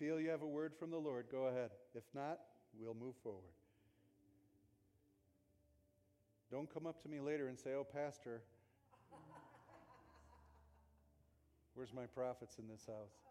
feel 0.02 0.18
you 0.18 0.30
have 0.30 0.42
a 0.42 0.46
word 0.46 0.72
from 0.76 0.90
the 0.90 0.98
Lord, 0.98 1.26
go 1.30 1.46
ahead. 1.46 1.70
If 1.94 2.02
not, 2.12 2.40
we'll 2.76 2.92
move 2.92 3.14
forward. 3.22 3.54
Don't 6.50 6.68
come 6.74 6.88
up 6.88 7.00
to 7.04 7.08
me 7.08 7.20
later 7.20 7.46
and 7.46 7.56
say, 7.56 7.70
Oh, 7.76 7.84
Pastor, 7.84 8.42
where's 11.74 11.94
my 11.94 12.06
prophets 12.06 12.56
in 12.58 12.66
this 12.66 12.84
house? 12.84 13.21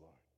Lord. 0.00 0.35